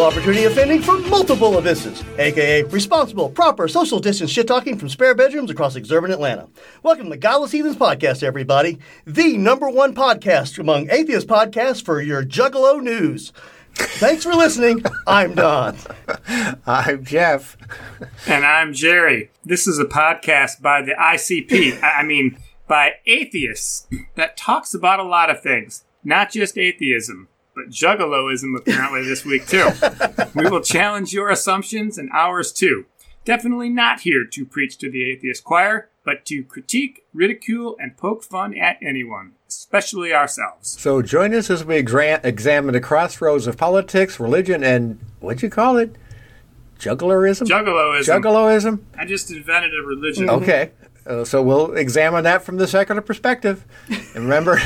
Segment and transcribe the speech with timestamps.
[0.00, 5.14] Equal opportunity offending from multiple abysses, aka responsible, proper social distance shit talking from spare
[5.14, 6.48] bedrooms across exurban Atlanta.
[6.82, 8.78] Welcome to Godless Heathens Podcast, everybody.
[9.04, 13.34] The number one podcast among atheist podcasts for your juggalo news.
[13.74, 14.82] Thanks for listening.
[15.06, 15.76] I'm Don.
[16.66, 17.58] I'm Jeff.
[18.26, 19.30] And I'm Jerry.
[19.44, 24.98] This is a podcast by the ICP, I I mean, by atheists that talks about
[24.98, 29.68] a lot of things, not just atheism, but juggaloism apparently this week too.
[30.34, 32.86] we will challenge your assumptions and ours too.
[33.24, 38.24] Definitely not here to preach to the atheist choir, but to critique, ridicule, and poke
[38.24, 40.70] fun at anyone, especially ourselves.
[40.80, 45.50] So join us as we exa- examine the crossroads of politics, religion, and what'd you
[45.50, 45.96] call it?
[46.78, 47.46] Jugglerism?
[47.46, 48.22] Juggaloism.
[48.22, 48.80] Juggaloism?
[48.98, 50.30] I just invented a religion.
[50.30, 50.70] Okay.
[51.10, 53.64] Uh, so we'll examine that from the secular perspective.
[54.14, 54.54] And remember,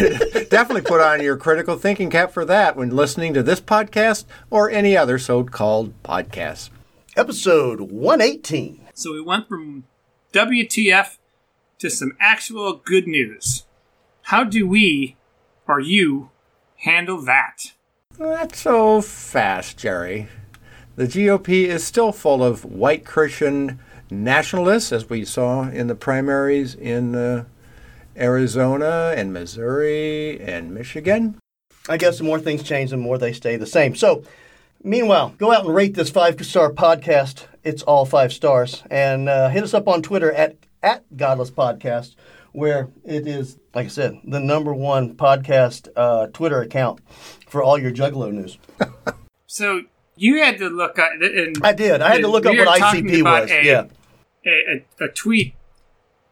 [0.51, 4.69] definitely put on your critical thinking cap for that when listening to this podcast or
[4.69, 6.69] any other so called podcast.
[7.17, 8.89] Episode 118.
[8.93, 9.85] So we went from
[10.35, 11.17] WTF
[11.79, 13.65] to some actual good news.
[14.25, 15.17] How do we,
[15.67, 16.29] or you,
[16.81, 17.73] handle that?
[18.19, 20.29] Not so fast, Jerry.
[20.97, 26.75] The GOP is still full of white Christian nationalists, as we saw in the primaries
[26.75, 27.45] in uh,
[28.17, 31.39] Arizona and Missouri and Michigan.
[31.89, 33.95] I guess the more things change, the more they stay the same.
[33.95, 34.25] So,
[34.83, 37.47] meanwhile, go out and rate this five star podcast.
[37.63, 38.83] It's all five stars.
[38.91, 42.15] And uh, hit us up on Twitter at, at Godless Podcast,
[42.53, 47.01] where it is, like I said, the number one podcast uh, Twitter account
[47.49, 48.59] for all your Juggalo news.
[49.55, 49.83] So
[50.17, 52.03] you had to look at, and I did.
[52.03, 53.51] I had to look up we were what ICP was.
[53.53, 53.85] A, yeah.
[54.47, 55.55] A, a, a tweet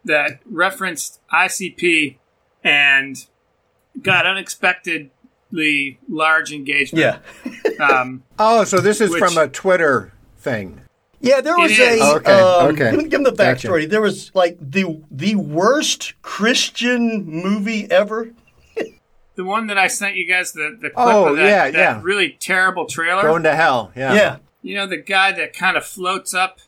[0.04, 2.16] that referenced ICP
[2.64, 3.26] and
[4.00, 7.20] got unexpectedly large engagement.
[7.44, 7.52] Yeah.
[7.80, 10.82] Um, Oh, so this is Which- from a Twitter thing.
[11.20, 11.82] Yeah, there was a.
[11.82, 12.00] is.
[12.02, 12.84] Okay, um, okay.
[12.90, 13.68] Let me give them the Gotcha.
[13.68, 13.88] backstory.
[13.88, 18.32] There was like the the worst Christian movie ever.
[19.36, 21.74] the one that I sent you guys, the, the clip Oh, of that, yeah, that
[21.74, 22.00] yeah.
[22.02, 23.22] really terrible trailer.
[23.22, 23.90] Going to hell.
[23.96, 24.14] Yeah.
[24.14, 24.36] Yeah.
[24.62, 26.58] You know the guy that kind of floats up,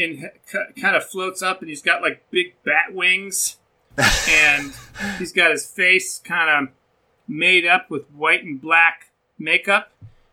[0.00, 0.30] in
[0.80, 3.58] kind of floats up, and he's got like big bat wings,
[4.28, 4.72] and
[5.18, 6.74] he's got his face kind of
[7.28, 9.92] made up with white and black makeup.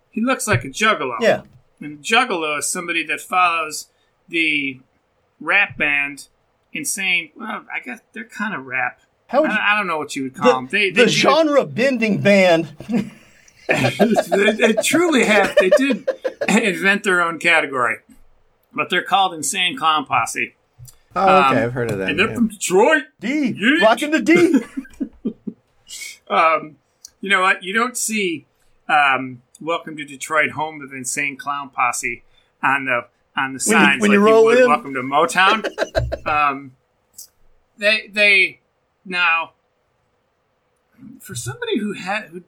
[0.09, 1.17] He looks like a juggalo.
[1.19, 1.43] Yeah.
[1.79, 3.87] And a juggalo is somebody that follows
[4.27, 4.79] the
[5.39, 6.27] rap band
[6.77, 7.31] Insane.
[7.35, 9.01] Well, I guess they're kind of rap.
[9.27, 10.67] How would you, I, I don't know what you would call them.
[10.67, 12.65] the, They, the genre bending band?
[13.67, 15.55] they, they truly have.
[15.55, 16.07] They did
[16.47, 17.97] invent their own category,
[18.73, 20.55] but they're called Insane Clown Posse,
[21.15, 21.57] Oh, okay.
[21.59, 22.09] Um, I've heard of that.
[22.11, 22.35] and they're yeah.
[22.35, 23.03] from Detroit.
[23.19, 23.81] D Yeet.
[23.81, 24.61] rocking the D.
[26.29, 26.75] Um,
[27.21, 27.63] you know what?
[27.63, 28.45] You don't see
[28.89, 32.21] um, "Welcome to Detroit, home of Insane Clown Posse"
[32.61, 34.67] on the on the When you- signs when like you would in.
[34.69, 36.75] "Welcome to Motown." um,
[37.77, 38.59] they they
[39.05, 39.53] now
[41.21, 42.43] for somebody who had who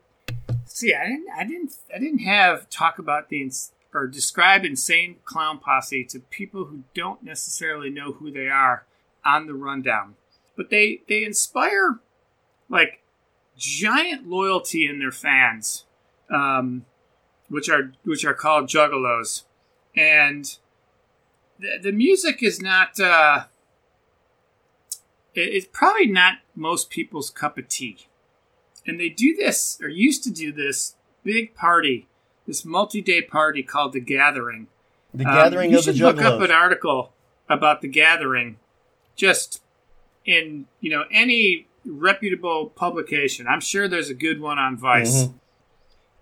[0.66, 5.18] see I didn't I didn't I didn't have talk about the ins- or describe insane
[5.26, 8.86] clown posse to people who don't necessarily know who they are
[9.26, 10.16] on the rundown,
[10.56, 12.00] but they they inspire
[12.70, 13.02] like
[13.58, 15.86] giant loyalty in their fans,
[16.30, 16.86] um,
[17.50, 19.44] which are which are called juggalos,
[19.96, 20.58] and
[21.60, 23.00] the, the music is not.
[23.00, 23.46] Uh,
[25.34, 28.08] it- it's probably not most people's cup of tea,
[28.86, 32.08] and they do this or used to do this big party,
[32.50, 34.68] this multi-day party called the Gathering.
[35.14, 37.14] The Um, gathering you of the should look up an article
[37.48, 38.58] about the gathering,
[39.16, 39.62] just
[40.26, 43.48] in you know any reputable publication.
[43.48, 45.34] I'm sure there's a good one on Vice, Mhm.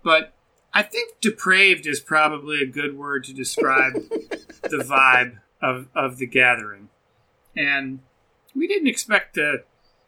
[0.02, 0.34] but
[0.74, 3.94] I think depraved is probably a good word to describe
[4.74, 6.90] the vibe of of the gathering.
[7.56, 8.00] And
[8.54, 9.64] we didn't expect to,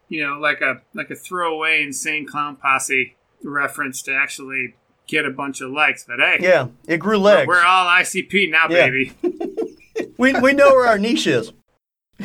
[0.08, 4.74] you know, like a like a throwaway insane clown posse reference to actually
[5.10, 6.04] get a bunch of likes.
[6.06, 7.46] But hey, Yeah, it grew legs.
[7.48, 8.86] we're all ICP now, Yeah.
[8.86, 9.12] baby.
[10.18, 11.52] we, we know where our niche is.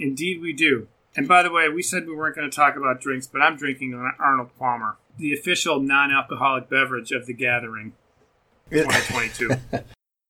[0.00, 0.88] Indeed, we do.
[1.16, 3.56] And by the way, we said we weren't going to talk about drinks, but I'm
[3.56, 4.96] drinking an Arnold Palmer.
[5.18, 7.92] the official non-alcoholic beverage of the gathering
[8.70, 9.50] 2022.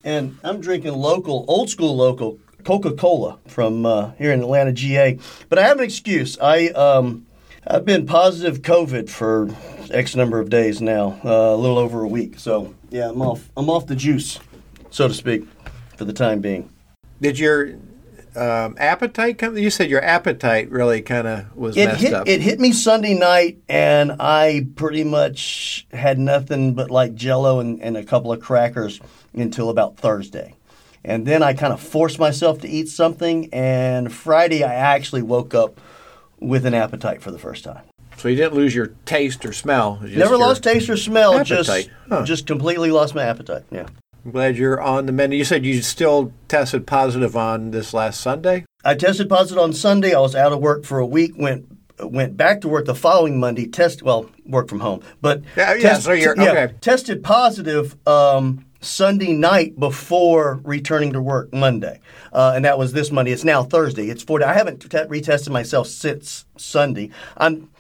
[0.05, 5.19] and I'm drinking local, old school local Coca Cola from uh, here in Atlanta, GA.
[5.49, 6.39] But I have an excuse.
[6.41, 7.24] I um,
[7.67, 9.49] I've been positive COVID for
[9.91, 12.39] X number of days now, uh, a little over a week.
[12.39, 13.49] So yeah, I'm off.
[13.57, 14.39] I'm off the juice,
[14.91, 15.47] so to speak,
[15.97, 16.71] for the time being.
[17.23, 17.77] Did your
[18.37, 19.57] um, appetite come?
[19.57, 22.29] You said your appetite really kind of was It messed hit up.
[22.29, 27.81] it hit me Sunday night, and I pretty much had nothing but like Jello and,
[27.83, 29.01] and a couple of crackers
[29.33, 30.55] until about Thursday.
[31.03, 35.55] And then I kind of forced myself to eat something, and Friday I actually woke
[35.55, 35.81] up
[36.41, 37.83] with an appetite for the first time.
[38.17, 39.99] so you didn't lose your taste or smell.
[40.03, 41.89] Never lost taste or smell, just.
[42.09, 42.25] Huh.
[42.25, 43.65] just completely lost my appetite.
[43.71, 43.87] Yeah.
[44.25, 45.37] I'm glad you're on the menu.
[45.39, 48.65] You said you still tested positive on this last Sunday.
[48.85, 50.15] I tested positive on Sunday.
[50.15, 51.33] I was out of work for a week.
[51.37, 51.67] Went
[52.03, 53.67] went back to work the following Monday.
[53.67, 56.75] Test well, work from home, but Yeah, yeah, so you're- yeah, okay.
[56.81, 62.01] Tested positive um, Sunday night before returning to work Monday,
[62.33, 63.33] uh, and that was this Monday.
[63.33, 64.09] It's now Thursday.
[64.11, 64.45] It's four.
[64.45, 67.11] I haven't t- retested myself since Sunday.
[67.37, 67.71] I'm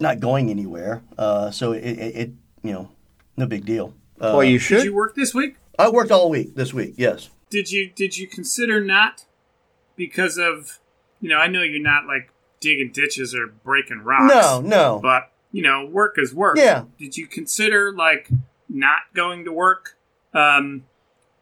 [0.00, 2.32] not going anywhere, uh, so it, it, it
[2.62, 2.90] you know
[3.36, 3.94] no big deal.
[4.20, 4.84] Uh, well, you Did should.
[4.84, 5.56] you work this week?
[5.78, 6.94] I worked all week this week.
[6.96, 7.30] Yes.
[7.50, 9.26] Did you did you consider not
[9.96, 10.80] because of
[11.20, 12.30] you know I know you're not like
[12.64, 14.32] digging ditches or breaking rocks.
[14.34, 14.98] No, no.
[15.00, 16.56] But you know work is work.
[16.56, 16.84] Yeah.
[16.98, 18.28] Did you consider like
[18.68, 19.96] not going to work?
[20.34, 20.84] Um,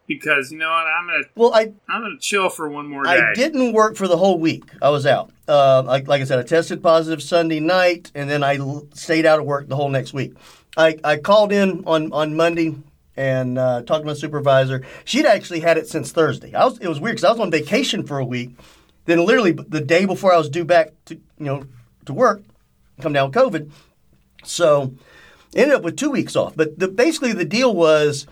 [0.07, 3.09] because you know what I'm gonna well, I I'm gonna chill for one more day.
[3.11, 4.65] I didn't work for the whole week.
[4.81, 5.31] I was out.
[5.47, 9.25] Uh, like, like I said, I tested positive Sunday night, and then I l- stayed
[9.25, 10.33] out of work the whole next week.
[10.75, 12.75] I, I called in on, on Monday
[13.15, 14.83] and uh, talked to my supervisor.
[15.05, 16.53] She'd actually had it since Thursday.
[16.53, 18.57] I was it was weird because I was on vacation for a week.
[19.05, 21.65] Then literally the day before I was due back to you know
[22.05, 22.43] to work,
[23.01, 23.71] come down with COVID.
[24.43, 24.93] So
[25.55, 26.55] ended up with two weeks off.
[26.55, 28.25] But the, basically the deal was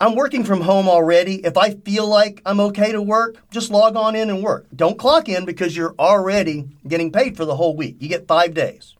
[0.00, 1.44] I'm working from home already.
[1.44, 4.66] If I feel like I'm okay to work, just log on in and work.
[4.74, 7.96] Don't clock in because you're already getting paid for the whole week.
[7.98, 8.94] You get five days.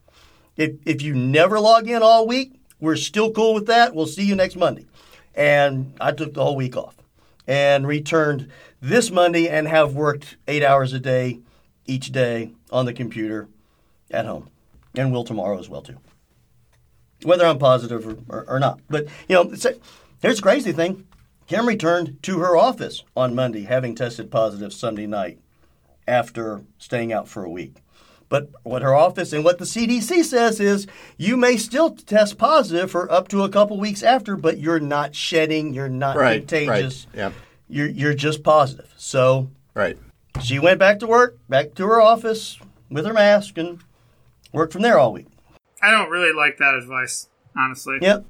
[0.57, 3.95] If, if you never log in all week, we're still cool with that.
[3.95, 4.87] We'll see you next Monday.
[5.37, 6.97] And I took the whole week off
[7.47, 8.51] and returned
[8.81, 11.39] this Monday and have worked eight hours a day
[11.87, 13.47] each day on the computer
[14.11, 14.51] at home.
[14.97, 15.99] And will tomorrow as well, too
[17.25, 18.81] whether I'm positive or, or, or not.
[18.89, 19.55] But you know,
[20.21, 21.07] here's the crazy thing:
[21.47, 25.39] Kim returned to her office on Monday, having tested positive Sunday night
[26.07, 27.77] after staying out for a week.
[28.31, 30.87] But what her office and what the CDC says is
[31.17, 35.15] you may still test positive for up to a couple weeks after, but you're not
[35.15, 37.07] shedding, you're not Right, contagious.
[37.15, 37.33] right, yeah.
[37.71, 38.93] You're you're just positive.
[38.99, 39.97] So Right.
[40.43, 42.59] she went back to work, back to her office
[42.91, 43.79] with her mask, and
[44.53, 45.27] worked from there all week.
[45.83, 47.99] I don't really like that advice, honestly.
[48.03, 48.27] Yep.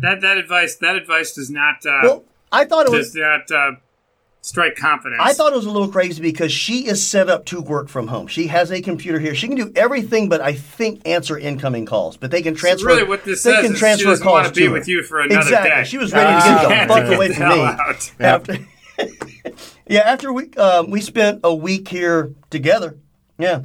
[0.00, 3.50] That that advice that advice does not uh, Well, I thought it was does not
[3.50, 3.72] uh,
[4.42, 5.20] strike confidence.
[5.22, 8.08] I thought it was a little crazy because she is set up to work from
[8.08, 8.26] home.
[8.26, 9.34] She has a computer here.
[9.34, 12.16] She can do everything, but I think answer incoming calls.
[12.16, 12.86] But they can transfer.
[12.88, 14.86] really what this they says can is she transfer doesn't calls wanna be to with
[14.86, 14.90] her.
[14.90, 15.70] you for another exactly.
[15.70, 15.84] day.
[15.84, 16.96] She was ready to get the Ah.
[16.96, 17.60] fuck away Get from me.
[17.60, 18.12] out.
[18.20, 18.56] After,
[19.88, 22.96] yeah, after we um, we spent a week here together.
[23.38, 23.62] Yeah,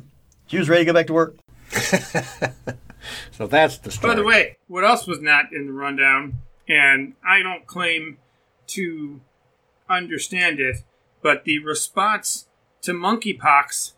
[0.48, 1.36] she was ready to go back to work.
[3.32, 4.14] So that's the story.
[4.14, 8.18] By the way, what else was not in the rundown, and I don't claim
[8.68, 9.22] to
[9.90, 10.78] understand it,
[11.22, 12.48] but the response
[12.82, 13.94] to monkeypox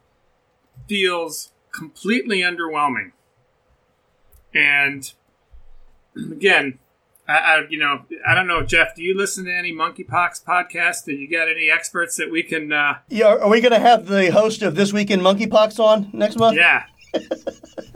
[0.88, 3.12] feels completely underwhelming.
[4.54, 5.12] And
[6.32, 6.80] again,
[7.28, 8.96] I, I you know I don't know, Jeff.
[8.96, 11.06] Do you listen to any monkeypox podcasts?
[11.06, 12.72] Do you got any experts that we can?
[12.72, 16.10] Uh, Yeah, are we going to have the host of this week in monkeypox on
[16.14, 16.58] next month?
[16.58, 16.84] yeah,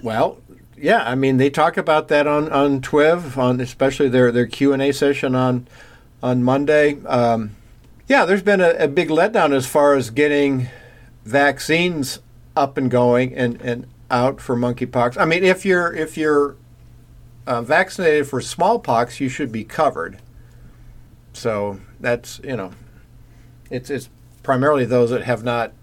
[0.04, 0.40] Well,
[0.82, 4.74] yeah, I mean they talk about that on on Twiv, on especially their their Q
[4.74, 5.68] and A session on
[6.24, 7.04] on Monday.
[7.06, 7.56] Um,
[8.08, 10.68] yeah, there's been a, a big letdown as far as getting
[11.24, 12.20] vaccines
[12.56, 15.18] up and going and, and out for monkeypox.
[15.20, 16.56] I mean, if you're if you're
[17.48, 20.20] uh, vaccinated for smallpox, you should be covered.
[21.34, 22.72] So that's you know,
[23.70, 24.10] it's it's
[24.44, 25.74] primarily those that have not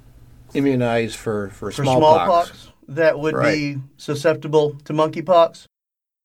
[0.55, 2.51] immunized for for, For smallpox.
[2.51, 5.67] smallpox, that would be susceptible to monkeypox.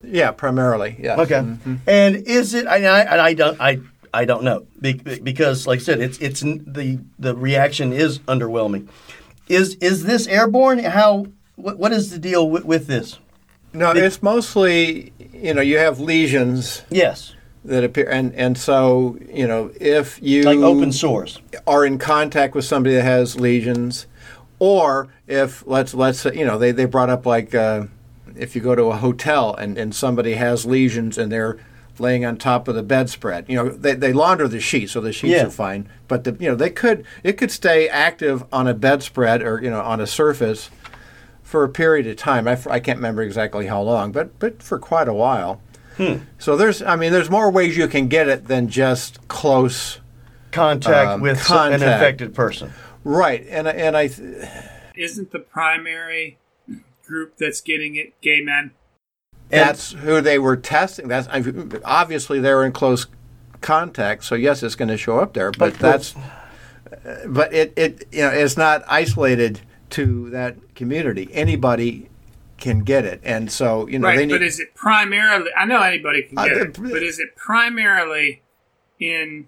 [0.04, 0.98] Yeah, primarily.
[1.00, 1.22] Yeah.
[1.22, 1.36] Okay.
[1.36, 1.76] Mm-hmm.
[1.88, 2.66] And is it?
[2.66, 3.60] And I, and I don't.
[3.62, 3.80] I
[4.14, 8.88] I don't know because, like I said, it's it's the the reaction is underwhelming.
[9.48, 10.80] Is is this airborne?
[10.80, 11.26] How?
[11.56, 13.20] What, what is the deal with, with this?
[13.74, 17.34] No, it's mostly you know you have lesions Yes,
[17.66, 22.54] that appear, and and so you know if you like open source are in contact
[22.54, 24.06] with somebody that has lesions,
[24.64, 27.84] or if let's let's say you know they they brought up like uh,
[28.38, 31.58] if you go to a hotel and, and somebody has lesions and they're
[32.00, 33.46] laying on top of the bedspread.
[33.48, 35.46] You know, they, they launder the sheets, so the sheets Yeah.
[35.46, 35.88] are fine.
[36.08, 39.70] But the, you know, they could it could stay active on a bedspread or you
[39.70, 40.70] know on a surface
[41.44, 42.48] for a period of time.
[42.48, 45.60] I, I can't remember exactly how long, but but for quite a while.
[46.40, 50.00] So there's I mean there's more ways you can get it than just close.
[50.52, 52.72] Contact Um, with some- an infected person.
[53.04, 54.04] Right, and I- and I
[54.96, 56.38] Isn't the primary
[57.06, 58.72] group that's getting it gay men?
[59.50, 61.08] That's who they were testing.
[61.08, 61.44] That's I,
[61.84, 63.08] obviously they were in close
[63.62, 64.24] contact.
[64.24, 65.52] So yes, it's going to show up there.
[65.52, 66.16] But But- that's
[67.28, 71.28] but it it you know it's not isolated to that community.
[71.34, 72.10] Anybody
[72.58, 74.34] can get it, and so you know right, they need.
[74.34, 75.50] but is it primarily?
[75.58, 78.42] I know anybody can Uh, get the- it, but is it primarily
[79.00, 79.48] in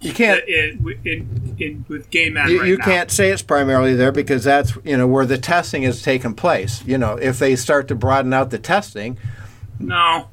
[0.00, 0.46] you can't.
[0.48, 2.48] in, in, in with gay men?
[2.48, 5.82] You, right you can't say it's primarily there because that's you know where the testing
[5.82, 6.84] has taken place.
[6.84, 9.18] You know, if they start to broaden out the testing,
[9.78, 10.28] No,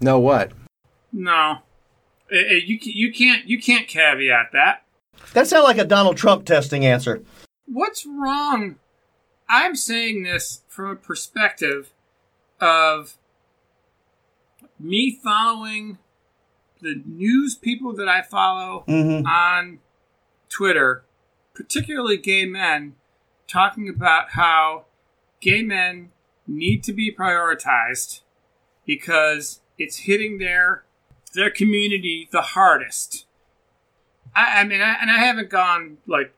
[0.00, 0.52] know what?
[1.12, 1.58] no.
[2.32, 4.84] Eh, eh, you you can't you can't caveat that.
[5.34, 7.22] That sounds like a Donald Trump testing answer.
[7.66, 8.76] What's wrong?
[9.48, 11.90] I'm saying this from a perspective
[12.60, 13.16] of
[14.78, 15.98] me following
[16.80, 19.26] the news people that I follow Mhm.
[19.26, 19.78] on
[20.48, 21.04] Twitter,
[21.54, 22.96] particularly gay men,
[23.46, 24.86] talking about how
[25.40, 26.12] gay men
[26.46, 28.20] need to be prioritized
[28.86, 30.84] because it's hitting their
[31.34, 33.24] their community the hardest.
[34.34, 36.34] I, I mean, I, and I haven't gone like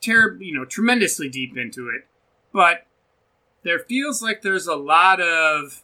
[0.00, 2.06] terribly, you know, tremendously deep into it,
[2.52, 2.86] but
[3.64, 5.82] there feels like there's a lot of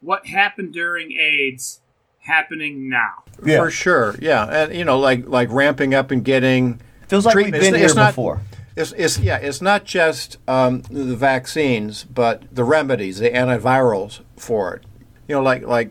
[0.00, 1.81] what happened during AIDS
[2.22, 3.22] happening now.
[3.44, 3.58] Yeah.
[3.58, 7.46] For sure, yeah, and you know, like like ramping up and getting Feels like we've
[7.46, 8.40] been It's- here it's not- before.
[8.74, 14.74] It's, it's yeah, it's not just um, the vaccines, but the remedies, the antivirals for
[14.76, 14.84] it.
[15.28, 15.90] You know, like like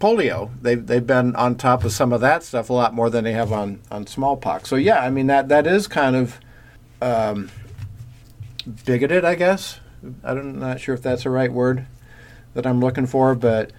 [0.00, 3.22] polio, they've they've been on top of some of that stuff a lot more than
[3.22, 4.68] they have on on smallpox.
[4.68, 6.40] So yeah, I mean that that is kind of
[7.00, 7.50] um,
[8.84, 9.78] bigoted, I guess.
[10.24, 11.86] I'm not sure if that's the right word
[12.54, 13.70] that I'm looking for, but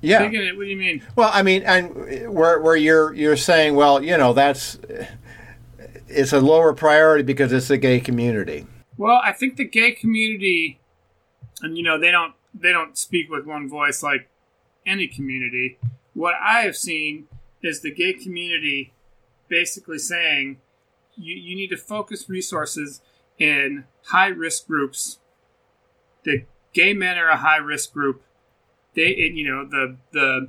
[0.00, 0.22] yeah.
[0.22, 1.02] What do you mean?
[1.16, 4.78] Well, I mean, and where where you're you're saying, well, you know, that's
[6.08, 8.66] it's a lower priority because it's the gay community.
[8.96, 10.80] Well, I think the gay community,
[11.62, 14.28] and you know, they don't they don't speak with one voice like
[14.86, 15.78] any community.
[16.14, 17.28] What I have seen
[17.62, 18.92] is the gay community
[19.48, 20.58] basically saying
[21.16, 23.00] you, you need to focus resources
[23.38, 25.18] in high risk groups.
[26.24, 28.22] The gay men are a high risk group.
[28.94, 30.48] They, and, you know, the the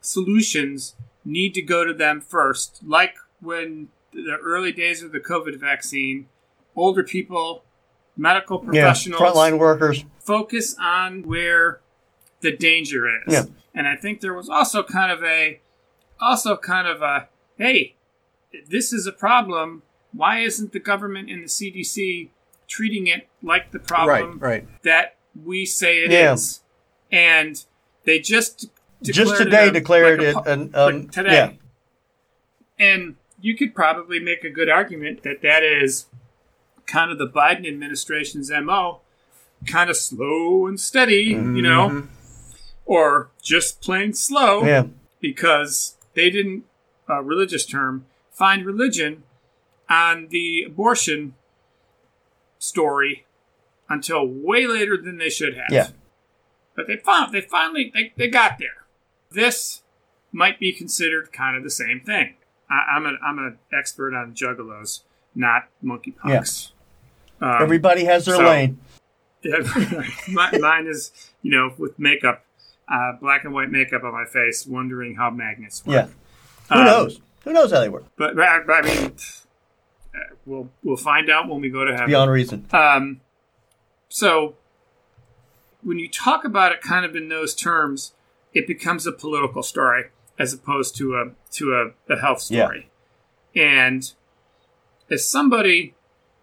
[0.00, 2.80] solutions need to go to them first.
[2.84, 6.26] Like when the early days of the COVID vaccine,
[6.76, 7.64] older people,
[8.16, 10.04] medical Yeah, professionals, frontline workers.
[10.18, 11.80] focus on where
[12.40, 13.32] the danger is.
[13.32, 13.44] Yeah.
[13.74, 15.60] And I think there was also kind of a,
[16.20, 17.94] also kind of a, hey,
[18.68, 19.82] this is a problem.
[20.12, 22.30] Why isn't the government and the CDC
[22.66, 24.82] treating it like the problem Right, right.
[24.82, 26.62] that we say it is?
[27.12, 27.18] Yeah.
[27.38, 27.64] And
[28.04, 28.66] they just
[29.02, 31.32] Just today a- declared like a it an, um, like today.
[31.32, 31.52] yeah.
[32.78, 36.06] And you could probably make a good argument that that is
[36.86, 39.00] kind of the Biden administration's MO,
[39.66, 42.06] kind of slow and steady, you know,
[42.84, 44.84] or just plain slow Yeah.
[45.20, 46.64] because they didn't,
[47.08, 49.22] uh, religious term, find religion
[49.88, 51.34] on the abortion
[52.58, 53.26] story
[53.88, 55.66] until way later than they should have.
[55.70, 55.88] Yeah.
[56.76, 58.84] But they found they finally they, they got there.
[59.30, 59.82] This
[60.32, 62.36] might be considered kind of the same thing.
[62.70, 65.00] I, I'm an I'm an expert on juggalos,
[65.34, 66.70] not monkeypox.
[67.40, 68.78] Um, Everybody has their so- lane.
[69.42, 69.56] yeah,
[70.28, 71.12] my, mine is
[71.42, 72.44] you know with makeup,
[72.88, 75.94] uh, black and white makeup on my face, wondering how magnets work.
[75.94, 76.06] Yeah.
[76.74, 77.20] Who Um, knows?
[77.44, 78.04] Who knows how they work?
[78.18, 79.12] But, but, I- but I mean,
[80.14, 82.06] uh, we'll we'll find out when we go to heaven.
[82.08, 82.66] Beyond reason.
[82.72, 83.20] Um,
[84.10, 84.56] so
[85.82, 88.12] when you talk about it kind of in those terms,
[88.52, 90.04] it becomes a political story
[90.38, 91.72] as opposed to a to
[92.08, 92.64] a, a health Yeah.
[92.66, 92.90] story.
[93.54, 94.12] And
[95.10, 95.94] as somebody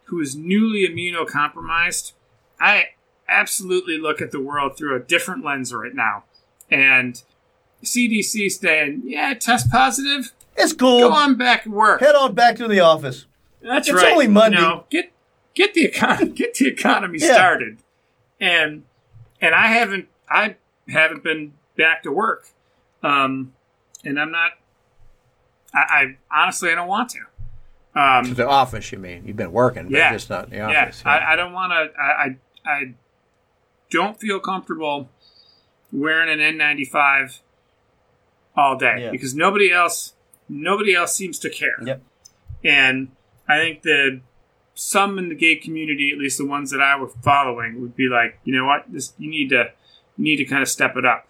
[0.06, 2.14] who is newly immunocompromised,
[2.60, 2.90] I
[3.30, 6.24] absolutely look at the world through a different lens right now.
[6.72, 7.22] And
[7.84, 11.00] CDC saying, yeah, test positive, It's cool.
[11.00, 12.00] go on back to work.
[12.00, 13.26] Head on back to the office.
[13.62, 14.14] That's It's right.
[14.14, 14.58] only Monday.
[14.58, 15.12] You know, get
[15.54, 17.34] get the econ- get the economy Yeah.
[17.34, 17.78] started,
[18.40, 18.84] and
[19.42, 20.56] and I haven't I
[20.90, 22.50] haven't been back to work,
[23.04, 23.54] um,
[24.04, 24.52] and I'm not.
[25.74, 27.20] I, I honestly I don't want to.
[28.00, 29.24] Um, The office, you mean?
[29.26, 30.14] You've been working, but Yeah.
[30.14, 31.02] just not in the yeah, office.
[31.06, 32.00] I, I don't want to.
[32.00, 32.94] I, I I
[33.90, 35.10] don't feel comfortable
[35.92, 37.40] wearing an N95
[38.56, 39.12] all day Yeah.
[39.12, 40.14] because nobody else
[40.50, 41.78] nobody else seems to care.
[41.84, 42.02] Yep.
[42.64, 43.10] And
[43.48, 44.22] I think that
[44.78, 48.08] some in the gay community, at least the ones that I was following, would be
[48.08, 49.72] like, you know what, this you need to
[50.18, 51.28] you need to kind of step it up.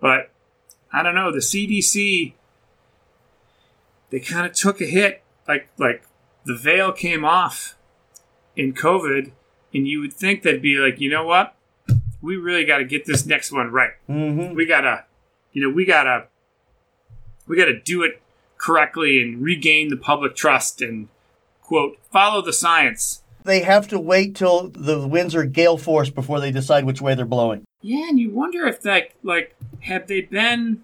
[0.00, 0.30] But
[0.92, 2.32] I don't know, the CDC
[4.10, 6.04] they kind of took a hit, like like
[6.46, 7.76] the veil came off
[8.56, 9.32] in COVID,
[9.74, 11.54] and you would think they'd be like, you know what,
[12.22, 13.92] we really got to get this next one right.
[14.08, 14.54] Mm-hmm.
[14.54, 15.04] We gotta,
[15.52, 16.28] you know, we gotta
[17.46, 18.22] we gotta do it
[18.56, 21.08] correctly and regain the public trust and
[21.68, 23.22] quote follow the science.
[23.44, 27.14] They have to wait till the winds are gale force before they decide which way
[27.14, 27.64] they're blowing.
[27.82, 30.82] Yeah, and you wonder if like like have they been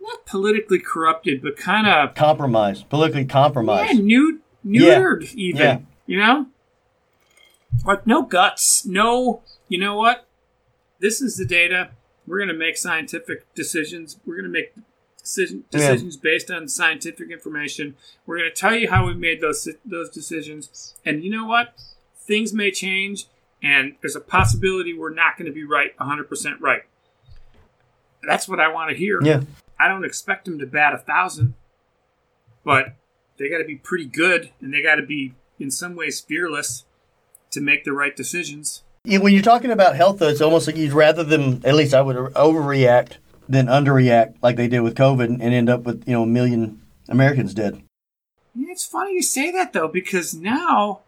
[0.00, 4.00] not politically corrupted, but kind of compromised, politically yeah, compromised.
[4.00, 4.30] Yeah.
[4.64, 5.60] neutered even.
[5.60, 5.78] Yeah.
[6.06, 6.46] You know,
[7.84, 9.42] like no guts, no.
[9.68, 10.26] You know what?
[11.00, 11.90] This is the data.
[12.26, 14.20] We're going to make scientific decisions.
[14.24, 14.74] We're going to make
[15.22, 15.78] decision, Yeah.
[15.80, 17.96] decisions based on scientific information.
[18.26, 20.94] We're going to tell you how we made those those decisions.
[21.04, 21.74] And you know what?
[22.16, 23.26] Things may change,
[23.62, 26.82] and there's a possibility we're not going to be right 100% right.
[28.26, 29.20] That's what I want to hear.
[29.22, 29.42] Yeah.
[29.78, 31.54] I don't expect them to bat a thousand,
[32.64, 32.94] but
[33.38, 36.84] they got to be pretty good, and they got to be in some ways fearless
[37.50, 38.82] to make the right decisions.
[39.04, 41.92] Yeah, when you're talking about health, though, it's almost like you'd rather them, at least
[41.94, 43.14] I would overreact
[43.48, 46.82] than underreact like they did with COVID and end up with, you know, a million
[47.08, 47.82] Americans dead.
[48.56, 51.00] It's funny you say that though, because now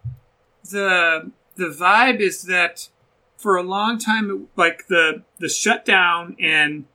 [0.70, 2.88] the the vibe is that
[3.36, 6.86] for a long time, like the the shutdown and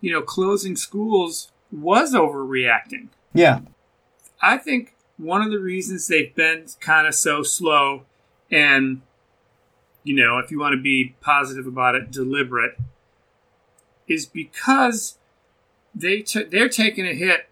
[0.00, 3.08] you know closing schools was overreacting.
[3.32, 3.60] Yeah.
[4.40, 8.04] I think one of the reasons they've been kind of so slow
[8.50, 9.00] and,
[10.04, 12.76] you know, if you want to be positive about it, deliberate,
[14.12, 15.18] is because
[15.94, 17.48] they took they're taking a hit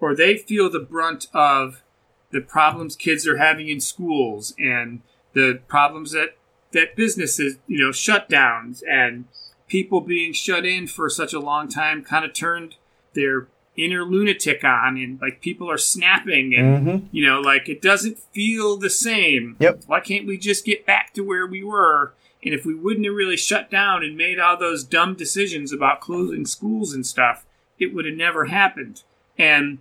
[0.00, 1.82] or they feel the brunt of
[2.30, 5.00] the problems kids are having in schools and
[5.34, 6.36] the problems that
[6.72, 9.24] that businesses, you know, shutdowns and
[9.66, 12.76] people being shut in for such a long time kind of turned
[13.14, 17.06] their inner lunatic on and like people are snapping and Mm-hmm.
[17.12, 19.82] you know like it doesn't feel the same Yep.
[19.86, 22.12] why can't we just get back to where we were
[22.44, 26.00] and if we wouldn't have really shut down and made all those dumb decisions about
[26.00, 27.46] closing schools and stuff
[27.78, 29.02] it would have never happened
[29.38, 29.78] and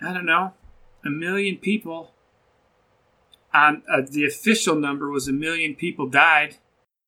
[0.00, 0.52] i don't know
[1.04, 2.12] a million people
[3.54, 6.56] on uh, the official number was a million people died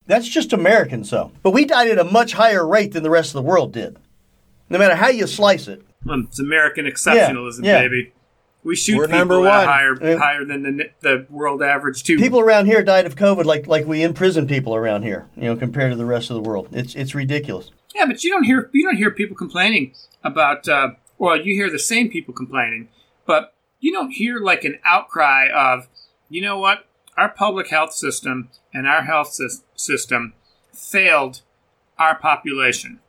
[0.07, 1.31] That's just Americans, though.
[1.41, 3.97] But we died at a much higher rate than the rest of the world did.
[4.69, 5.81] No matter how you slice it.
[6.05, 7.81] Well, it's American exceptionalism, yeah.
[7.81, 8.13] baby.
[8.65, 9.67] We shoot We're people number at one.
[9.67, 10.17] higher Yeah.
[10.17, 12.17] higher than the the world average too.
[12.17, 15.55] People around here died of COVID like like we imprison people around here, you know,
[15.55, 16.69] compared to the rest of the world.
[16.71, 17.69] It's it's ridiculous.
[17.93, 20.67] Yeah, but you don't hear you don't hear people complaining about.
[20.67, 22.89] Uh, well, you hear the same people complaining,
[23.27, 25.87] but you don't hear like an outcry of,
[26.27, 30.33] you know what, our public health system and our health sys- system
[30.73, 31.41] failed
[31.99, 32.99] our population,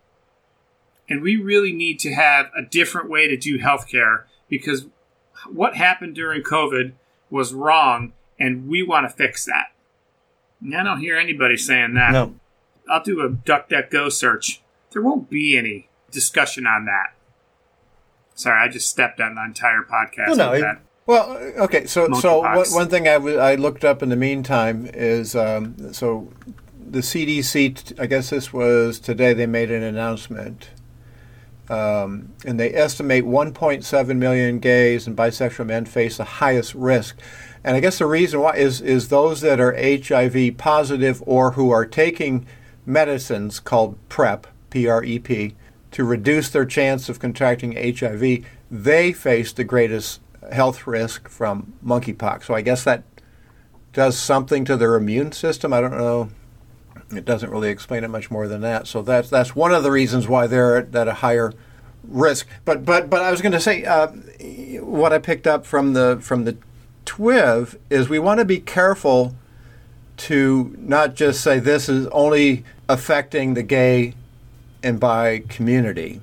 [1.09, 4.87] and we really need to have a different way to do healthcare because
[5.53, 6.93] what happened during COVID
[7.31, 9.67] was wrong, and we want to fix that.
[10.63, 12.13] And I don't hear anybody saying that.
[12.13, 12.35] No.
[12.89, 14.63] I'll do a DuckDuckGo search.
[14.93, 17.15] There won't be any discussion on that.
[18.35, 20.29] Sorry, I just stepped on the entire podcast.
[20.29, 21.87] No, no, it- Well, okay.
[21.87, 25.93] So, so one, one thing I, w- I looked up in the meantime is um,
[25.93, 26.33] so
[26.89, 27.75] the CDC.
[27.85, 29.33] t- I guess this was today.
[29.33, 30.71] They made an announcement,
[31.68, 37.18] um, and they estimate 1.7 million gays and bisexual men face the highest risk.
[37.64, 41.70] And I guess the reason why is is those that are HIV positive or who
[41.70, 42.46] are taking
[42.85, 45.57] medicines called PrEP, P-R-E-P,
[45.90, 48.44] to reduce their chance of contracting HIV.
[48.70, 50.20] They face the greatest
[50.52, 52.44] health risk from monkeypox.
[52.44, 53.02] So I guess that
[53.92, 55.72] does something to their immune system.
[55.72, 56.29] I don't know.
[57.15, 58.87] It doesn't really explain it much more than that.
[58.87, 61.53] So that's that's one of the reasons why they're at, at a higher
[62.05, 62.47] risk.
[62.65, 64.09] But but but I was going to say uh,
[64.83, 66.57] what I picked up from the from the
[67.05, 69.35] TWIV is we want to be careful
[70.19, 74.15] to not just say this is only affecting the gay
[74.83, 76.21] and bi community.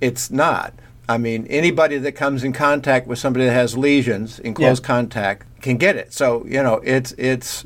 [0.00, 0.74] It's not.
[1.08, 4.86] I mean, anybody that comes in contact with somebody that has lesions in close Yeah.
[4.86, 6.12] contact can get it.
[6.12, 7.64] So you know, it's it's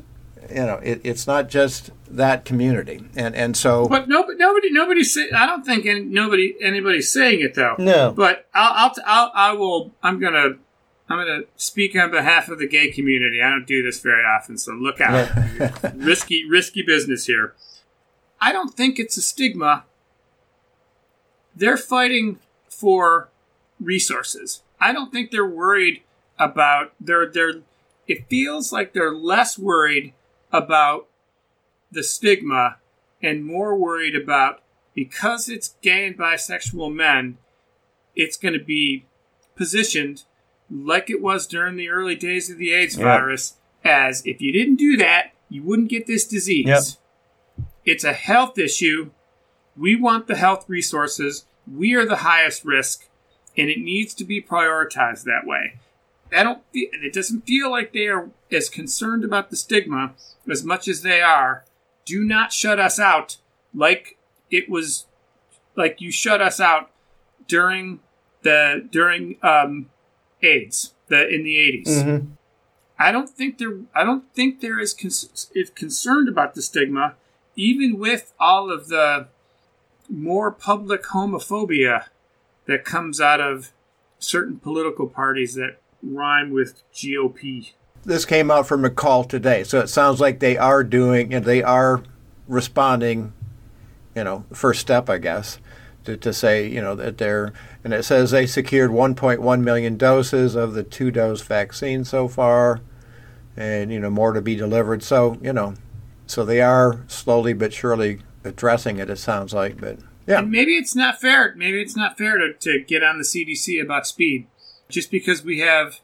[0.49, 5.03] you know, it, it's not just that community, and and so But nobody, nobody, nobody
[5.03, 5.29] say.
[5.31, 7.75] I don't think any, nobody, anybody's saying it though.
[7.77, 8.11] No.
[8.11, 9.91] But I'll, I'll, I'll, I will.
[10.01, 10.57] I'm gonna,
[11.07, 13.41] I'm gonna speak on behalf of the gay community.
[13.41, 15.29] I don't do this very often, so look out.
[15.95, 17.55] risky, risky business here.
[18.41, 19.85] I don't think it's a stigma.
[21.55, 23.29] They're fighting for
[23.79, 24.61] resources.
[24.79, 26.03] I don't think they're worried
[26.37, 27.55] about they're they're
[28.07, 30.13] it feels like they're less worried
[30.51, 31.07] about
[31.91, 32.77] the stigma
[33.21, 34.61] and more worried about
[34.93, 37.37] because it's gay and bisexual men,
[38.15, 39.05] it's going to be
[39.55, 40.23] positioned
[40.69, 43.03] like it was during the early days of the AIDS Yeah.
[43.03, 46.67] virus as if you didn't do that, you wouldn't get this disease.
[46.67, 47.65] Yep.
[47.85, 49.11] It's a health issue.
[49.75, 51.45] We want the health resources.
[51.71, 53.07] We are the highest risk,
[53.57, 55.79] and it needs to be prioritized that way.
[56.31, 60.13] I don't feel, it doesn't feel like they are as concerned about the stigma
[60.49, 61.65] as much as they are.
[62.05, 63.37] Do not shut us out
[63.73, 64.17] like
[64.51, 65.05] it was
[65.75, 66.91] like you shut us out
[67.47, 67.99] during
[68.43, 69.89] the during um,
[70.41, 72.03] AIDS the in the 80s.
[72.03, 72.27] Mhm.
[72.97, 77.15] I don't think they're I don't think they're as cons- if concerned about the stigma,
[77.55, 79.27] even with all of the
[80.09, 82.05] more public homophobia
[82.65, 83.71] that comes out of
[84.19, 87.71] certain political parties that rhyme with GOP.
[88.05, 91.61] This came out from McCall today, so it sounds like they are doing and they
[91.61, 92.03] are
[92.47, 93.33] responding.
[94.15, 95.59] You know, first step, I guess,
[96.05, 100.55] to, to say you know that they're and it says they secured 1.1 million doses
[100.55, 102.81] of the two-dose vaccine so far,
[103.55, 105.03] and you know more to be delivered.
[105.03, 105.75] So you know,
[106.25, 109.09] so they are slowly but surely addressing it.
[109.09, 111.55] It sounds like, but yeah, And maybe it's not fair.
[111.57, 114.47] Maybe it's not fair to, to get on the CDC about speed,
[114.89, 115.99] just because we have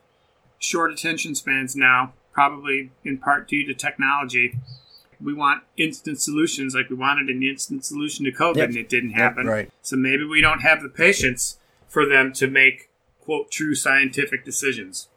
[0.60, 4.58] short attention spans now, probably in part due to technology.
[5.22, 8.68] We want instant solutions, like we wanted an instant solution to COVID, Yep.
[8.70, 9.48] and it didn't happen.
[9.48, 9.70] right.
[9.82, 12.90] So maybe we don't have the patience for them to make
[13.22, 15.08] quote true scientific decisions.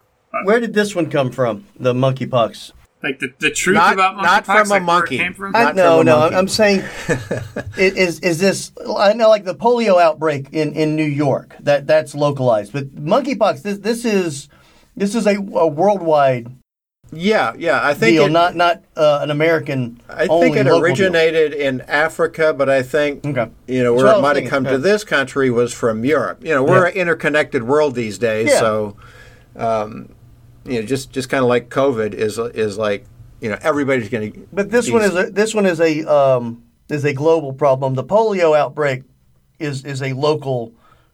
[0.44, 1.66] Where did this one come from?
[1.78, 2.72] The monkeypox.
[3.02, 5.16] Like the, the truth Not- about monkeypox, not from a like where it monkey.
[5.18, 5.54] came from.
[5.54, 6.18] I, Not no, from a no.
[6.20, 6.36] monkey.
[6.36, 8.72] I'm saying, i- is is this?
[8.96, 11.54] I know, like the polio outbreak in, in New York.
[11.60, 13.62] That that's localized, but monkeypox.
[13.62, 14.48] This this is
[14.96, 16.48] this is a, a worldwide
[17.10, 17.80] yeah, yeah.
[17.82, 19.98] I think deal, it, not not uh, an American.
[20.10, 20.84] I only think it local deal.
[20.84, 23.50] originated in Africa, but I think Okay.
[23.66, 24.72] you know where what I it might have come yeah.
[24.72, 26.44] to this country was from Europe.
[26.44, 26.90] You know, we're Yeah.
[26.92, 28.58] an interconnected world these days, Yeah.
[28.58, 28.96] so
[29.56, 30.10] um,
[30.64, 33.04] you know, just just kind of like COVID is is like
[33.40, 34.48] you know everybody's going to.
[34.52, 37.94] But this one is a this one is a um, is a global problem.
[37.94, 39.02] The polio outbreak
[39.58, 40.72] is is a local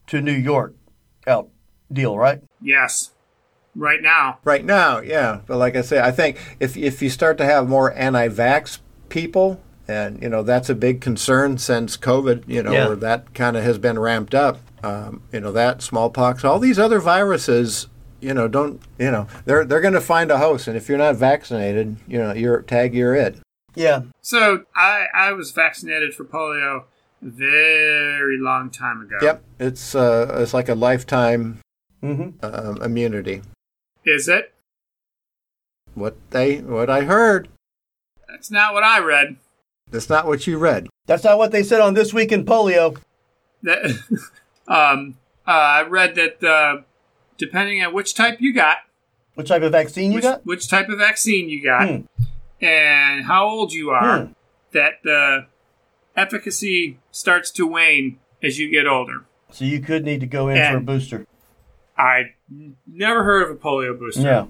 [0.09, 0.75] to New York
[1.27, 1.49] out
[1.93, 2.41] deal, right?
[2.61, 3.11] yes,
[3.77, 4.39] right now.
[4.45, 5.41] right now, yeah.
[5.47, 8.79] But like I say, I think if if you start to have more anti-vax
[9.09, 12.87] people, and you know that's a big concern since COVID, you know, Yeah.
[12.89, 14.59] where that kind of has been ramped up.
[14.83, 17.87] Um, you know that smallpox, all these other viruses,
[18.25, 20.99] you know, don't you know they're they're going to find a host, and if you're
[20.99, 23.39] not vaccinated, you know, you're tag, you're it.
[23.75, 24.03] Yeah.
[24.23, 26.85] So I I was vaccinated for polio
[27.23, 29.19] a very long time ago.
[29.21, 31.61] Yep, it's uh, it's like a lifetime
[32.01, 33.43] hmm um, immunity.
[34.05, 34.55] Is it?
[35.95, 37.49] What they what I heard.
[38.29, 39.37] That's not what I read.
[39.91, 40.89] That's not what you read.
[41.07, 42.97] That's not what they said on this week in polio.
[43.63, 43.85] That
[44.69, 46.83] um uh, I read that uh,
[47.39, 48.79] depending on which type you got,
[49.35, 50.47] Which type of vaccine you which, got?
[50.47, 52.01] which type of vaccine you got, Hmm.
[52.65, 54.33] and how old you are, Hmm.
[54.73, 55.47] that the
[56.17, 59.25] efficacy starts to wane as you get older.
[59.51, 61.27] So you could need to go in for a booster.
[61.97, 62.35] I
[62.87, 64.23] never heard of a polio booster.
[64.23, 64.47] Yeah.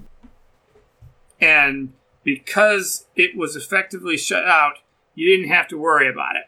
[1.39, 1.93] And
[2.23, 4.79] because it was effectively shut out,
[5.13, 6.45] you didn't have to worry about it.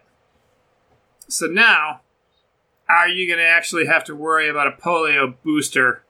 [1.28, 2.02] So now,
[2.90, 6.04] are you going to actually have to worry about a polio booster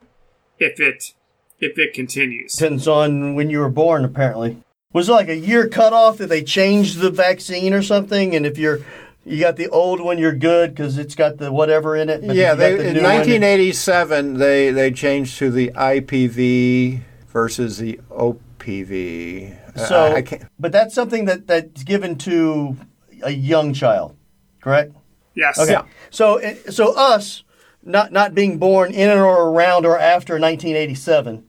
[0.60, 1.14] if it
[1.60, 2.54] if it continues?
[2.54, 4.58] Depends on when you were born, apparently.
[4.94, 8.36] Was it like a year cutoff that they changed the vaccine or something?
[8.36, 8.80] And if you're
[9.26, 12.26] you got the old one, you're good because it's got the whatever in it.
[12.26, 17.78] but yeah, they, the in new one- 1987 they they changed to the IPV versus
[17.78, 19.58] the OPV.
[19.88, 22.78] So, I, I can't, but that's something that that's given to
[23.22, 24.16] a young child,
[24.62, 24.94] correct?
[25.36, 25.60] Yes.
[25.60, 25.74] Okay.
[25.74, 25.86] Yeah.
[26.10, 26.42] So,
[26.72, 27.44] so us
[27.88, 31.44] not not being born in or around or after 1987,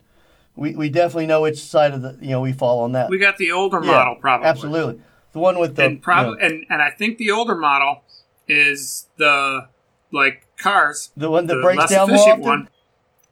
[0.56, 3.10] we, we definitely know which side of the you know we fall on that.
[3.10, 4.48] We got the older Yeah, model, probably.
[4.48, 7.54] Absolutely, the one with the And probably, you know, and, and I think the older
[7.54, 8.02] model
[8.46, 9.68] is the
[10.12, 12.44] like cars, the one that the breaks less down more efficient often.
[12.44, 12.68] one.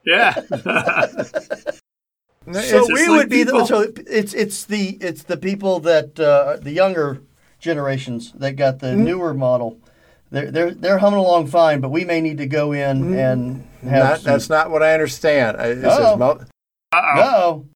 [0.04, 0.34] Yeah.
[2.52, 5.80] So It's we just would like be the, so it's it's the it's the people
[5.80, 7.22] that uh, the younger
[7.58, 8.80] generations that got Mm-hmm.
[8.80, 9.80] the newer model.
[10.30, 13.14] They're they're they're humming along fine, but we may need to go in Mm-hmm.
[13.14, 15.56] and have not, some, that's not what I understand.
[15.60, 16.16] It Uh-oh.
[16.16, 16.40] mo-
[16.92, 17.20] Uh-oh.
[17.20, 17.66] Uh-oh.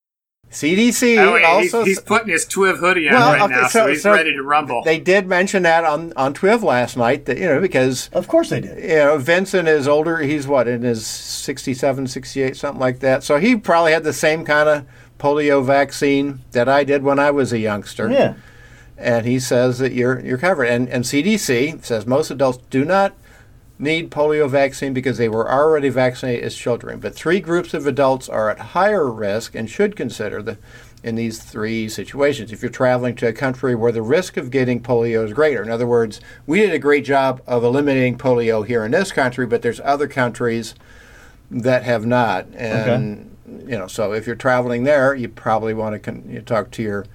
[0.50, 3.68] CDC Oh, wait, also he's, he's putting his Twiv hoodie on Well, right okay, now,
[3.68, 4.82] so, so- he's so ready to rumble.
[4.82, 8.50] they did mention that on on Twiv last night that you know because Of course
[8.50, 8.82] they did.
[8.82, 13.38] you know Vincent is older he's what in his 67 68 something like that so
[13.38, 14.86] he probably had the same kind of
[15.20, 18.34] polio vaccine that I did when I was a youngster Yeah.
[19.00, 20.64] And he says that you're you're covered.
[20.64, 23.14] And and CDC says most adults do not
[23.78, 27.00] need polio vaccine because they were already vaccinated as children.
[27.00, 30.58] But three groups of adults are at higher risk and should consider the
[31.02, 32.52] in these three situations.
[32.52, 35.62] If you're traveling to a country where the risk of getting polio is greater.
[35.62, 39.46] In other words, we did a great job of eliminating polio here in this country,
[39.46, 40.74] but there's other countries
[41.50, 42.46] that have not.
[42.54, 43.34] And
[43.66, 46.82] you know, so if you're traveling there, you probably want to con- you talk to
[46.82, 47.06] your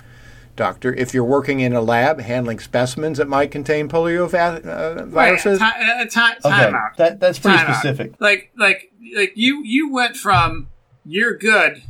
[0.56, 0.94] doctor.
[0.94, 5.60] If you're working in a lab handling specimens that might contain polio va- uh, viruses,
[5.60, 6.76] ti- uh, ti- time Okay.
[6.78, 6.98] out.
[6.98, 7.76] That that's pretty Time out.
[7.78, 8.14] specific.
[8.20, 10.68] Like, like, like you, you went from
[11.06, 11.84] you're good,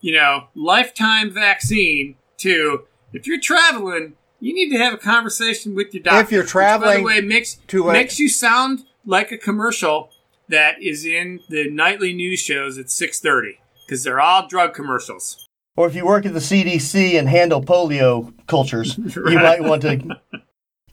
[0.00, 5.92] you know, lifetime vaccine to if you're traveling, you need to have a conversation with
[5.94, 6.20] your doctor.
[6.20, 9.38] If you're which, traveling by the way, makes to a- makes you sound like a
[9.38, 10.10] commercial
[10.48, 15.48] that is in the nightly news shows at six thirty because they're all drug commercials.
[15.76, 20.20] Or if you work at the CDC and handle polio cultures, you might want to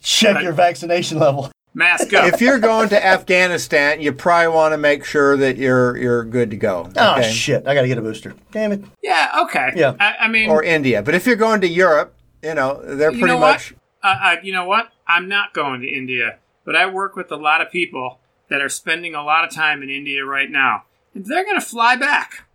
[0.02, 1.52] check your vaccination level.
[1.74, 2.34] Mask up.
[2.34, 6.50] if you're going to Afghanistan, you probably want to make sure that you're you're good
[6.50, 6.90] to go.
[6.96, 7.68] Oh shit!
[7.68, 8.34] I got to get a booster.
[8.52, 8.84] Damn it!
[9.04, 9.72] yeah, okay.
[9.76, 9.94] Yeah.
[10.00, 11.04] I, I mean, Or India.
[11.04, 13.72] But if you're going to Europe, you know they're you pretty know much.
[14.02, 14.12] what?
[14.12, 14.92] Uh, uh, you know what?
[15.08, 18.70] I'm not going to India, but I work with a lot of people that are
[18.70, 22.46] spending a lot of time in India right now, and they're going to fly back,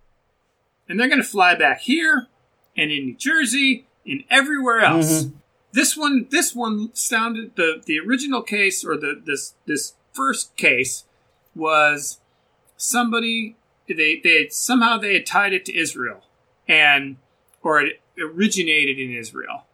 [0.89, 2.27] and they're going to fly back here,
[2.77, 4.97] and in New Jersey, and everywhere mm-hmm.
[4.97, 5.27] else.
[5.73, 11.05] This one, this one sounded the the original case or the this this first case
[11.55, 12.21] was
[12.77, 13.57] somebody
[13.89, 16.23] they they somehow they had tied it to Israel
[16.69, 17.17] and
[17.63, 19.65] or it originated in Israel.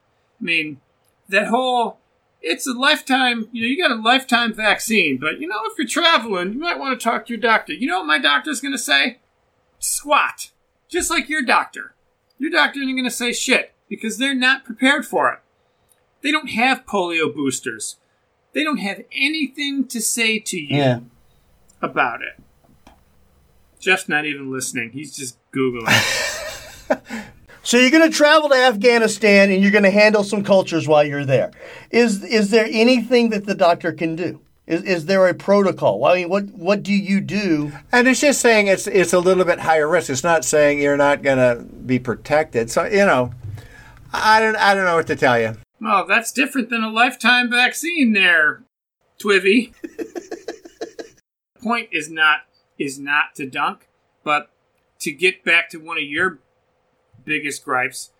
[0.41, 0.81] I mean,
[1.29, 1.99] that whole
[2.43, 5.87] it's a lifetime, you know, you got a lifetime vaccine, but you know, if you're
[5.87, 7.75] traveling, you might want to talk to your doctor.
[7.75, 9.19] You know what my doctor's going to say?
[9.79, 10.51] Squat.
[10.91, 11.95] Just like your doctor.
[12.39, 15.39] Your doctor isn't going to say shit because they're not prepared for it.
[16.23, 17.97] They don't have polio boosters.
[18.53, 21.01] They don't have anything to say to you Yeah.
[21.81, 22.93] about it.
[23.79, 24.91] Jeff's not even listening.
[24.91, 25.87] He's just Googling.
[27.63, 31.05] So you're going to travel to Afghanistan and you're going to handle some cultures while
[31.05, 31.53] you're there.
[31.91, 34.41] Is is there anything that the doctor can do?
[34.71, 36.05] Is, is there a protocol?
[36.05, 37.73] I mean, what what do you do?
[37.91, 40.09] And it's just saying it's it's a little bit higher risk.
[40.11, 42.71] It's not saying you're not going to be protected.
[42.71, 43.33] So you know,
[44.13, 45.57] I don't I don't know what to tell you.
[45.81, 48.63] well, that's different than a lifetime vaccine there,
[49.21, 49.75] Twivy.
[49.83, 51.15] The
[51.61, 52.43] point is not
[52.79, 53.89] is not to dunk,
[54.23, 54.51] but
[55.01, 56.39] to get back to one of your
[57.25, 58.13] biggest gripes,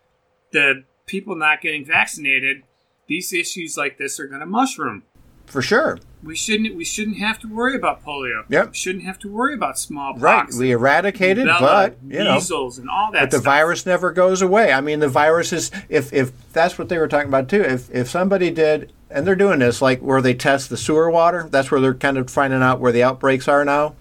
[0.51, 2.65] the people not getting vaccinated,
[3.07, 5.05] these issues like this are going to mushroom.
[5.47, 6.01] For sure.
[6.23, 8.45] We shouldn't we shouldn't have to worry about polio.
[8.49, 8.71] Yep.
[8.71, 10.23] We shouldn't have to worry about smallpox.
[10.23, 10.55] Right.
[10.55, 13.45] We eradicated, but you know, measles and all that but the stuff.
[13.45, 14.73] virus never goes away.
[14.73, 17.63] I mean, the virus is if if that's what they were talking about too.
[17.63, 21.49] If if somebody did, and they're doing this like where they test the sewer water.
[21.51, 23.95] That's where they're kind of finding out where the outbreaks are now.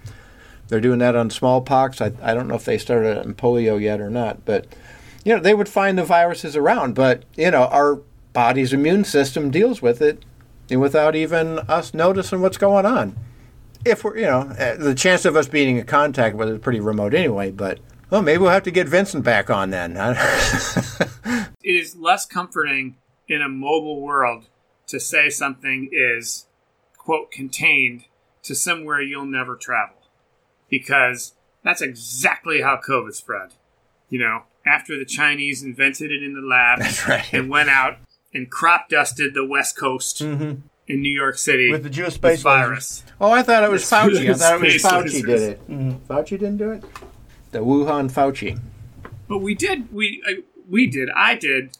[0.67, 2.01] They're doing that on smallpox.
[2.01, 4.67] I I don't know if they started it on polio yet or not, but
[5.23, 6.95] you know they would find the viruses around.
[6.95, 8.01] But you know our
[8.33, 10.23] body's immune system deals with it
[10.77, 13.17] without even us noticing what's going on.
[13.85, 16.59] If we're, you know, uh, the chance of us being in contact with it is
[16.59, 17.51] pretty remote anyway.
[17.51, 17.79] But
[18.09, 19.95] well, maybe we'll have to get Vincent back on then.
[19.95, 24.49] it is less comforting in a mobile world
[24.87, 26.47] to say something is
[26.97, 28.05] quote contained
[28.43, 29.97] to somewhere you'll never travel
[30.69, 33.53] because that's exactly how covid spread
[34.09, 37.31] you know after the chinese invented it in the lab right.
[37.33, 37.97] and went out
[38.33, 41.71] and crop dusted the west coast in new york city Mm-hmm.
[41.73, 44.29] With the Jewish space virus oh, I thought it was It's Fauci.
[44.29, 45.25] I thought it was Fauci lasers.
[45.25, 45.67] did it.
[46.07, 46.83] Fauci didn't do it.
[47.51, 48.59] The Wuhan Fauci.
[49.27, 51.77] But we did, we uh, we did, I did,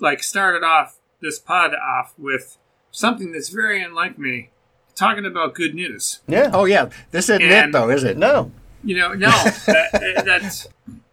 [0.00, 2.58] like started off this pod off with
[2.90, 4.50] something that's very unlike me,
[4.94, 6.20] talking about good news.
[6.26, 6.50] Yeah.
[6.52, 8.16] Oh yeah, this isn't it though, is it?
[8.16, 8.50] No.
[8.82, 10.66] You know, no, that, that's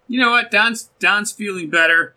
[0.07, 2.15] you know what, Don's Don's feeling better,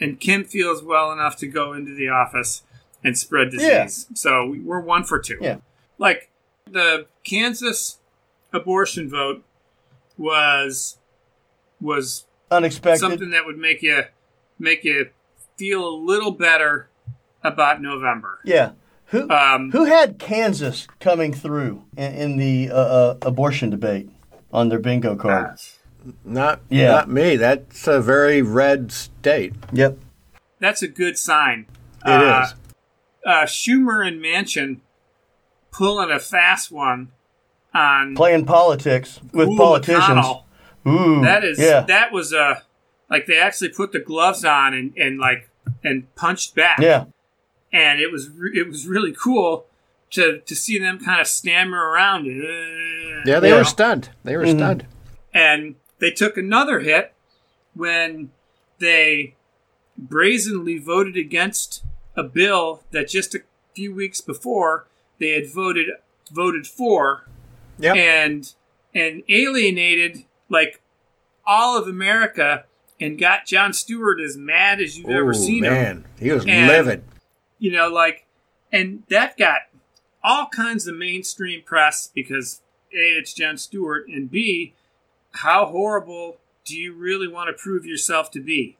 [0.00, 2.62] and Kim feels well enough to go into the office
[3.04, 4.06] and spread disease.
[4.14, 5.38] So we're one for two.
[5.40, 5.58] Yeah.
[5.98, 6.30] Like
[6.70, 7.98] the Kansas
[8.52, 9.44] abortion vote
[10.18, 10.98] was
[11.80, 13.00] was Unexpected.
[13.00, 14.04] something that would make you
[14.58, 15.10] make you
[15.56, 16.88] feel a little better
[17.42, 18.40] about November.
[18.44, 18.72] Yeah.
[19.10, 24.10] Who Um, who had Kansas coming through in, in the uh, uh, abortion debate
[24.52, 25.58] on their bingo card?
[26.24, 26.88] Not Yeah.
[26.92, 27.36] not me.
[27.36, 29.54] That's a very red state.
[29.72, 29.98] Yep.
[30.58, 31.66] That's a good sign.
[32.04, 32.54] It uh, is.
[33.24, 34.80] Uh, Schumer and Manchin
[35.72, 37.08] pulling a fast one
[37.74, 40.04] on Playing politics with Ooh, politicians.
[40.04, 40.42] McConnell.
[40.86, 41.80] Ooh, That is yeah.
[41.82, 42.62] that was a
[43.10, 45.50] like they actually put the gloves on and, and like
[45.84, 46.78] and punched back.
[46.80, 47.04] yeah.
[47.72, 49.66] and it was re- it was really cool
[50.10, 52.26] to to see them kind of stammer around.
[52.26, 53.56] Uh, Yeah, they Yeah.
[53.58, 54.10] were stunned.
[54.24, 54.56] They were Mhm.
[54.56, 54.86] stunned.
[55.34, 57.12] and they took another hit
[57.74, 58.30] when
[58.78, 59.34] they
[59.96, 61.82] brazenly voted against
[62.16, 63.40] a bill that just a
[63.74, 64.86] few weeks before
[65.18, 65.88] they had voted
[66.30, 67.26] voted for
[67.78, 67.96] Yep.
[67.96, 68.54] and
[68.94, 70.80] and alienated like
[71.46, 72.64] all of America
[73.00, 76.44] and got Jon Stewart as mad as you've ever Ooh, seen him man, he was
[76.46, 77.04] And- livid.
[77.58, 78.26] you know, like,
[78.72, 79.60] and that got
[80.24, 84.74] all kinds of mainstream press because A, it's Jon Stewart, and B,
[85.36, 88.76] how horrible do you really want to prove yourself to be?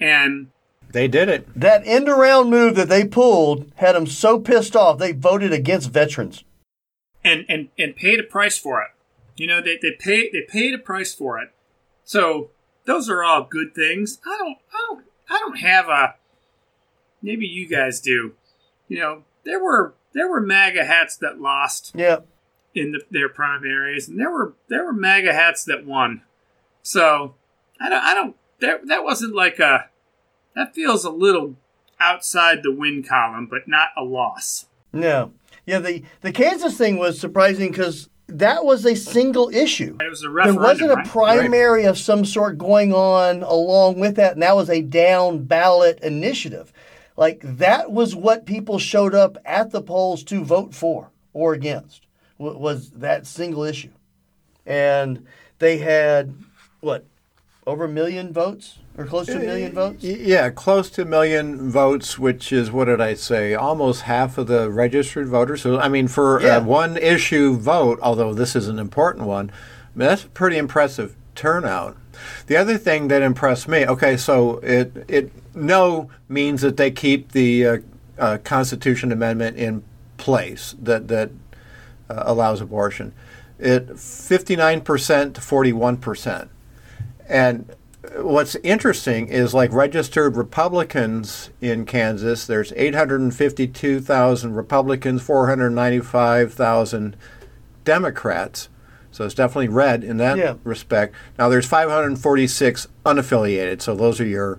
[0.00, 0.48] And
[0.90, 1.48] They did it.
[1.58, 5.90] That end around move that they pulled had them so pissed off they voted against
[5.90, 6.44] veterans.
[7.24, 8.88] and and and paid a price for it.
[9.36, 11.50] You know, they they pay they paid a price for it.
[12.04, 12.50] So
[12.86, 14.18] those are all good things.
[14.26, 16.14] I don't I don't I don't have a
[17.22, 18.34] maybe you guys do.
[18.88, 22.20] You know, there were there were MAGA hats that lost Yeah.
[22.74, 26.22] In the, their primaries, and there were there were MAGA hats that won.
[26.82, 27.34] So
[27.80, 29.90] I don't I don't that that wasn't like a
[30.54, 31.56] that feels a little
[32.00, 34.66] outside the win column, but not a loss.
[34.92, 35.32] No.
[35.66, 39.98] Yeah, the, the Kansas thing was surprising because that was a single issue.
[40.00, 41.06] It was a There wasn't a right?
[41.06, 46.00] primary of some sort going on along with that, and that was a down ballot
[46.00, 46.72] initiative.
[47.16, 52.06] Like that was what people showed up at the polls to vote for or against
[52.38, 53.90] wa- was that single issue,
[54.66, 55.26] and
[55.58, 56.34] they had
[56.80, 57.04] what
[57.66, 60.02] over a million votes or close to a million votes.
[60.02, 63.54] Yeah, close to a million votes, which is what did I say?
[63.54, 65.62] Almost half of the registered voters.
[65.62, 66.56] So I mean, for Yeah.
[66.58, 69.50] a one issue vote, although this is an important one,
[69.94, 71.96] that's a pretty impressive turnout.
[72.48, 77.32] The other thing that impressed me, okay, so it it no means that they keep
[77.32, 77.76] the uh,
[78.18, 79.82] uh, Constitution Amendment in
[80.16, 81.30] place that that
[82.10, 83.12] uh, allows abortion.
[83.58, 86.50] It fifty nine percent to forty one percent.
[87.28, 87.74] And
[88.16, 97.16] what's interesting is like registered Republicans in Kansas, there's 852,000 Republicans, 495,000
[97.84, 98.68] Democrats.
[99.10, 100.54] So it's definitely red in that Yeah.
[100.64, 101.14] respect.
[101.38, 103.82] Now there's 546 unaffiliated.
[103.82, 104.58] So those are your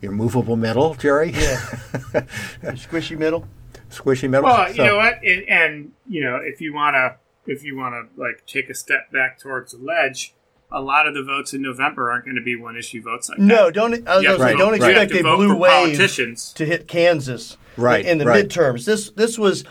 [0.00, 1.30] your movable middle, Jerry.
[1.30, 1.56] Yeah.
[2.62, 3.46] Squishy middle.
[3.92, 4.44] Squishy middle.
[4.44, 7.94] Well, you know what, and, and you know, if you want to, if you want
[7.94, 10.34] to like take a step back towards the ledge,
[10.70, 13.38] a lot of the votes in November aren't going to be one issue votes like
[13.38, 13.74] No, that.
[13.74, 14.08] don't.
[14.08, 15.70] I was going to say, to don't vote- you have expect to a blue wave
[15.70, 16.52] politicians.
[16.54, 18.46] to hit Kansas Right, in the right.
[18.48, 18.84] midterms.
[18.84, 19.64] This this was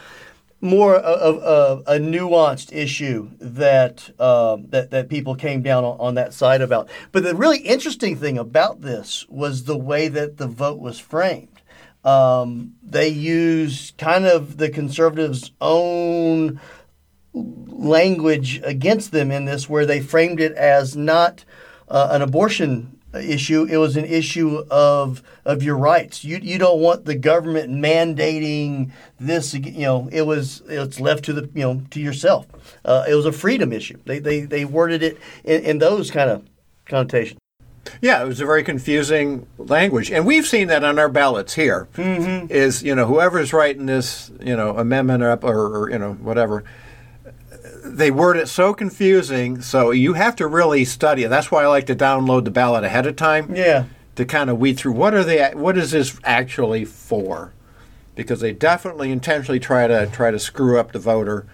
[0.64, 6.16] more of, of a nuanced issue that um, that that people came down on, on
[6.16, 6.90] that side about.
[7.12, 11.61] But the really interesting thing about this was the way that the vote was framed.
[12.04, 16.60] Um, they used kind of the conservatives' own
[17.34, 21.46] language against them in this, where they framed it as not
[21.88, 26.24] uh, an abortion issue; it was an issue of of your rights.
[26.24, 29.54] You you don't want the government mandating this.
[29.54, 32.48] You know, it was it's left to the you know to yourself.
[32.84, 34.00] Uh, it was a freedom issue.
[34.06, 36.44] They they they worded it in, in those kind of
[36.86, 37.41] connotations.
[38.02, 41.88] Yeah, it was a very confusing language, and we've seen that on our ballots here.
[41.96, 42.52] Mm-hmm.
[42.52, 46.64] Is you know whoever's writing this you know amendment up or, or you know whatever,
[47.84, 49.62] they word it so confusing.
[49.62, 51.30] So you have to really study it.
[51.30, 53.86] That's why I like to download the ballot ahead of time Yeah.
[54.16, 57.52] to kind of weed through what are they what is this actually for,
[58.16, 61.46] because they definitely intentionally try to try to screw up the voter.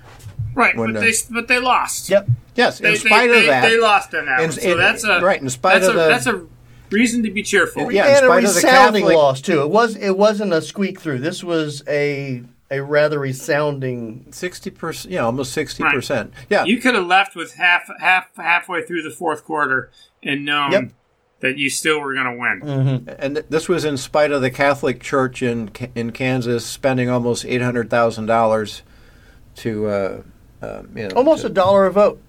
[0.58, 2.10] Right, When, but uh, they but they lost.
[2.10, 2.28] Yep.
[2.56, 4.40] Yes, They, in spite they, of that, they, they lost on that.
[4.40, 4.52] In- one.
[4.52, 6.46] So in- that's a right, in spite that's of a, the- that's a
[6.90, 7.92] reason to be cheerful.
[7.92, 9.62] Yeah, in and a spite of the resounding Catholic- loss too.
[9.62, 11.20] It was it wasn't a squeak through.
[11.20, 12.42] This was a
[12.72, 14.26] a rather resounding.
[14.32, 16.34] sixty percent, yeah, almost sixty percent.
[16.50, 19.92] Yeah, You could have left with half half halfway through the fourth quarter
[20.24, 20.92] and known Yep.
[21.42, 22.38] that you still were going to
[22.68, 23.16] win.
[23.20, 27.46] And th- this was in spite of the Catholic Church in in Kansas spending almost
[27.46, 28.82] eight hundred thousand dollars
[29.58, 30.22] to, uh,
[30.62, 32.22] uh, you know, Almost to- a dollar a vote.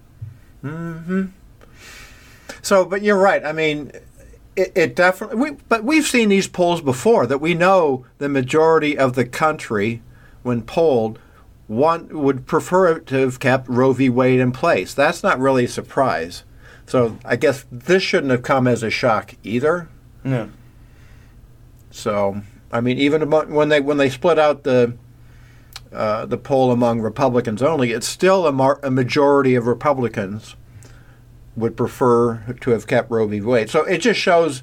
[2.61, 3.43] So, but you're right.
[3.43, 3.91] I mean,
[4.55, 5.37] it, it definitely.
[5.37, 10.01] We, but we've seen these polls before that we know the majority of the country,
[10.43, 11.19] when polled,
[11.67, 14.09] want would prefer to have kept Roe v.
[14.09, 14.93] Wade in place.
[14.93, 16.43] That's not really a surprise.
[16.85, 19.87] So I guess this shouldn't have come as a shock either.
[20.23, 20.49] No.
[21.91, 24.95] So I mean, even among, when they when they split out the
[25.93, 30.55] uh, the poll among Republicans only, it's still a, mar- a majority of Republicans
[31.55, 33.41] would prefer to have kept Roe v.
[33.41, 33.69] Wade.
[33.69, 34.61] So it just shows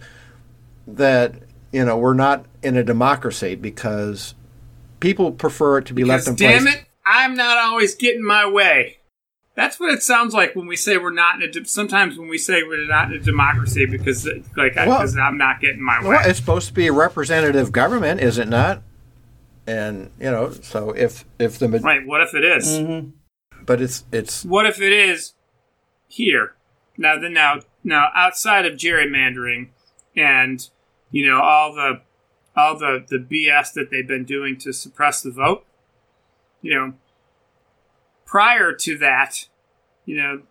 [0.86, 1.34] that
[1.72, 4.34] you know we're not in a democracy because
[5.00, 6.74] people prefer it to be Because left in damn place.
[6.76, 8.98] it, I'm not always getting my way.
[9.56, 11.50] That's what it sounds like when we say we're not in a.
[11.50, 15.16] De- sometimes when we say we're not in a democracy because like I, Well- because
[15.16, 16.08] I'm not getting my way.
[16.08, 18.82] Well, it's supposed to be a representative government, is it not?
[19.66, 22.06] And you know, so if if the ma- right.
[22.06, 22.66] What if it is?
[22.66, 23.10] Mm-hmm.
[23.64, 25.34] but it's it's What if it is
[26.08, 26.54] here?
[26.98, 29.68] Now, then, now, now, outside of gerrymandering
[30.16, 30.66] and
[31.10, 32.00] you know all the
[32.56, 35.66] all the the BS that they've been doing to suppress the vote,
[36.62, 36.94] you know,
[38.24, 39.48] prior to that,
[40.04, 40.42] you know,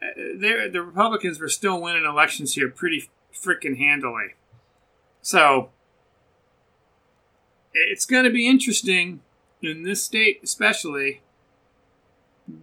[0.00, 4.34] the Republicans were still winning elections here pretty freaking handily.
[5.20, 5.70] So
[7.88, 9.20] it's going to be interesting
[9.62, 11.22] in this state, especially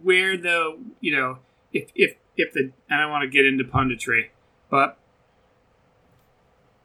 [0.02, 1.38] where the you know
[1.72, 4.28] if if if the I don't want to get into punditry,
[4.70, 4.98] but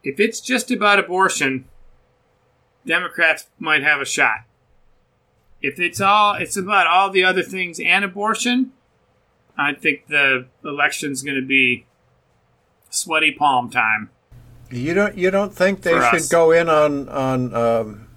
[0.04, 1.66] if it's just about abortion,
[2.86, 4.42] Democrats might have a shot.
[5.62, 8.72] If it's all it's about all the other things and abortion,
[9.58, 11.86] I think the election's going to be
[12.90, 14.10] sweaty palm time.
[14.70, 16.30] you don't you don't think they should us.
[16.30, 18.08] go in on on um,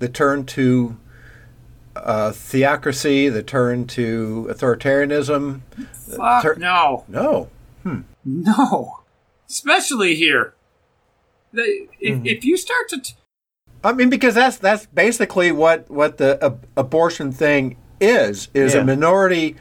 [0.00, 0.96] the turn to
[1.96, 5.60] uh, theocracy, the turn to authoritarianism.
[6.16, 7.04] Fuck Tur- no.
[7.08, 7.48] No,
[8.24, 9.00] No,
[9.48, 10.54] especially here.
[11.52, 11.62] The,
[12.00, 12.26] if, Mm-hmm.
[12.26, 13.14] if you start to, t-
[13.82, 18.80] I mean because that's that's basically what what the ab- abortion thing is is Yeah.
[18.82, 19.56] a minority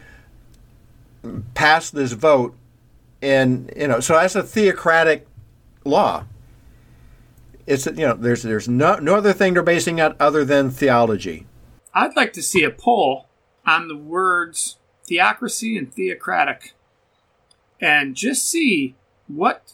[1.55, 2.55] passed this vote,
[3.21, 5.25] and you know so that's a theocratic
[5.85, 6.25] law.
[7.69, 11.45] It's you know there's there's no no other thing they're basing it other than theology.
[11.93, 13.27] I'd like to see a poll
[13.65, 16.73] on the words theocracy and theocratic,
[17.79, 18.95] and just see
[19.27, 19.73] what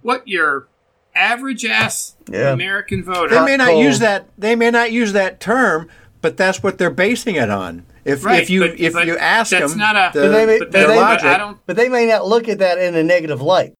[0.00, 0.68] what your
[1.14, 2.52] average ass Yeah.
[2.52, 3.42] American They voter.
[3.44, 3.84] may not cold.
[3.84, 4.28] use that.
[4.38, 5.88] They may not use that term,
[6.22, 7.84] but that's what they're basing it on.
[8.04, 10.28] If Right, if you but- if but you ask that's them, not a- the, But
[10.32, 11.58] they may- but their they- then- logic, I don't.
[11.66, 13.74] But they may not look at that in a negative light.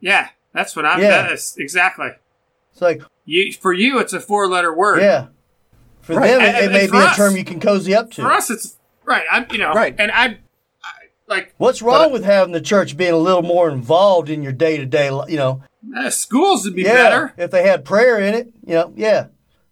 [0.00, 1.00] Yeah, that's what I'm.
[1.00, 1.22] Yeah.
[1.22, 2.10] That is exactly.
[2.74, 5.00] It's like, You for you, it's a four letter word.
[5.00, 5.28] yeah.
[6.02, 6.26] For Right.
[6.32, 8.22] them, it, And- it and may for be a term you can cozy up to.
[8.22, 9.22] For us, it's right.
[9.30, 9.46] I'm.
[9.50, 9.72] You know.
[9.72, 9.94] Right.
[9.98, 10.24] And I,
[10.82, 10.90] I
[11.28, 14.76] like What's wrong with having the church being a little more involved in your day
[14.76, 15.06] to day?
[15.06, 15.62] You know,
[15.96, 16.92] uh, schools would be yeah.
[16.94, 17.32] better.
[17.38, 19.26] If they had prayer in it, you know, yeah.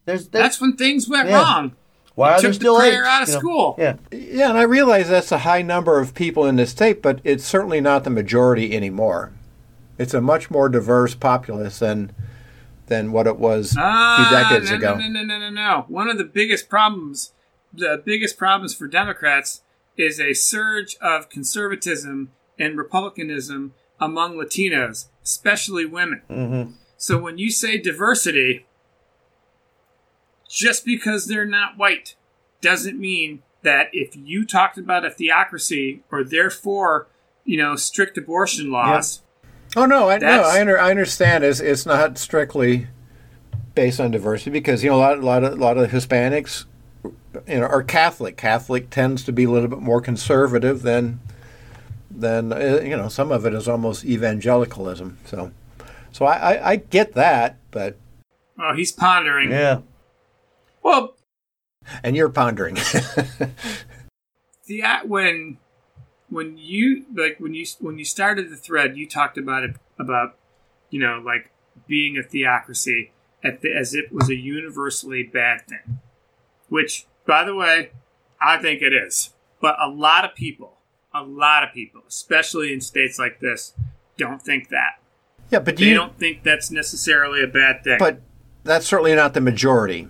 [0.07, 1.43] There's, there's That's when things went Yeah.
[1.43, 1.73] wrong.
[2.15, 3.41] why are took there the still prayer eight, out of you know?
[3.41, 3.75] school.
[3.79, 7.21] Yeah, Yeah, and I realize that's a high number of people in the state, but
[7.25, 9.33] it's certainly not the majority anymore.
[9.99, 12.11] It's a much more diverse populace than
[12.93, 14.99] than what it was a Ah, few decades no, ago.
[14.99, 15.85] No, no, no, no, no, no.
[15.89, 17.33] One of the biggest problems,
[17.73, 19.63] the biggest problems for Democrats
[19.97, 26.21] is a surge of conservatism and republicanism among Latinos, especially women.
[26.31, 26.73] Mhm.
[26.99, 28.67] So when you say diversity,
[30.51, 32.15] just because they're not white
[32.61, 37.09] doesn't mean that if you talked about a theocracy or therefore,
[37.45, 39.23] you know, strict abortion laws,
[39.75, 41.45] Oh no, I no, I, under, I understand.
[41.45, 42.89] It's it's not strictly
[43.75, 46.67] based on diversity because you know a lot, a lot of a lot of Hispanics,
[47.05, 48.37] you know, are Catholic.
[48.37, 51.21] Catholic tends to be a little bit more conservative than
[52.11, 53.09] than uh, you know.
[53.09, 55.19] Some of it is almost evangelicalism.
[55.25, 55.53] So,
[56.11, 57.97] so I, I, I get that, but
[58.59, 59.51] oh, he's pondering.
[59.51, 59.81] yeah.
[60.83, 61.17] Well,
[62.03, 62.75] and you're pondering.
[64.67, 65.57] the when
[66.33, 70.37] when you like when you when you started the thread you talked about it about
[70.91, 71.51] you know like
[71.87, 73.11] being a theocracy
[73.45, 76.01] at the, as if it was a universally bad thing
[76.69, 77.91] which by the way
[78.41, 79.31] i think it is
[79.61, 80.79] but a lot of people
[81.15, 83.75] a lot of people especially in states like this
[84.17, 85.03] don't think that
[85.53, 85.97] yeah, but do they you?
[85.97, 88.23] don't think that's necessarily a bad thing But
[88.65, 90.09] that's certainly not the majority.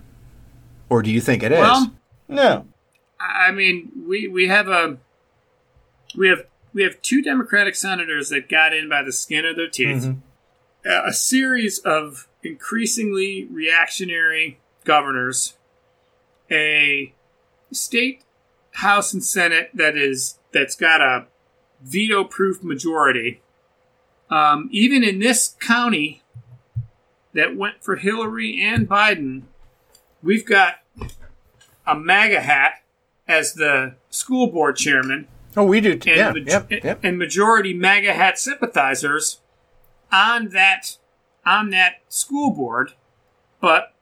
[0.89, 1.59] Or do you think it is?
[1.59, 1.93] well
[2.29, 2.67] No.
[3.19, 4.97] I mean, we we have a
[6.15, 9.69] we have we have two Democratic senators that got in by the skin of their
[9.69, 10.05] teeth.
[10.85, 15.55] A, a series of increasingly reactionary governors,
[16.51, 17.13] a
[17.71, 18.23] state
[18.71, 21.27] house and senate that is that's got a
[21.81, 23.41] veto-proof majority.
[24.29, 26.23] Um, even in this county
[27.33, 29.43] that went for Hillary and Biden,
[30.21, 30.75] we've got
[31.85, 32.83] a MAGA hat
[33.27, 35.27] as the school board chairman.
[35.55, 35.97] Oh, we do.
[35.97, 36.99] T- and, yeah, maj- yep, yep.
[37.03, 39.41] and majority MAGA hat sympathizers
[40.11, 40.97] on that
[41.45, 42.93] on that school board,
[43.59, 43.93] but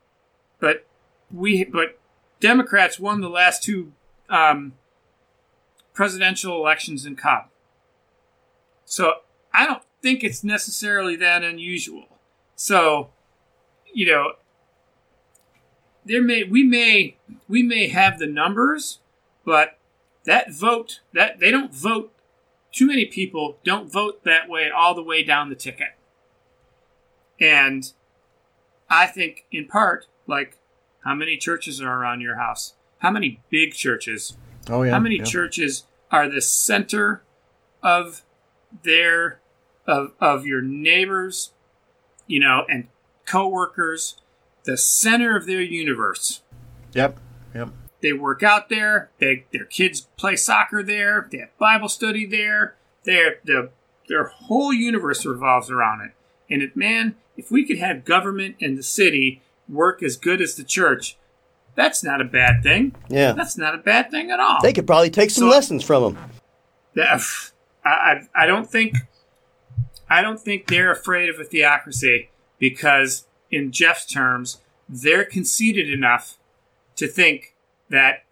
[0.60, 0.86] but
[1.32, 2.00] we but
[2.40, 3.94] Democrats won the last two
[4.30, 4.74] um,
[5.94, 7.46] presidential elections in Cobb.
[8.86, 9.14] So
[9.54, 12.20] I don't think it's necessarily that unusual.
[12.56, 13.10] So,
[13.94, 14.34] you know,
[16.06, 19.00] there may we may we may have the numbers,
[19.46, 19.78] but
[20.26, 22.14] that vote that they don't vote
[22.72, 25.90] too many people don't vote that way all the way down the ticket.
[27.40, 27.92] And
[28.90, 30.58] I think in part, like
[31.04, 32.76] how many churches are around your house?
[33.00, 34.38] How many big churches?
[34.70, 34.92] Oh yeah.
[34.92, 35.24] How many yeah.
[35.24, 37.24] churches are the center
[37.82, 38.24] of
[38.84, 39.40] their
[39.88, 41.52] of of your neighbors,
[42.28, 42.88] you know, and
[43.26, 44.18] coworkers,
[44.64, 46.42] the center of their universe.
[46.94, 47.20] Yep.
[47.56, 47.70] Yep.
[48.02, 49.10] They work out there.
[49.20, 51.28] They their kids play soccer there.
[51.32, 52.76] They have Bible study there.
[53.04, 53.70] Their the
[54.08, 56.12] their whole universe revolves around it.
[56.50, 60.56] And it, man, if we could have government and the city work as good as
[60.56, 61.18] the church,
[61.76, 62.94] that's not a bad thing.
[63.08, 63.32] Yeah.
[63.32, 64.60] That's not a bad thing at all.
[64.62, 66.24] They could probably take some So- lessons from them.
[66.94, 67.20] Yeah, uh,
[67.86, 68.98] I, I, I don't think
[70.10, 72.30] I don't think they're afraid of a theocracy
[72.60, 76.38] because, in Jeff's terms, they're conceited enough
[76.98, 77.51] to think
[77.92, 78.24] that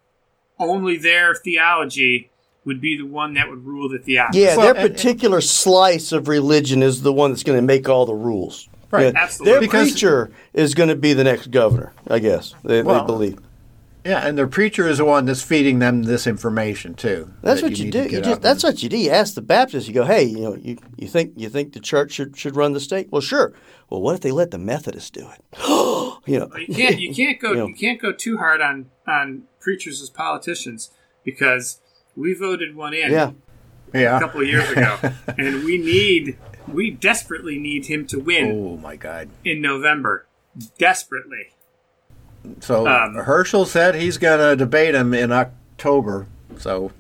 [0.57, 2.30] only their theology
[2.66, 4.39] would be the one that would rule the theology.
[4.39, 7.88] Yeah, Well, their and- particular slice of religion is the one that's going to make
[7.88, 8.68] all the rules.
[8.91, 9.14] Right.
[9.14, 9.51] Yeah, Absolutely.
[9.51, 12.53] Their Because- preacher is going to be the next governor, I guess.
[12.64, 13.39] They, Well, they believe.
[14.05, 17.32] Yeah, and their preacher is the one that's feeding them this information too.
[17.43, 18.03] That's that what you, need do.
[18.03, 18.72] You just, that's there.
[18.72, 18.97] what you do.
[18.97, 19.88] You ask the Baptists.
[19.88, 22.72] You go, hey, you know, you, you think you think the church should, should run
[22.74, 23.10] the state?
[23.12, 23.53] Well, sure.
[23.89, 25.60] Well, what if they let the Methodists do it?
[26.26, 27.68] you know, you can't you can't go You know.
[27.68, 30.91] you can't go too hard on on preachers as politicians
[31.24, 31.80] because
[32.16, 33.12] we voted one in
[33.93, 34.97] yeah, a couple of years ago,
[35.38, 36.38] and we need
[36.68, 39.30] we desperately need him to win Oh my God!
[39.43, 40.28] in November,
[40.78, 41.49] desperately.
[42.62, 46.28] So Um, Herschel said he's going to debate him in October.
[46.57, 46.91] So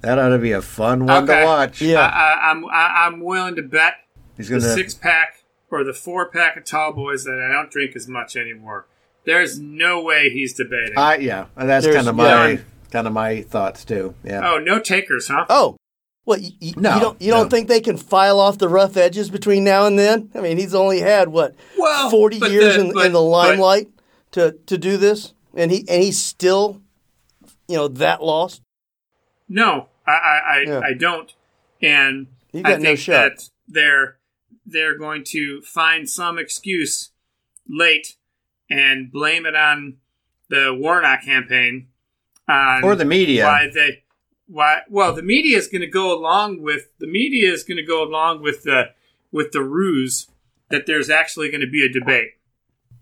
[0.00, 1.40] that ought to be a fun one Okay.
[1.40, 1.82] to watch.
[1.82, 2.00] Yeah.
[2.00, 3.94] I, I, I'm I, I'm willing to bet
[4.36, 4.68] He's the going to.
[4.74, 8.36] six pack or the four pack of tall boys that I don't drink as much
[8.36, 8.86] anymore.
[9.26, 10.96] There's no way he's debating.
[10.96, 12.22] I yeah, that's There's- kind of yeah.
[12.56, 12.60] my
[12.90, 14.14] kind of my thoughts too.
[14.24, 14.40] Yeah.
[14.48, 15.44] oh, no takers, huh?
[15.50, 15.76] Oh,
[16.24, 18.96] well, you, you, No, you don't you don't think they can file off the rough
[18.96, 20.30] edges between now and then?
[20.34, 23.24] I mean, he's only had what Well, forty years the- in, but- in the but-
[23.24, 23.88] limelight
[24.32, 26.80] to to do this, and he and he's still,
[27.68, 28.62] you know, that lost.
[29.48, 30.80] No, I I, I, Yeah.
[30.84, 31.32] I don't,
[31.82, 33.12] and You I got no think shot.
[33.36, 34.18] that they're
[34.64, 37.10] they're going to find some excuse
[37.68, 38.16] late
[38.70, 39.96] and blame it on
[40.48, 41.88] the Warnock campaign
[42.48, 43.44] Or the media.
[43.44, 44.02] why they
[44.48, 47.82] why well the media is going to go along with the media is going to
[47.84, 48.90] go along with the
[49.32, 50.28] with the ruse
[50.70, 52.30] that there's actually going to be a debate.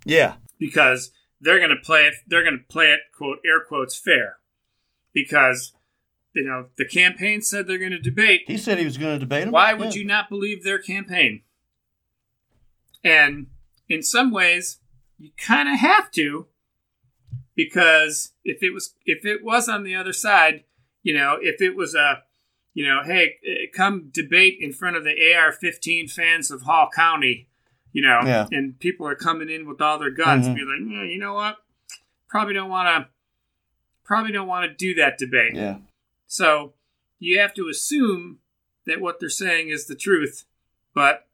[0.05, 3.97] Yeah, because they're going to play it they're going to play it quote air quotes
[3.97, 4.39] fair.
[5.12, 5.73] Because
[6.35, 8.43] you know the campaign said they're going to debate.
[8.47, 9.53] He said he was going to debate him.
[9.53, 11.43] why would you not believe their campaign?
[13.03, 13.49] And
[13.89, 14.79] in some ways
[15.25, 16.47] you kind of have to
[17.57, 20.64] because if it was if it was on the other side
[21.03, 22.22] you know if it was a
[22.75, 27.49] you know hey eh, come debate in front of the ar-15 fans of hall county
[27.93, 28.47] you know Yeah.
[28.51, 30.55] and people are coming in with all their guns Mhm.
[30.55, 31.57] be like "Yeah, you know what
[32.29, 33.11] probably don't want to
[34.05, 35.79] probably don't want to do that debate Yeah,
[36.27, 36.75] so
[37.18, 38.41] you have to assume
[38.87, 40.45] that what they're saying is the truth,
[40.93, 41.27] but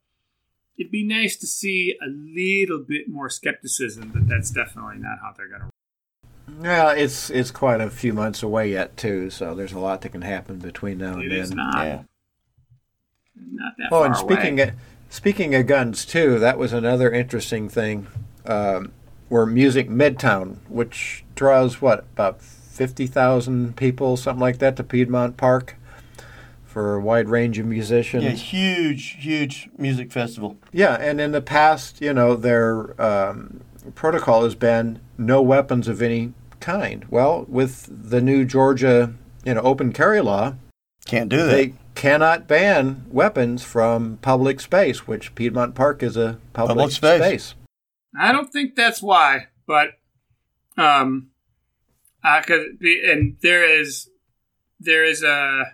[0.81, 5.33] it'd be nice to see a little bit more skepticism that that's definitely not how
[5.37, 5.69] they're going to.
[6.63, 9.31] Yeah, it's it's quite a few months away yet too.
[9.31, 11.39] So there's a lot that can happen between now and It then.
[11.39, 12.03] is not yeah.
[13.53, 14.71] not that Oh, far and speaking away.
[14.71, 14.75] of,
[15.11, 18.07] speaking of guns too, that was another interesting thing.
[18.47, 18.93] Um,
[19.29, 25.37] where Music Midtown, which draws what about fifty thousand people, something like that, to Piedmont
[25.37, 25.77] Park
[26.71, 28.23] for a wide range of musicians.
[28.25, 30.57] Yeah, huge, huge music festival.
[30.73, 33.61] Yeah, and in the past, you know, their um,
[33.97, 37.05] protocol has been no weapons of any kind.
[37.11, 39.15] Well, with the new Georgia,
[39.45, 40.55] you know, open carry law,
[41.07, 41.47] Can't do that.
[41.51, 47.21] they cannot ban weapons from public space, which Piedmont Park is a public, Public space.
[47.21, 47.55] space.
[48.19, 49.91] I don't think that's why, but
[50.77, 51.31] um,
[52.23, 54.09] I could be, and there is
[54.79, 55.65] there is a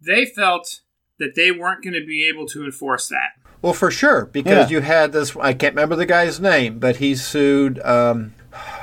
[0.00, 0.80] they felt
[1.18, 3.30] that they weren't going to be able to enforce that.
[3.62, 4.76] Well, for sure, because Yeah.
[4.78, 5.34] you had this.
[5.36, 7.80] I can't remember the guy's name, but he sued.
[7.80, 8.34] Um,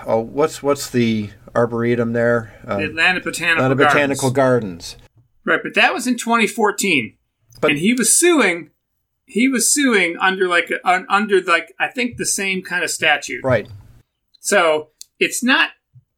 [0.05, 2.59] oh, what's what's the arboretum there?
[2.65, 3.93] The Um, Atlanta Botanical Atlanta Gardens.
[3.93, 4.97] Botanical Gardens.
[5.45, 7.17] Right, but that was in 2014,
[7.61, 8.71] But- and he was suing.
[9.25, 12.89] He was suing under like a, un- under like I think the same kind of
[12.89, 13.43] statute.
[13.43, 13.67] Right.
[14.39, 14.89] So
[15.19, 15.71] it's not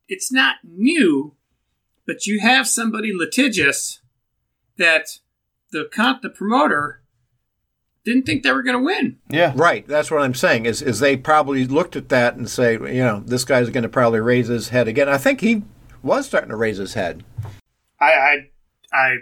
[0.07, 1.35] it's not new,
[2.07, 3.99] but you have somebody litigious
[4.77, 5.07] that
[5.71, 7.01] the con- the promoter
[8.03, 9.17] didn't think they were going to win.
[9.29, 9.51] Yeah.
[9.55, 9.87] Right.
[9.87, 10.65] That's what I'm saying.
[10.67, 13.89] Is is they probably looked at that and say, you know, this guy's going to
[13.89, 15.09] probably raise his head again.
[15.09, 15.63] I think he
[16.03, 17.23] was starting to raise his head.
[17.99, 18.35] I I,
[18.93, 19.15] I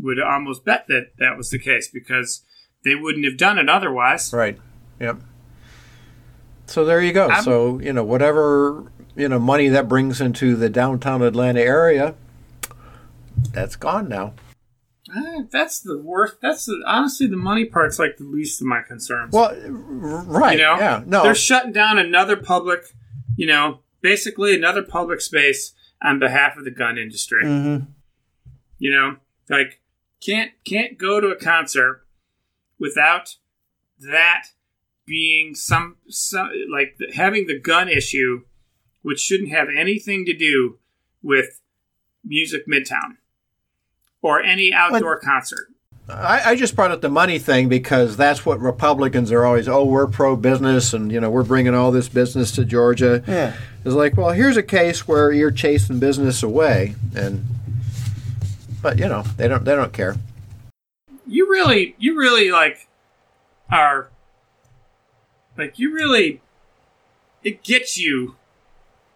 [0.00, 2.42] would almost bet that that was the case because
[2.84, 4.32] they wouldn't have done it otherwise.
[4.32, 4.58] Right.
[4.98, 5.20] Yep.
[6.66, 7.28] So there you go.
[7.28, 12.14] I'm- so you know whatever you know money that brings into the downtown Atlanta area,
[13.52, 14.32] that's gone now.
[15.14, 16.36] Uh, that's the worst.
[16.40, 19.32] That's the, honestly the money part's like the least of my concerns.
[19.32, 20.58] Well, right.
[20.58, 21.02] you know, Yeah.
[21.06, 21.22] No.
[21.22, 22.84] they're shutting down another public,
[23.36, 27.44] you know, basically another public space on behalf of the gun industry.
[27.44, 27.90] Mm-hmm.
[28.78, 29.16] You know,
[29.48, 29.80] like
[30.24, 32.06] can't can't go to a concert
[32.78, 33.36] without
[33.98, 34.46] that
[35.06, 38.44] being some, some like the, having the gun issue,
[39.02, 40.78] which shouldn't have anything to do
[41.22, 41.60] with
[42.24, 43.18] Music Midtown
[44.22, 45.68] or any outdoor concert.
[46.08, 49.68] I, I just brought up the money thing because that's what Republicans are always.
[49.68, 53.22] Oh, we're pro-business, and you know we're bringing all this business to Georgia.
[53.26, 53.54] Yeah.
[53.84, 57.44] It's like, well, here's a case where you're chasing business away, and
[58.82, 60.16] but you know they don't they don't care.
[61.26, 62.88] you really you really like
[63.70, 64.10] are
[65.56, 66.40] like you really
[67.42, 68.36] it gets you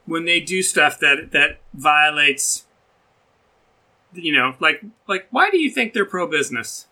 [0.06, 2.65] when they do stuff that that violates
[4.16, 6.86] you know like like why do you think they're pro business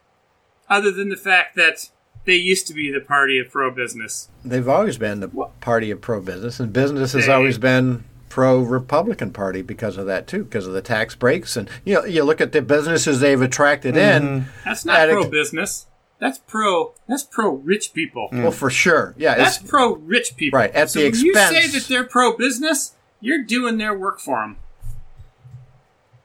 [0.69, 1.91] other than the fact that
[2.25, 5.29] they used to be the party of pro business They've always been the
[5.61, 10.43] party of pro-business, and business has They- always been pro-Republican Party because of that too,
[10.45, 13.97] because of the tax breaks, and you know you look at the businesses they've attracted
[13.97, 14.23] in.
[14.23, 14.51] Mm-hmm.
[14.65, 15.87] that's not pro business
[16.19, 18.29] that's pro that's pro rich people.
[18.33, 20.59] Well, for sure, yeah, That's it's, pro rich people.
[20.59, 24.21] Right, at so the when you say that they're pro business, you're doing their work
[24.21, 24.57] for them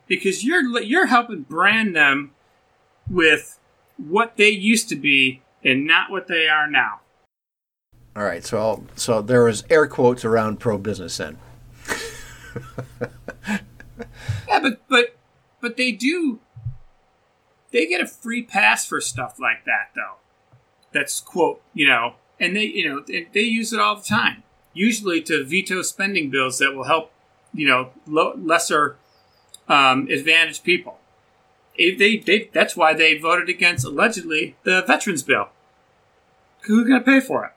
[0.10, 2.32] because you're you're helping brand them
[3.10, 3.58] with
[3.96, 7.00] what they used to be and not what they are now.
[8.16, 8.44] all right.
[8.44, 11.38] So I'll, so there was air quotes around pro-business then.
[14.48, 15.16] Yeah, but but
[15.62, 16.40] but they do.
[17.72, 20.16] They get a free pass for stuff like that, though.
[20.92, 24.42] That's quote, you know, and they, you know, they, they use it all the time.
[24.74, 27.12] Usually to veto spending bills that will help,
[27.54, 28.98] you know, lo- lesser
[29.70, 31.00] um, advantaged people.
[31.76, 35.50] It- they, they, that's why they voted against allegedly the veterans bill.
[36.64, 37.52] Who's going to pay for it?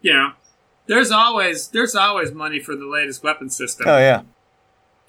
[0.00, 0.32] You know,
[0.88, 4.22] there's always there's always money for the latest weapon system Oh yeah.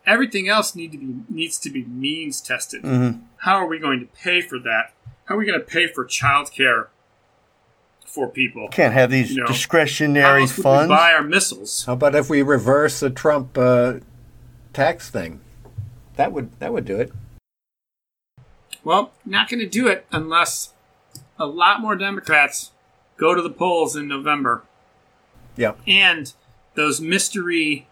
[0.06, 2.84] everything else need to be needs to be means tested.
[2.84, 3.20] Mm-hmm.
[3.38, 4.94] How are we going to pay for that?
[5.26, 6.88] How are we going to pay for childcare
[8.06, 8.68] for people?
[8.68, 10.90] Can't have these You know, How discretionary else would we funds.
[10.90, 11.86] buy our missiles?
[11.86, 13.96] How about if we reverse the Trump uh,
[14.74, 15.40] tax thing?
[16.16, 17.12] That would that would do it.
[18.84, 20.74] Well, not going to do it unless
[21.40, 22.72] a lot more Democrats
[23.18, 24.64] go to the polls in November
[25.56, 25.74] Yeah.
[25.88, 26.34] and
[26.76, 27.88] those mystery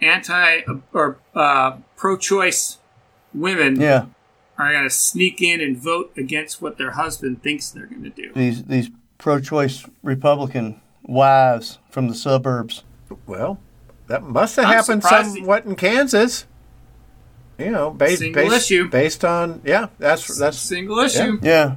[0.00, 0.60] anti
[0.94, 2.78] or uh, pro-choice
[3.34, 4.06] women Yeah.
[4.58, 8.10] are going to sneak in and vote against what their husband thinks they're going to
[8.10, 8.32] do.
[8.34, 12.84] These these pro-choice Republican wives from the suburbs.
[13.26, 13.58] Well,
[14.10, 16.46] that must have I'm happened surprised somewhat in Kansas.
[17.58, 18.88] You know, based Single based, issue.
[18.88, 21.38] based on yeah, that's that's Single issue.
[21.42, 21.76] Yeah.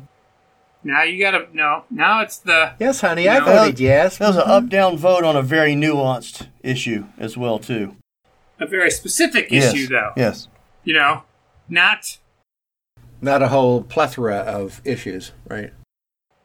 [0.83, 1.83] Now you gotta no.
[1.89, 3.45] Now it's the yes, honey, I No.
[3.45, 4.17] voted yes.
[4.17, 7.95] That was an up-down vote on a very nuanced issue as well too.
[8.59, 9.73] a very specific Yes.
[9.73, 10.11] issue though.
[10.15, 10.47] Yes.
[10.85, 11.23] You know,
[11.69, 12.17] not
[13.21, 15.71] Not a whole plethora of issues, right?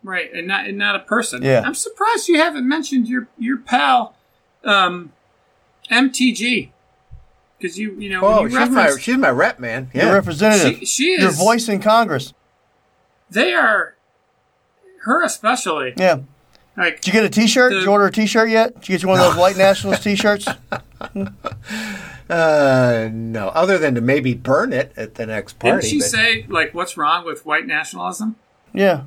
[0.03, 1.43] right and not and not a person.
[1.43, 1.63] Yeah.
[1.65, 4.15] I'm surprised you haven't mentioned your your pal,
[4.65, 5.13] um,
[5.91, 6.71] MTG,
[7.59, 9.91] because you you know Oh, when she's my she's my rep, man.
[9.95, 10.13] Your Yeah.
[10.13, 10.79] representative.
[10.81, 12.33] She- she Your voice in Congress.
[13.31, 13.95] they are
[15.03, 16.19] her especially Yeah.
[16.77, 17.73] like Did you get a T-shirt?
[17.73, 18.75] Did you order a T-shirt yet?
[18.81, 20.47] Did you get you one of those white nationalist T-shirts?
[22.31, 25.81] Uh, no, other than to maybe burn it at the next party.
[25.81, 28.37] didn't she but- say like what's wrong with white nationalism?
[28.75, 29.05] Yeah.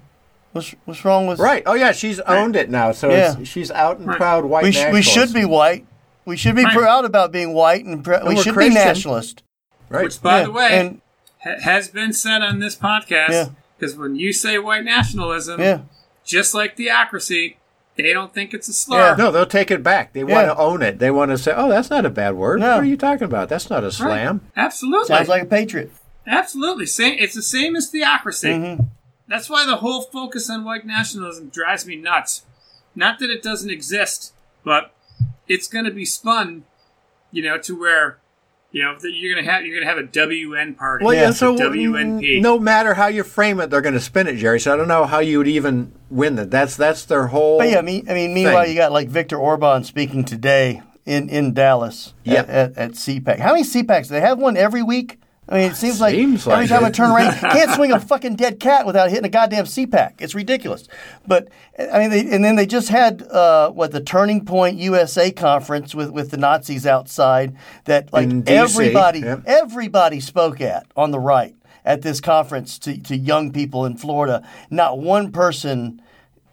[0.53, 1.37] What's what's wrong with?
[1.39, 1.61] Right.
[1.67, 3.35] Oh yeah, she's owned it now, so Yeah.
[3.39, 4.17] it's, she's out and Right.
[4.17, 5.85] proud white We, sh- we should be white.
[6.25, 6.75] We should be Right.
[6.75, 8.73] proud about being white, and pr- we we're should Christian.
[8.75, 9.43] be nationalist.
[9.89, 10.03] right.
[10.03, 11.01] Which, by Yeah, the way, and
[11.43, 12.87] ha- has been said on this Yeah.
[12.87, 13.51] podcast.
[13.77, 15.79] Because when you say white nationalism, yeah,
[16.23, 17.57] just like theocracy,
[17.97, 18.99] they don't think it's a slur.
[19.09, 19.15] Yeah.
[19.17, 20.13] No, they'll take it back.
[20.13, 20.99] They want to own it.
[20.99, 22.59] They want to say, "Oh, that's not a bad word.
[22.59, 22.75] No.
[22.75, 23.49] What are you talking about?
[23.49, 23.93] That's not a Right.
[23.93, 25.07] slam." Absolutely.
[25.07, 25.91] sounds like a patriot.
[26.27, 27.15] Absolutely, same.
[27.17, 28.49] It's the same as theocracy.
[28.49, 28.83] Mm-hmm.
[29.27, 32.43] That's why the whole focus on white nationalism drives me nuts.
[32.95, 34.91] Not that it doesn't exist, but
[35.51, 36.63] it's going to be spun,
[37.31, 38.19] you know, to where,
[38.71, 41.03] you know, that you're going to have you're going to have a WN party.
[41.05, 41.23] Well, Yeah.
[41.23, 42.41] yeah, so WNP.
[42.41, 44.59] no matter how you frame it, they're going to spin it, Jerry.
[44.59, 46.51] So I don't know how you would even win that.
[46.51, 47.57] That's that's their whole.
[47.59, 48.71] But yeah, I mean, I mean, meanwhile, thing.
[48.73, 52.49] you got like Viktor Orban speaking today in, in Dallas Yep.
[52.49, 53.39] at, at, at CPAC.
[53.39, 54.07] How many CPACs?
[54.07, 55.17] Do they have one every week?
[55.51, 57.99] I mean, it seems like Seems every like time I turn around, can't swing a
[57.99, 60.21] fucking dead cat without hitting a goddamn CPAC.
[60.21, 60.87] It's ridiculous.
[61.27, 65.29] But I mean, they, and then they just had uh, what the Turning Point USA
[65.29, 69.43] conference with, with the Nazis outside that like everybody yep.
[69.45, 74.47] everybody spoke at on the right at this conference to, to young people in Florida.
[74.69, 76.01] Not one person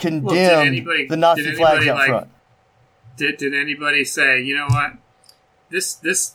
[0.00, 2.30] condemned anybody- the Nazi did flags anybody, out like, front.
[3.16, 4.94] Did did anybody say, you know what,
[5.70, 6.34] this this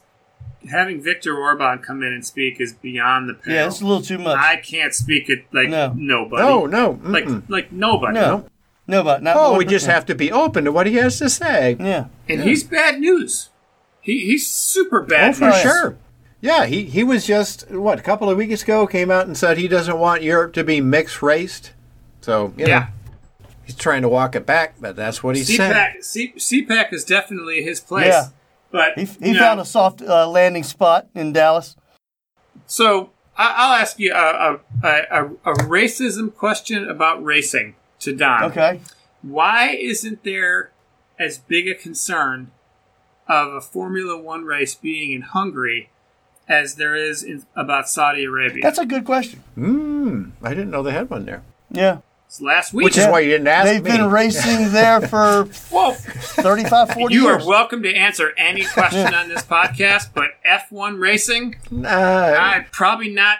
[0.69, 3.53] having Viktor Orban come in and speak is beyond the pale.
[3.53, 4.37] Yeah, it's a little too much.
[4.37, 5.93] I can't speak it like No.
[5.95, 6.41] nobody.
[6.43, 7.43] no, no, like mm-mm.
[7.49, 8.13] like nobody.
[8.15, 8.45] no,
[8.87, 9.35] no, but not.
[9.37, 11.75] Oh, one we just have to be open to what he has to say.
[11.79, 13.49] Yeah, And he's bad news.
[14.01, 15.31] He he's super bad.
[15.31, 15.61] Oh, for news.
[15.61, 15.97] Sure.
[16.41, 19.57] Yeah, he, he was just what a couple of weeks ago came out and said
[19.57, 21.71] he doesn't want Europe to be mixed raced.
[22.19, 22.87] So you know, Yeah.
[23.65, 25.73] he's trying to walk it back, but that's what he said.
[25.73, 28.07] CPAC, C, CPAC is definitely his place.
[28.07, 28.25] Yeah.
[28.73, 31.75] But he, he you know, found a soft uh, landing spot in Dallas.
[32.65, 38.45] So I, I'll ask you a, a, a, a racism question about racing to Don.
[38.45, 38.81] Okay,
[39.21, 40.71] Why isn't there
[41.19, 42.49] as big a concern
[43.27, 45.91] of a Formula One race being in Hungary
[46.47, 48.63] as there is in, about Saudi Arabia?
[48.63, 49.43] that's a good question.
[49.55, 51.43] Mm, I didn't know they had one there.
[51.69, 51.99] Yeah,
[52.33, 52.85] It's last week.
[52.85, 53.91] Which is why you didn't ask they've me.
[53.91, 57.43] been racing there for well, 35, 40 you years.
[57.43, 63.11] are welcome to answer any question on this podcast, but F1 racing, Uh, I'm probably
[63.11, 63.37] not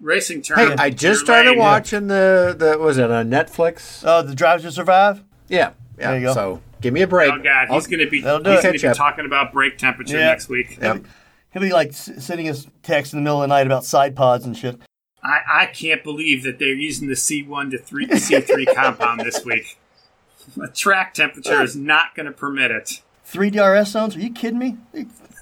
[0.00, 0.56] racing term.
[0.56, 1.58] hey, I just started lame.
[1.58, 4.04] watching the the was it on Netflix?
[4.06, 5.24] Oh, the Drive to Survive.
[5.48, 6.10] Yeah, yeah.
[6.12, 6.34] There you go.
[6.34, 7.32] So give me a break.
[7.32, 9.52] Oh God, he's I'll- going to be That'll do he's going to be talking about
[9.52, 10.26] brake temperature Yeah.
[10.26, 10.78] next week.
[10.80, 11.06] Yep.
[11.54, 14.14] He'll be like s- sending us texts in the middle of the night about side
[14.14, 14.78] pods and shit.
[15.28, 19.78] I, I can't believe that they're using the C1 to three C3 compound this week.
[20.56, 23.02] The track temperature is not going to permit it.
[23.24, 24.16] Three DRS zones?
[24.16, 24.76] Are you kidding me?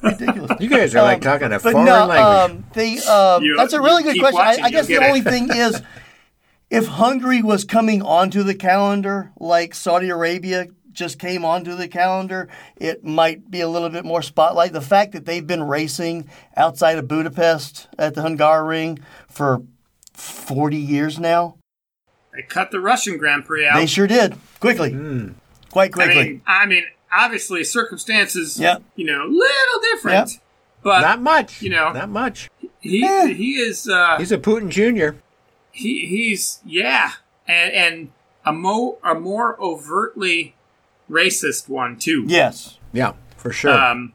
[0.03, 0.61] Ridiculous.
[0.61, 2.57] You guys are like Um, talking a but foreign no, language.
[2.59, 4.35] um, the um, You- that's a really good question.
[4.39, 5.25] watching, I, I guess the you'll only it.
[5.25, 5.81] thing is,
[6.69, 12.49] if Hungary was coming onto the calendar like Saudi Arabia just came onto the calendar,
[12.77, 14.73] it might be a little bit more spotlight.
[14.73, 19.63] The fact that they've been racing outside of Budapest at the Hungaroring for
[20.17, 21.57] forty years now,
[22.33, 23.77] They cut the Russian Grand Prix out.
[23.77, 25.29] they sure did quickly, Hmm.
[25.71, 26.25] quite I quickly.
[26.25, 28.79] mean, I mean, obviously circumstances, Yeah.
[28.97, 30.37] you know, little different, Yeah.
[30.83, 31.63] but not much.
[31.63, 32.51] you know- not much.
[32.81, 33.29] he Eh.
[33.29, 35.19] he is uh, He's a Putin Jr.
[35.73, 37.13] he he's yeah,
[37.49, 38.11] and and
[38.45, 40.55] a mo a more overtly
[41.11, 42.25] racist one too.
[42.27, 43.73] yes, Yeah, for sure.
[43.73, 44.13] um,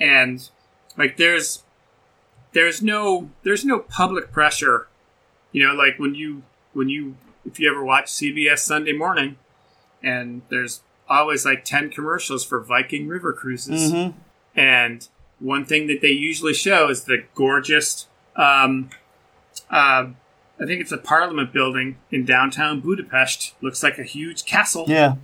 [0.00, 0.48] and
[0.96, 1.62] like there's
[2.52, 4.86] there's no there's no public pressure
[5.54, 6.42] you know like when you
[6.74, 9.36] when you if you ever watch cbs sunday morning
[10.02, 14.14] and there's always like 10 commercials for viking river cruises Mhm.
[14.54, 18.90] and one thing that they usually show is the gorgeous um,
[19.70, 20.06] uh,
[20.60, 25.14] i think it's a parliament building in downtown budapest looks like a huge castle yeah,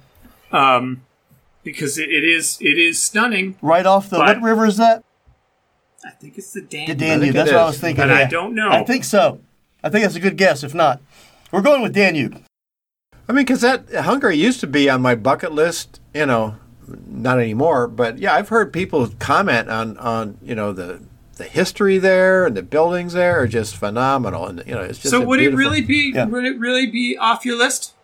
[0.52, 1.02] um,
[1.64, 5.02] because it, it is it is stunning right off the But- what river is that?
[6.02, 6.88] I think it's the Danube.
[6.88, 7.20] The Danube.
[7.20, 8.02] think it That's what I was thinking.
[8.04, 8.70] But I don't know.
[8.70, 9.38] I think so.
[9.82, 10.62] I think that's a good guess.
[10.62, 11.00] If not,
[11.52, 12.42] we're going with Danube.
[13.28, 16.00] I mean, because that Hungary used to be on my bucket list.
[16.14, 16.56] You know,
[17.06, 17.86] not anymore.
[17.88, 21.00] But yeah, I've heard people comment on on you know the
[21.36, 24.46] the history there and the buildings there are just phenomenal.
[24.46, 26.26] And you know, it's just So would it really be Yeah.
[26.26, 27.94] would it really be off your list?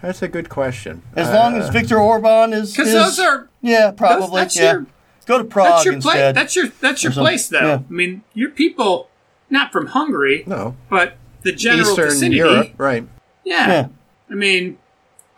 [0.00, 1.02] That's a good question.
[1.16, 4.72] As long as Uh, Viktor Orban is, Because those are yeah, probably that's yeah.
[4.72, 4.86] your-
[5.26, 6.04] Go to Prague that's your place.
[6.14, 6.34] instead.
[6.34, 7.60] That's your that's your place, though.
[7.66, 7.74] Yeah.
[7.76, 9.08] I mean, your people,
[9.50, 12.36] not from Hungary, no but the general Eastern vicinity.
[12.36, 13.06] Europe, right?
[13.44, 13.68] Yeah.
[13.68, 13.86] yeah,
[14.30, 14.78] I mean,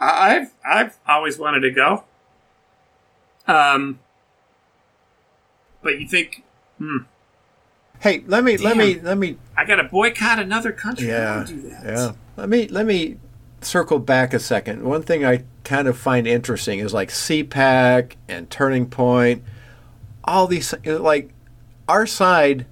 [0.00, 2.04] I- I've I've always wanted to go.
[3.48, 3.98] Um,
[5.82, 6.42] but you think
[6.78, 6.98] hmm.
[8.00, 11.08] Hey, let me let me let me I got to boycott another country?
[11.08, 11.84] Yeah, do that.
[11.84, 12.12] yeah.
[12.36, 13.16] Let me let me
[13.62, 14.84] circle back a second.
[14.84, 19.42] One thing I kind of find interesting is like CPAC and Turning Point.
[20.24, 21.30] All these like
[21.88, 22.66] our side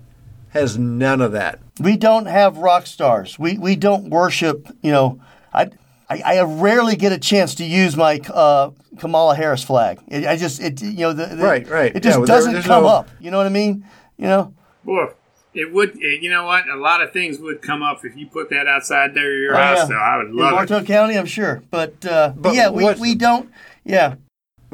[0.55, 1.59] has none of that.
[1.81, 3.39] we don't have rock stars.
[3.39, 4.69] We we don't worship.
[4.83, 5.21] You know,
[5.53, 5.71] I.
[6.11, 10.01] I, I rarely get a chance to use my uh, Kamala Harris flag.
[10.09, 11.97] It, I just, it, you know, the, the- Right, right.
[11.97, 13.09] It just Yeah, well, doesn't there's come no- up.
[13.21, 13.87] You know what I mean?
[14.19, 15.07] You know, Boy,
[15.55, 15.97] It would.
[15.97, 16.69] It, you know what?
[16.69, 19.57] A lot of things would come up if you put that outside there your Oh,
[19.57, 19.79] house.
[19.79, 19.87] yeah.
[19.87, 20.69] So I would In love it.
[20.69, 21.63] Bartow County, I'm sure.
[21.71, 23.51] But, uh, but, But yeah, we, what- we don't.
[23.83, 24.17] Yeah.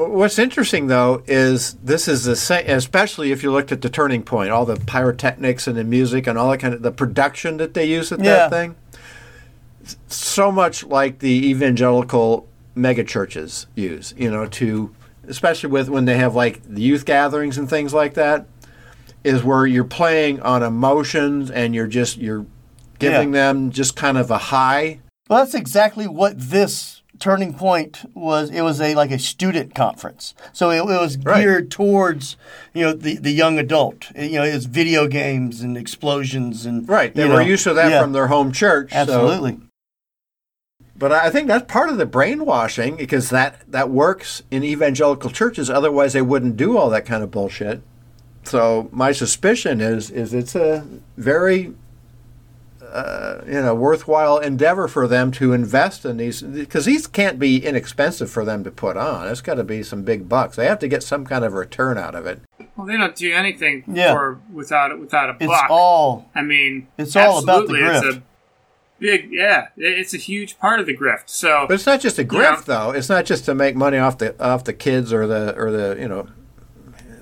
[0.00, 3.90] But What's interesting though is this is the same, especially if you looked at the
[3.90, 7.58] turning point, all the pyrotechnics and the music and all that kind of the production
[7.58, 8.48] that they use at Yeah.
[8.48, 8.76] that thing.
[10.08, 14.94] So much like the evangelical megachurches use, you know, to
[15.28, 18.46] especially with when they have like the youth gatherings and things like that,
[19.22, 22.46] is where you're playing on emotions and you're just you're
[22.98, 25.00] giving them just kind of a high.
[25.28, 28.50] Well, that's exactly what this turning point was.
[28.50, 31.42] It was a like a student conference, so it, it was Right.
[31.42, 32.36] geared towards
[32.74, 34.10] you know the, the young adult.
[34.16, 37.90] You know, it's video games and explosions and Right, they were know, used to that
[37.90, 38.90] yeah, from their home church.
[38.90, 39.58] so- absolutely.
[40.96, 45.70] But I think that's part of the brainwashing because that, that works in evangelical churches.
[45.70, 47.80] Otherwise, they wouldn't do all that kind of bullshit.
[48.44, 51.72] So my suspicion is is it's a very
[52.92, 57.64] uh, you know worthwhile endeavor for them to invest in these because these can't be
[57.64, 59.28] inexpensive for them to put on.
[59.28, 60.56] It's got to be some big bucks.
[60.56, 62.40] They have to get some kind of return out of it.
[62.76, 64.12] Well, they don't do anything Yeah.
[64.14, 65.70] for without without a It's buck.
[65.70, 68.18] all I mean, It's all about the absolutely, It's grift.
[68.18, 68.22] a
[68.98, 69.66] big, yeah.
[69.76, 71.24] It's a huge part of the grift.
[71.26, 72.62] So, But it's not just a grift, Yeah.
[72.66, 72.90] though.
[72.90, 75.96] It's not just to make money off the off the kids or the or the
[76.00, 76.28] you know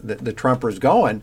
[0.02, 1.22] the, the Trumpers going.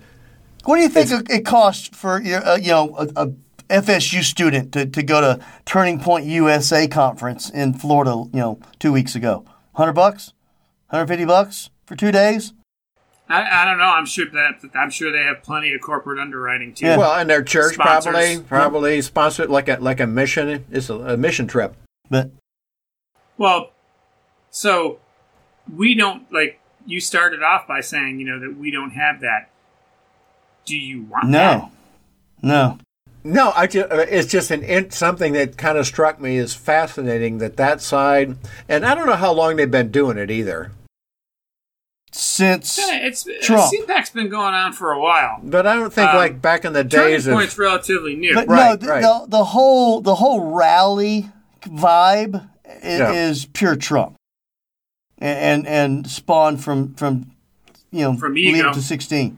[0.65, 3.31] What do you think it- it costs for your, uh, you know a, a
[3.69, 8.25] FSU student to, to go to Turning Point USA conference in Florida?
[8.33, 10.33] You know, two weeks ago, hundred bucks,
[10.87, 12.53] hundred fifty bucks for two days.
[13.27, 13.85] I, I don't know.
[13.85, 16.85] I'm sure that I'm sure they have plenty of corporate underwriting too.
[16.85, 16.97] Yeah.
[16.97, 18.11] Well, and their church Sponsors.
[18.11, 20.65] probably probably sponsored like a like a mission.
[20.71, 21.75] It's a, a mission trip.
[22.09, 22.29] But
[23.37, 23.71] Well,
[24.51, 24.99] so
[25.73, 26.59] we don't like.
[26.85, 29.49] You started off by saying, you know, that we don't have that.
[30.65, 31.31] Do you want that?
[31.31, 31.71] no,
[32.43, 32.77] no.
[33.27, 37.39] No, I just, it's just an in, something that kind of struck me as fascinating
[37.39, 38.37] that that side,
[38.69, 40.71] and I don't know how long they've been doing it either.
[42.11, 43.73] Since Yeah, it's Trump.
[43.73, 45.39] CPAC's been going on for a while.
[45.43, 48.33] But I don't think Um, like back in the Turning days of Point's relatively new.
[48.35, 49.01] But Right, no, the, right.
[49.01, 51.29] the the whole the whole rally
[51.63, 53.11] vibe i- Yeah.
[53.11, 54.15] is pure Trump,
[55.17, 57.31] and and, and spawned from from
[57.91, 58.71] you know From lead ego.
[58.71, 59.37] to sixteen.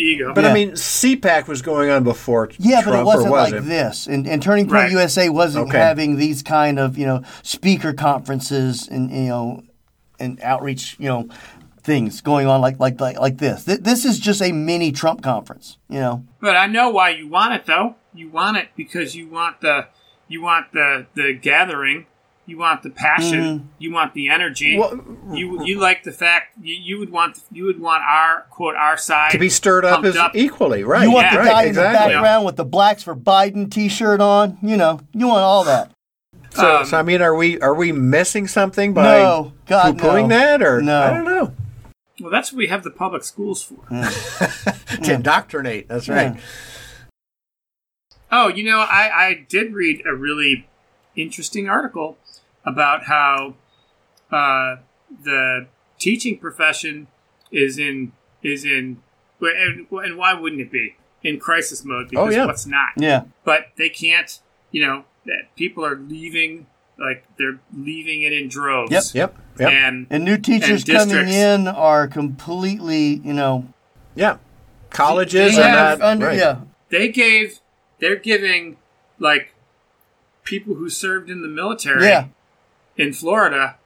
[0.00, 0.32] Ego.
[0.34, 0.50] But Yeah.
[0.50, 3.66] I mean, CPAC was going on before Yeah, Trump, but it wasn't was like it?
[3.66, 4.06] this.
[4.06, 4.90] And, and Turning Point Right.
[4.92, 5.78] USA wasn't Okay.
[5.78, 9.62] having these kind of you know speaker conferences and you know
[10.18, 11.28] and outreach you know
[11.82, 13.64] things going on like like like like this.
[13.64, 15.78] Th- This is just a mini Trump conference.
[15.88, 16.24] You know.
[16.40, 17.96] But I know why you want it though.
[18.14, 19.86] You want it because you want the
[20.28, 22.06] you want the the gathering,
[22.50, 23.66] you want the passion, Mm-hmm.
[23.78, 24.76] you want the energy.
[24.78, 25.00] Well,
[25.32, 28.96] you you like the fact you, you would want you would want our quote our
[28.98, 30.34] side to be stirred up as up.
[30.36, 31.04] equally, right?
[31.04, 31.98] You want Yeah, the right, guy in exactly.
[32.12, 34.58] the background with the blacks for Biden T-shirt on.
[34.62, 35.92] You know, you want all that.
[36.50, 40.28] So, Um, so I mean, are we are we missing something by No, God, poo-pooing
[40.28, 40.36] no.
[40.36, 41.00] that, or No.
[41.02, 41.54] I don't know,
[42.20, 43.76] Well, that's what we have the public schools for.
[45.04, 45.88] to indoctrinate.
[45.88, 46.34] That's right.
[46.34, 46.40] Yeah.
[48.32, 50.68] Oh, you know, I, I did read a really
[51.16, 52.16] interesting article
[52.64, 53.54] about how
[54.30, 54.76] uh,
[55.24, 55.66] the
[55.98, 57.08] teaching profession
[57.50, 59.02] is in is in
[59.40, 62.08] and, and why wouldn't it be in crisis mode?
[62.08, 62.46] Because yeah.
[62.46, 62.90] what's not?
[62.96, 63.24] Yeah.
[63.44, 64.40] But they can't.
[64.72, 66.66] You know, that people are leaving.
[66.98, 68.92] Like they're leaving it in droves.
[68.92, 69.04] Yep.
[69.14, 73.72] Yep, yep, And And new teachers And coming in are completely, you know,
[74.14, 74.36] yeah.
[74.90, 76.36] Colleges They are have not under right.
[76.38, 76.60] yeah.
[76.90, 77.60] they gave
[78.00, 78.76] they're giving
[79.18, 79.54] like
[80.44, 82.26] people who served in the military Yeah.
[83.00, 83.76] In Florida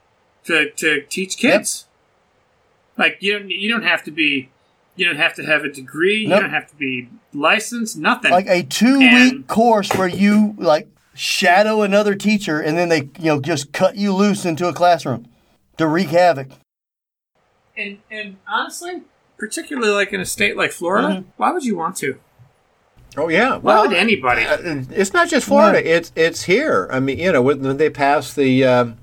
[0.45, 1.85] to, to teach kids.
[2.97, 4.49] Like you don't you don't have to be
[4.95, 6.35] you don't have to have a degree, Nope.
[6.37, 8.31] you don't have to be licensed, nothing.
[8.31, 13.09] Like a two And- week course where you like shadow another teacher and then they
[13.19, 15.27] you know just cut you loose into a classroom
[15.77, 16.47] to wreak havoc.
[17.77, 19.03] and and honestly,
[19.37, 21.29] particularly like in a state like Florida, Mm-hmm.
[21.37, 22.17] why would you want to?
[23.17, 23.57] Oh yeah.
[23.57, 24.43] Why Well, would anybody?
[24.45, 24.57] uh,
[24.91, 25.79] it's not just Florida.
[25.85, 26.87] It's it's here.
[26.91, 28.97] I mean, you know, when when they passed the um,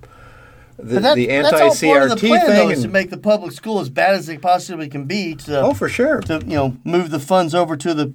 [0.83, 2.83] the, But that, the that's anti all part of the CRT plan, though, thing, is
[2.83, 5.89] to make the public school as bad as it possibly can be to, oh, for
[5.89, 6.21] sure.
[6.23, 8.13] to you know move the funds over to the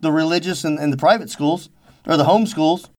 [0.00, 1.70] the religious and, and the private schools
[2.06, 2.90] or the home schools.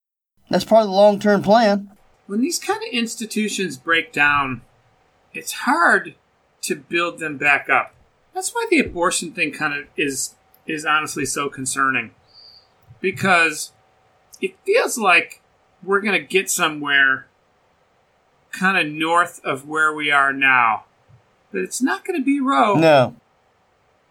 [0.50, 1.90] That's part of the long term plan.
[2.26, 4.62] when these kind of institutions break down,
[5.32, 6.14] it's hard
[6.62, 7.94] to build them back up.
[8.34, 10.34] That's why the abortion thing kind of is
[10.66, 12.12] is honestly so concerning.
[13.00, 13.72] Because
[14.40, 15.40] it feels like
[15.82, 17.27] we're going to get somewhere
[18.58, 20.84] kind of north of where we are now.
[21.52, 23.14] But it's not going to be Roe No,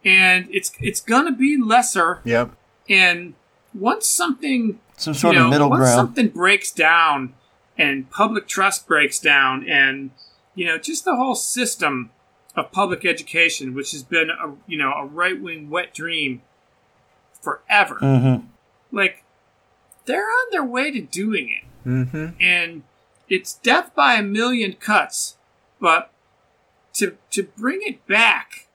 [0.03, 2.51] and it's it's going to be lesser Yep.
[2.89, 3.33] And
[3.73, 5.95] once something Some sort you know, of middle once ground.
[5.95, 7.33] something breaks down
[7.77, 10.09] and public trust breaks down and
[10.55, 12.09] you know just the whole system
[12.55, 16.41] of public education which has been a you know a right-wing wet dream
[17.41, 18.47] forever Mm-hmm.
[18.91, 19.23] like
[20.05, 22.27] they're on their way to doing it Mm-hmm.
[22.41, 22.83] and
[23.29, 25.37] it's death by a million cuts
[25.79, 26.11] but
[26.93, 28.67] to to bring it back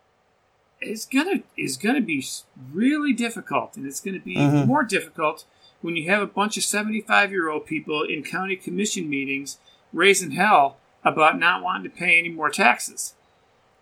[0.81, 2.25] is gonna is gonna be
[2.73, 4.67] really difficult and it's gonna be Mhm.
[4.67, 5.45] more difficult
[5.81, 9.59] when you have a bunch of 75 year old people in county commission meetings
[9.93, 13.15] raising hell about not wanting to pay any more taxes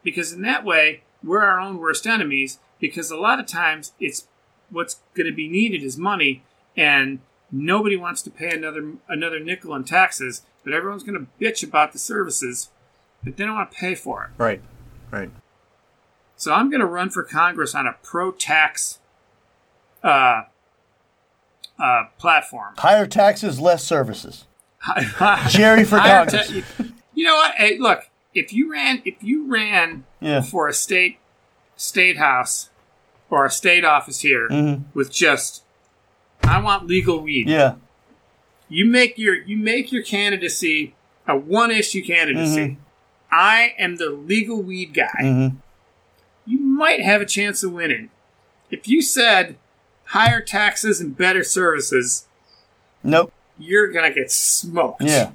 [0.03, 4.27] because in that way we're our own worst enemies because a lot of times it's
[4.71, 6.43] what's going to be needed is money
[6.77, 7.19] and
[7.53, 11.93] nobody wants to pay another another nickel in taxes but everyone's going to bitch about
[11.93, 12.71] the services
[13.25, 14.61] but they don't want to pay for it Right.
[15.11, 15.31] Right.
[16.37, 18.99] so i'm going to run for congress on a pro tax
[20.03, 20.43] uh,
[21.79, 24.45] uh, platform Higher taxes, less services.
[25.49, 26.49] Jerry for Congress.
[26.49, 26.85] ta-
[27.15, 30.41] you know what hey look if you ran if you ran Yeah.
[30.41, 31.19] for a state
[31.77, 32.71] state house
[33.29, 34.85] or a state office here Mhm.
[34.95, 35.63] with just
[36.43, 37.49] I want legal weed.
[37.49, 37.75] Yeah.
[38.71, 40.95] You make your you make your candidacy
[41.27, 42.61] a one issue candidacy.
[42.61, 42.77] Mhm.
[43.31, 45.11] I am the legal weed guy.
[45.23, 45.57] Mm-hmm.
[46.47, 48.11] You might have a chance of winning.
[48.71, 49.57] If you said
[50.07, 52.27] higher taxes and better services,
[53.05, 53.33] Nope.
[53.59, 55.03] you're gonna get smoked.
[55.03, 55.33] Yeah.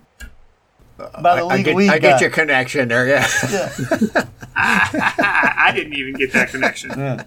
[0.97, 2.11] By the I, I legal get, weed I guy.
[2.11, 3.05] get your connection there.
[3.07, 3.27] Yeah.
[3.51, 4.25] Yeah.
[4.55, 6.91] I didn't even get that connection.
[6.97, 7.23] yeah.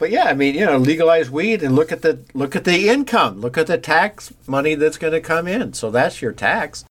[0.00, 2.88] But yeah, I mean, you know, legalize weed and look at the look at the
[2.88, 5.74] income, look at the tax money that's going to come in.
[5.74, 6.86] So that's your tax.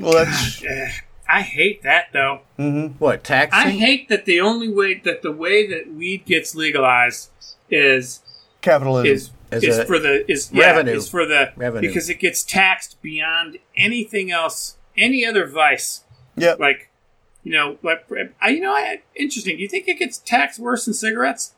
[0.00, 0.62] Well, that's.
[1.28, 2.42] I hate that though.
[2.58, 2.94] Mm-hmm.
[2.98, 3.52] What tax?
[3.52, 7.30] I hate that the only way that the way that weed gets legalized
[7.68, 8.20] is
[8.60, 9.10] Capitalism.
[9.12, 10.92] is As is a for the is yeah, revenue.
[10.92, 11.88] is for the Revenue.
[11.88, 16.04] because it gets taxed beyond anything else, any other vice.
[16.36, 16.90] Yeah, Like,
[17.42, 18.06] you know, like
[18.40, 19.56] I, you know, I, interesting.
[19.56, 21.54] Do you think it gets taxed worse than cigarettes?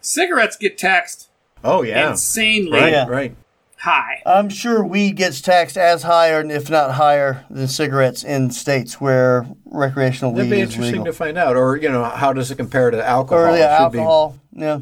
[0.00, 1.28] Cigarettes get taxed
[1.62, 3.06] oh yeah, insanely right, Yeah.
[3.06, 3.36] right.
[3.78, 4.22] high.
[4.26, 9.00] I'm sure weed gets taxed as high, or if not higher, than cigarettes in states
[9.00, 11.56] where recreational That'd weed be interesting to find out.
[11.56, 13.44] Or you know, how does it compare to alcohol?
[13.44, 14.38] or It yeah, should be- alcohol.
[14.52, 14.80] Yeah.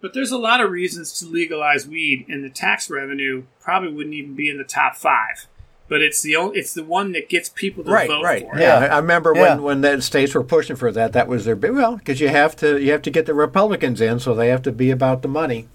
[0.00, 4.14] But there's a lot of reasons to legalize weed, and the tax revenue probably wouldn't
[4.14, 5.46] even be in the top five.
[5.88, 8.42] But it's the only, it's the one that gets people to Right, vote right.
[8.46, 8.60] for it.
[8.60, 8.86] Yeah, Yeah.
[8.86, 9.40] I I remember Yeah.
[9.56, 11.12] when when the states were pushing for that.
[11.14, 14.00] That was their big well because you have to you have to get the Republicans
[14.00, 15.66] in, so they have to be about the money.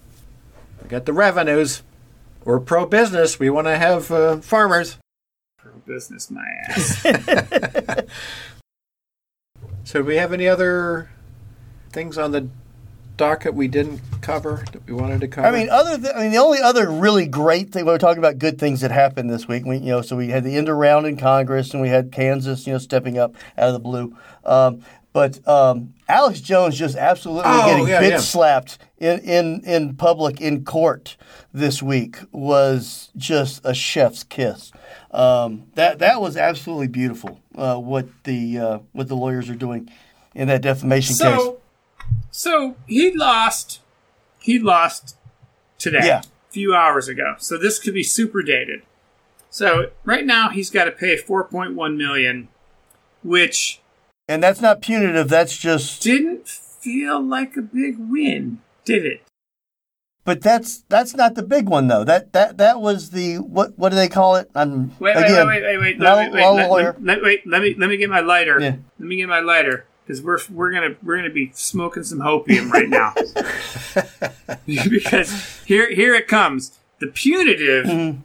[0.82, 1.82] We got the revenues.
[2.44, 3.38] We're pro business.
[3.40, 4.98] We want to have uh, farmers.
[5.58, 7.04] Pro business, my ass.
[9.86, 11.10] So, do we have any other
[11.90, 12.48] things on the
[13.16, 15.46] docket we didn't cover that we wanted to cover?
[15.46, 18.18] I mean, other th- I mean, the only other really great thing we were talking
[18.18, 19.64] about good things that happened this week.
[19.64, 22.66] We, you know, so we had the end around in Congress, and we had Kansas,
[22.66, 24.16] you know, stepping up out of the blue.
[24.44, 24.80] Um,
[25.12, 28.18] but um, Alex Jones just absolutely Oh, getting yeah, bitch yeah.
[28.18, 31.16] slapped in, in in public in court
[31.52, 34.72] this week was just a chef's kiss.
[35.12, 37.38] Um, that that was absolutely beautiful.
[37.54, 39.88] Uh, what the uh, what the lawyers are doing
[40.34, 41.48] in that defamation case.
[42.30, 43.80] So, he lost.
[44.40, 45.16] He lost
[45.78, 46.20] today, Yeah.
[46.20, 47.34] a few hours ago.
[47.38, 48.82] So this could be super dated.
[49.50, 52.48] So right now he's got to pay 4.1 million,
[53.22, 53.80] which
[54.28, 55.28] And that's not punitive.
[55.28, 59.22] That's just didn't feel like a big win, did it?
[60.24, 62.02] But that's that's not the big one though.
[62.02, 64.50] That that that was the what what do they call it?
[64.54, 66.96] I'm Wait, wait, again, wait, wait, wait, wait, wait, lawyer.
[66.98, 68.58] let, let- wait, let me let me get my lighter.
[68.58, 68.76] Yeah.
[68.98, 72.70] Let me get my lighter because we're we're gonna we're gonna be smoking some hopium
[72.70, 73.14] right now.
[74.66, 76.78] because here here it comes.
[77.00, 77.86] The punitive.
[77.86, 78.20] Mm-hmm.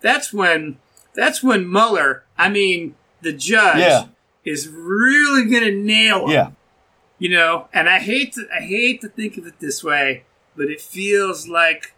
[0.00, 0.78] That's when
[1.14, 2.24] that's when Mueller.
[2.36, 4.06] I mean, the judge Yeah.
[4.44, 6.30] is really gonna nail him.
[6.30, 6.50] Yeah,
[7.18, 10.24] You know, and I hate to I hate to think of it this way,
[10.56, 11.94] but it feels like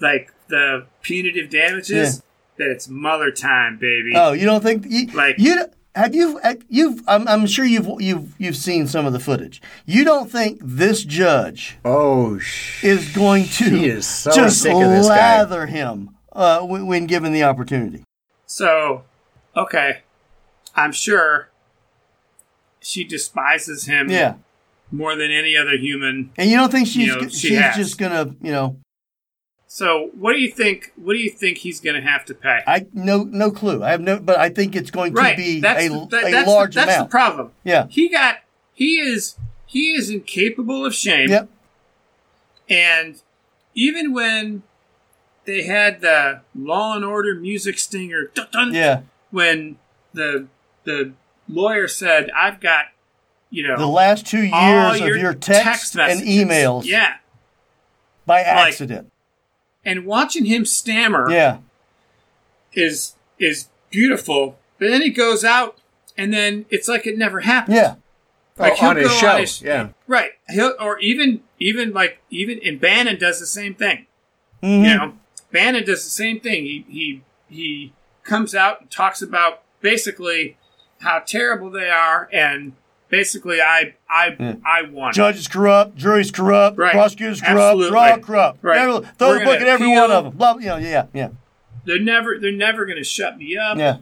[0.00, 2.22] like the punitive damages
[2.56, 4.12] that it's Mueller time, baby.
[4.14, 5.66] Oh, you don't think you, Like- you
[5.98, 9.60] have you you've I'm, I'm sure you've you've you've seen some of the footage.
[9.84, 14.72] You don't think this judge oh, sh- is going to He is so just sick
[14.74, 15.66] of this guy.
[15.66, 18.04] him uh, when, when given the opportunity?
[18.46, 19.02] So,
[19.56, 20.02] okay,
[20.74, 21.50] I'm sure
[22.80, 24.34] she despises him Yeah,
[24.92, 26.30] more than any other human.
[26.38, 27.76] and you don't think she's You know, she she's has.
[27.76, 28.78] just gonna you know
[29.70, 30.92] So, what do you think?
[30.96, 32.60] What do you think he's going to have to pay?
[32.66, 33.84] I no no clue.
[33.84, 36.24] I have no, but I think it's going right, to be that's a, the, that-
[36.26, 37.10] a that's large the, that's amount.
[37.10, 37.50] the problem.
[37.64, 37.86] yeah.
[37.90, 38.36] He got
[38.72, 41.28] he is he is incapable of shame.
[41.28, 41.50] Yep.
[42.70, 43.20] And
[43.74, 44.62] even when
[45.44, 49.02] they had the Law and Order music stinger, dun, dun, Yeah.
[49.30, 49.76] when
[50.14, 50.46] the
[50.84, 51.12] the
[51.46, 52.86] lawyer said, "I've got,"
[53.50, 57.16] you know, The last two years of your text, and emails Yeah,
[58.24, 59.12] by accident.
[59.88, 61.58] And watching him stammer yeah.
[62.74, 64.58] is is beautiful.
[64.78, 65.78] But then he goes out,
[66.16, 67.76] and then it's like it never happened.
[67.76, 67.94] Yeah.
[68.56, 69.88] Like Oh, on his show, his- yeah.
[70.06, 70.32] right.
[70.48, 74.06] He'll or even even like even and Bannon does the same thing.
[74.62, 74.88] Mhm.
[74.88, 75.12] You know,
[75.52, 76.64] Bannon does the same thing.
[76.64, 77.92] He he he
[78.24, 80.56] comes out and talks about basically
[81.00, 82.72] how terrible they are, and
[83.08, 85.12] basically I I I won.
[85.12, 86.92] Judge is corrupt, juries corrupt, Right.
[86.92, 87.90] prosecutors corrupt, Absolutely.
[87.90, 88.58] they're all corrupt.
[88.62, 88.86] Right.
[88.88, 90.36] We're throw the book at every one of them.
[90.36, 91.28] Blah, you know, yeah, yeah,
[91.84, 93.78] They're never they're never going to shut me up.
[93.78, 93.98] yeah.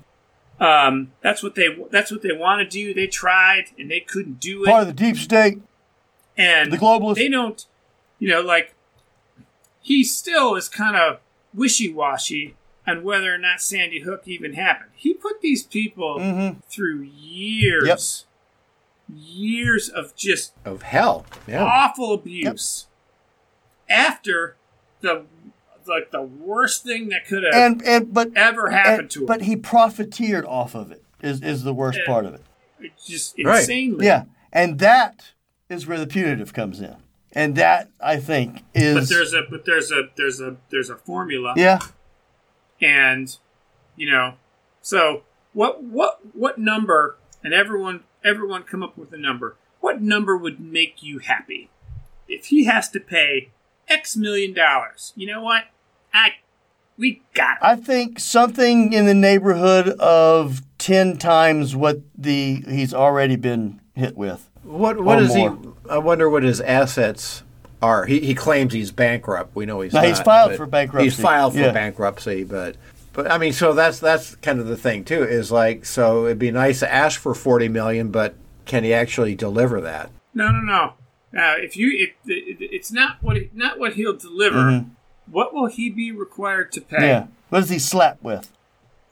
[0.59, 2.95] Um, that's what they that's what they want to do.
[2.95, 4.69] They tried and they couldn't do it.
[4.69, 5.61] Part of the deep state,
[6.37, 7.17] and the globalists.
[7.17, 7.67] they don't
[8.19, 8.75] you know like
[9.83, 11.21] he still is kind of
[11.55, 12.55] wishy-washy
[12.87, 16.63] on whether or not sandy hook even happened he put these people Mhm.
[16.71, 18.25] through years
[19.15, 21.27] years of just Of hell.
[21.47, 21.63] Yeah.
[21.65, 22.87] awful abuse
[23.89, 24.57] after
[25.01, 25.25] the
[25.87, 29.27] like the worst thing that could have and and but ever happened and- to him
[29.27, 31.03] but he profiteered off of it.
[31.23, 32.07] Is is the worst Yeah.
[32.07, 32.43] part of it?
[32.81, 33.61] It's just Right.
[33.61, 35.33] insanely Yeah, and that
[35.69, 36.97] is where the punitive comes in,
[37.33, 40.97] and that I think is but there's a but there's a there's a there's a
[40.97, 41.79] formula yeah.
[42.81, 43.37] and
[43.97, 44.35] you know
[44.83, 50.37] so what what what number and everyone everyone come up with a number what number
[50.37, 51.71] would make you happy
[52.29, 53.51] if he has to pay
[53.89, 55.65] x million dollars you know what
[56.13, 56.31] i
[56.99, 57.63] we got it.
[57.63, 64.17] I think something in the neighborhood of ten times what the he's already been hit
[64.17, 64.49] with.
[64.63, 65.47] What what Or is he?
[65.91, 67.43] I wonder what his assets
[67.83, 68.07] are.
[68.07, 69.55] He he claims he's bankrupt.
[69.55, 70.09] We know he's No, not.
[70.09, 71.11] he's filed for bankruptcy.
[71.11, 71.73] He's filed for Yeah.
[71.73, 72.77] bankruptcy, but
[73.17, 75.25] but I mean, so that's that's kind of the thing too.
[75.25, 78.37] Is like so it'd be nice to ask for forty million, but
[78.67, 80.11] can he actually deliver that?
[80.35, 80.83] no no no
[81.41, 84.85] uh, if you if it, it's not what he, not what he'll deliver
[85.31, 87.05] what will he be required to pay Mm-hmm.
[87.05, 87.27] Yeah.
[87.49, 88.53] What does he slap with?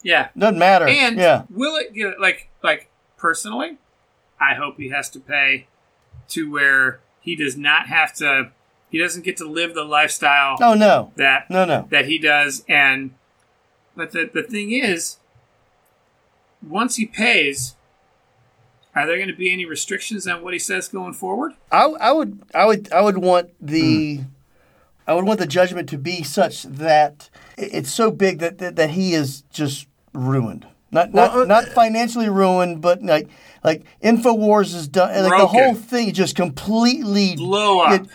[0.02, 0.86] yeah Doesn't matter.
[0.86, 1.44] And yeah.
[1.48, 3.78] will it get like like personally?
[4.38, 5.66] I hope he has to pay
[6.28, 8.50] to where he does not have to.
[8.90, 11.10] He doesn't get to live the lifestyle Oh no.
[11.16, 11.86] that No no.
[11.90, 12.64] that he does.
[12.68, 13.12] And
[13.96, 15.18] but the the thing is,
[16.62, 17.76] once he pays,
[18.94, 21.52] are there going to be any restrictions on what he says going forward?
[21.70, 24.20] I, I would I would I would want the
[25.06, 27.28] I would want the judgment to be such that
[27.58, 30.66] it's so big that that, that he is just ruined.
[30.90, 33.28] Not not, Well, uh, not financially ruined, but like
[33.64, 35.10] like Infowars is done.
[35.24, 38.08] Like the whole thing just completely Blow up, it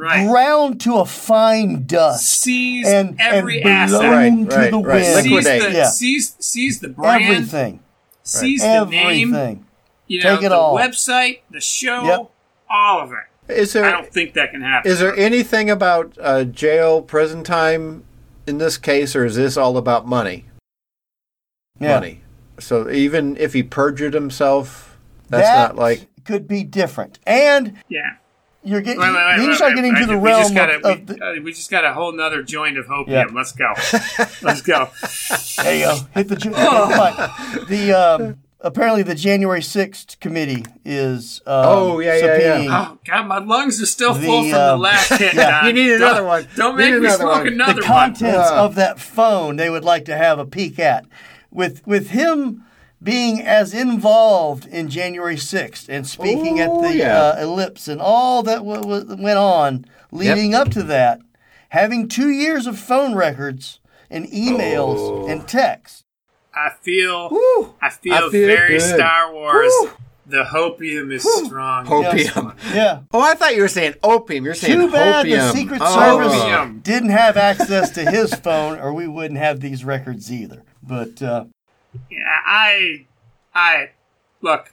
[0.00, 0.26] right?
[0.28, 4.10] ground to a fine dust Seize and every and blown asset.
[4.10, 5.02] Right, to right, the right.
[5.14, 5.24] wind.
[5.24, 5.88] Seize the Yeah.
[5.90, 7.24] seize seize the brand.
[7.24, 7.80] Everything,
[8.22, 9.34] Seize the name.
[9.34, 9.66] everything.
[10.06, 10.76] You know, Take it the all.
[10.76, 12.30] website, the show, Yep.
[12.68, 13.52] all of it.
[13.52, 14.90] Is there, I don't think that can happen.
[14.90, 18.04] is there anything about uh, jail prison time
[18.46, 20.46] in this case, or is this all about money?
[21.78, 21.94] Yeah.
[21.94, 22.20] Money.
[22.58, 24.98] So even if he perjured himself,
[25.28, 27.18] that's that not like could be different.
[27.26, 28.16] And yeah.
[28.62, 30.06] You're getting Wait, wait, wait, you wait, start wait, getting to wait.
[30.08, 32.12] the we realm just gotta, of, of we, the, uh, we just got a whole
[32.12, 33.08] nother joint of hopium.
[33.08, 33.24] Yeah.
[33.32, 33.72] Let's go.
[34.42, 34.90] Let's go.
[35.62, 35.98] There you go.
[36.14, 36.36] Hit the.
[36.36, 41.40] ju- But the um, apparently the January sixth committee is.
[41.46, 42.88] Um, Oh, yeah, yeah, yeah.
[42.92, 45.34] Oh God, my lungs are still The, full from the um, last hit.
[45.34, 45.66] yeah.
[45.66, 46.48] You need another Don't- one.
[46.56, 47.46] Don't make me another smoke one.
[47.48, 47.86] another the one.
[47.88, 48.60] contents Yeah.
[48.60, 49.56] of that phone.
[49.56, 51.06] They would like to have a peek at,
[51.50, 52.64] with with him
[53.02, 57.18] being as involved in January sixth and speaking at the yeah.
[57.18, 61.20] uh, ellipse and all that w- w- went on leading up to that,
[61.70, 65.26] having two years of phone records and emails Oh.
[65.28, 66.04] and texts.
[66.54, 67.30] I feel.
[67.30, 67.74] Woo!
[67.80, 68.80] I feel, I feel very good.
[68.96, 69.72] Star Wars.
[69.80, 69.90] Woo.
[70.26, 71.88] The hopium is strong.
[71.90, 72.52] opium.
[72.72, 73.00] Yeah.
[73.12, 74.44] Oh, I thought you were saying opium.
[74.44, 75.50] You're saying Too bad the.
[75.52, 75.94] Secret Oh.
[75.94, 76.80] Service Opium.
[76.80, 80.62] didn't have access to his phone, or we wouldn't have these records either.
[80.82, 81.44] But uh,
[82.10, 83.06] Yeah, I,
[83.54, 83.90] I,
[84.40, 84.72] look.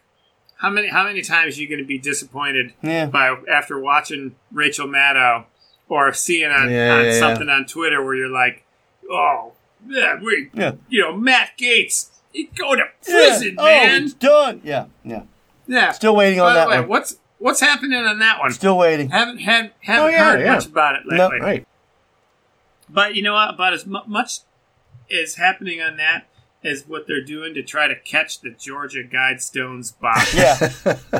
[0.57, 3.05] How many how many times are you going to be disappointed Yeah.
[3.05, 5.45] by after watching Rachel Maddow
[5.87, 8.63] or seeing on, Yeah, on yeah, something on Twitter where you're like,
[9.09, 9.53] oh,
[9.87, 10.49] yeah, we,
[10.89, 14.03] you know, Matt Gaetz, he'd go to prison, Oh, man.
[14.05, 14.61] it's done.
[14.63, 15.23] Yeah, yeah.
[15.67, 15.91] Yeah.
[15.91, 16.89] Still waiting on By that way, one.
[16.89, 18.51] what's what's happening on that one?
[18.51, 19.09] Still waiting.
[19.11, 21.27] Haven't had haven't Oh, heard much about it No.
[21.27, 21.39] lately.
[21.39, 21.67] Right.
[22.89, 23.53] But you know what?
[23.53, 24.39] About as mu- much
[25.07, 26.25] is happening on that
[26.63, 30.33] as what they're doing to try to catch the Georgia Guidestones box.
[30.35, 30.55] Yeah.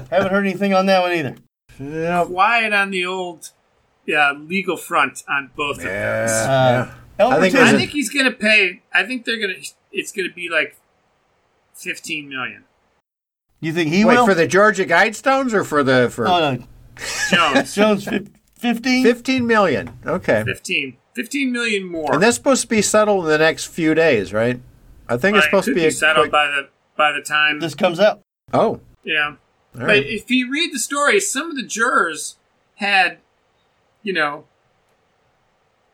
[0.09, 1.35] Haven't heard anything on that one either.
[1.79, 2.25] Yeah.
[2.25, 3.51] Quiet on the old
[4.13, 5.91] uh, legal front on both of those.
[5.91, 6.93] Yeah.
[7.19, 8.81] I think Tisdale- there's I a- think he's gonna pay.
[8.93, 9.59] I think they're gonna.
[9.91, 10.75] It's gonna be like
[11.73, 12.63] fifteen million.
[13.59, 14.09] you think he will?
[14.09, 14.25] Wait will?
[14.27, 16.63] for the Georgia Guidestones or for the for oh, no.
[17.31, 19.03] Jones, Jones, fif- 15?
[19.03, 19.97] fifteen million?
[20.05, 20.43] Okay.
[20.43, 20.97] 15.
[21.15, 22.13] 15 million more.
[22.13, 24.59] And that's supposed to be settled in the next few days, right?
[25.09, 27.59] I think it's supposed to could be a settled quick- by the by the time.
[27.59, 28.21] This comes out.
[28.53, 29.13] Oh, yeah.
[29.13, 29.37] know, all
[29.73, 30.05] but right.
[30.05, 32.37] if you read the story, some of the jurors
[32.75, 33.19] had,
[34.03, 34.45] you know,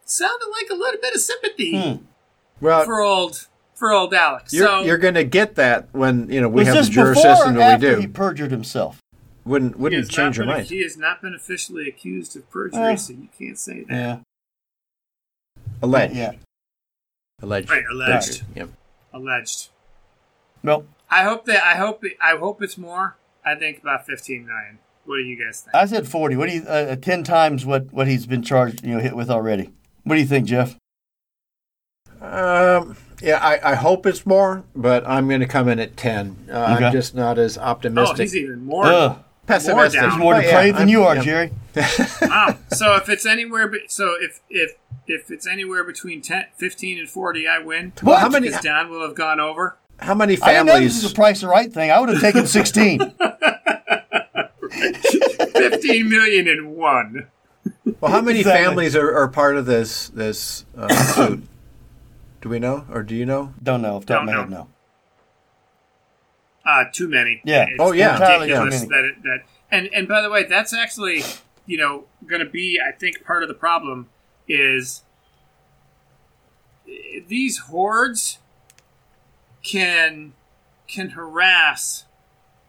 [0.06, 2.04] sounded like a little bit of sympathy Hmm.
[2.62, 4.54] well, for old for old Alex.
[4.54, 7.56] you're, so you're going to get that when you know we have the juror system
[7.56, 8.00] that we do.
[8.00, 9.00] he perjured himself?
[9.46, 10.70] Wouldn't wouldn't has change not your been- mind.
[10.70, 12.96] He has not been officially accused of perjury, Eh.
[12.96, 13.94] so you can't say that.
[13.94, 14.18] Yeah.
[15.82, 16.16] Alleged.
[16.16, 16.32] Yeah.
[17.42, 17.70] Alleged.
[17.70, 18.44] Right, alleged.
[18.56, 18.70] Yep.
[19.14, 19.70] Alleged.
[20.64, 23.18] Well, I hope that I hope I hope it's more.
[23.46, 24.80] I think about fifteen million.
[25.06, 25.76] What do you guys think?
[25.76, 26.38] I said 40.
[26.38, 29.18] What do you, uh, uh, 10 times what, what he's been charged, you know, hit
[29.18, 29.70] with already.
[30.06, 30.78] What do you think, Jeff?
[32.22, 36.38] Um, yeah, I, I hope it's more, but I'm going to come in at ten.
[36.50, 36.86] Uh, Okay.
[36.86, 38.18] I'm just not as oh, optimistic.
[38.20, 38.86] he's even more.
[38.86, 39.18] Ugh.
[39.46, 40.02] pessimistic.
[40.02, 41.22] more He's more But yeah, than I'm- you are, yeah.
[41.24, 41.52] Jerry.
[42.22, 42.58] wow.
[42.72, 44.72] So if it's anywhere, be- so if if
[45.08, 47.94] if it's anywhere between 10, 15 and forty, I win.
[48.04, 49.78] Well, how many Because Don will have gone over.
[50.00, 50.48] how many families?
[50.50, 51.12] I didn't know this was families?
[51.12, 51.92] a price the right thing.
[51.92, 53.00] I would have taken 16.
[55.54, 57.28] Fifteen million and one.
[58.00, 58.64] Well, how many Exactly.
[58.66, 61.44] families are, are part of this this uh, suit?
[62.42, 63.54] Do we know, or do you know?
[63.62, 63.96] Don't know.
[63.98, 64.68] Off the top of my Don't head, know.
[66.66, 66.72] no.
[66.72, 67.42] Uh, too many.
[67.46, 67.64] Yeah.
[67.70, 68.14] It's Oh, yeah.
[68.14, 68.90] Entirely too ridiculous many.
[68.90, 69.40] that it, that
[69.72, 71.24] and and by the way, that's actually
[71.66, 74.10] you know going to be I think part of the problem
[74.48, 75.04] is
[77.28, 78.40] these hordes
[79.64, 80.34] can
[80.88, 82.06] can harass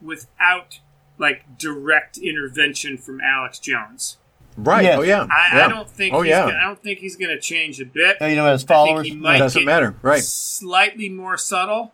[0.00, 0.80] without
[1.18, 4.18] like direct intervention from Alex Jones.
[4.56, 4.84] Right.
[4.84, 4.98] Yes.
[4.98, 5.26] Oh yeah.
[5.30, 5.66] I, yeah.
[5.66, 6.42] I don't think Oh he's yeah.
[6.46, 8.22] gonna, I don't think he's going to change a bit.
[8.22, 9.02] Uh, you know, his I followers.
[9.02, 9.96] think he might Doesn't get matter.
[10.02, 10.22] Right.
[10.22, 11.92] Slightly more subtle,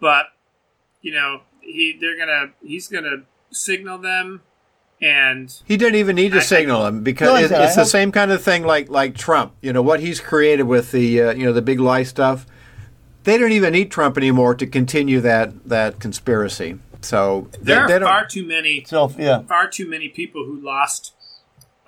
[0.00, 0.26] but
[1.00, 4.42] you know he they're gonna he's gonna signal them,
[5.02, 7.74] and He didn't even need to I- signal him because No, it, said, I it's
[7.74, 9.52] the hope- same kind of thing like like Trump.
[9.60, 12.46] You know what he's created with the uh, you know the big lie stuff.
[13.24, 16.78] They don't even need Trump anymore to continue that that conspiracy.
[17.02, 19.42] So there they are far too many Self, yeah.
[19.42, 21.12] far too many people who lost,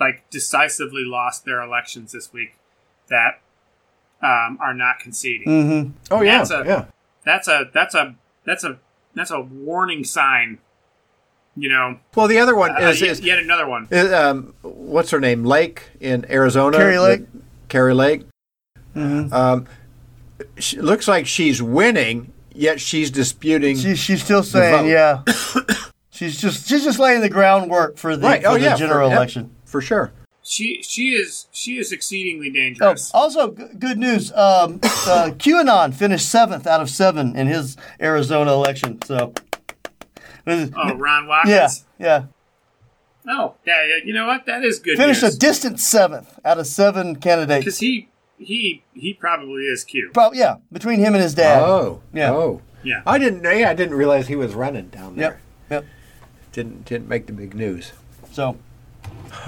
[0.01, 2.57] like decisively lost their elections this week,
[3.11, 3.41] that
[4.23, 5.47] um, are not conceding.
[5.49, 5.91] Mm-hmm.
[6.11, 6.85] oh yeah, That's a- yeah.
[7.25, 8.79] That's a that's a that's a
[9.15, 10.59] that's a warning sign.
[11.57, 13.87] You know, Well, the other one uh, is, yet, is, yet another one.
[13.91, 15.45] is, um, what's her name?
[15.45, 16.77] Lake in Arizona.
[16.77, 17.33] Kari Lake.
[17.33, 18.23] The- Kari Lake.
[18.97, 19.33] Mhm.
[19.33, 19.67] Um,
[20.59, 23.77] she, looks like she's winning, yet she's disputing.
[23.77, 25.23] She, she's still saying, yeah.
[26.11, 28.43] she's just she's just laying the groundwork for the, right.
[28.43, 28.77] for oh the yeah.
[28.77, 29.51] general for, yep, election.
[29.65, 30.13] for sure.
[30.43, 33.11] She she is she is exceedingly dangerous.
[33.15, 33.37] Oh, dangerous.
[33.37, 34.31] also, g- good news.
[34.33, 39.01] Um, uh, QAnon finished seventh out of seven in his Arizona election.
[39.03, 39.33] So,
[40.47, 41.85] Oh, Ron yeah, Watkins.
[41.99, 42.25] yeah,
[43.27, 43.97] Oh, yeah, yeah.
[44.05, 44.45] You know what?
[44.47, 45.39] That is good finished a news.
[45.39, 47.65] distant seventh out of seven candidates.
[47.65, 48.09] Because he
[48.39, 50.13] he he probably is cute.
[50.13, 51.63] Prob- yeah, between him and his dad.
[51.63, 52.03] Oh.
[52.13, 52.33] Yeah.
[52.33, 52.61] Oh.
[52.83, 53.01] Yeah.
[53.07, 53.43] I didn't.
[53.45, 55.41] Yeah, I didn't realize he was running down there.
[55.71, 55.85] Yep, yep.
[56.53, 57.93] Didn't didn't make the big news.
[58.31, 58.59] So,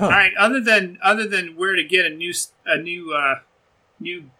[0.01, 0.33] All right.
[0.39, 3.41] Other than other than where to get a new s- a new uh,
[4.01, 4.31] new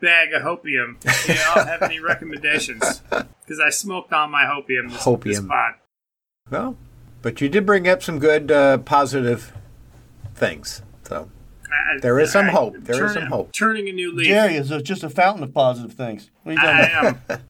[0.00, 3.02] bag of hopium, do y'all have any recommendations?
[3.10, 5.48] Because I smoked all my hopium this, this Hopium.
[5.48, 5.74] pod.
[6.50, 6.76] Well,
[7.22, 9.52] but you did bring up some good uh, positive
[10.34, 10.82] things.
[11.04, 11.30] So
[11.72, 12.76] I- There is some I- hope.
[12.80, 13.52] There is turn- some hope.
[13.52, 14.26] Turning a new leaf.
[14.26, 16.30] Jerry is a, just a fountain of positive things.
[16.42, 17.16] What are you talking I about?
[17.30, 17.38] am.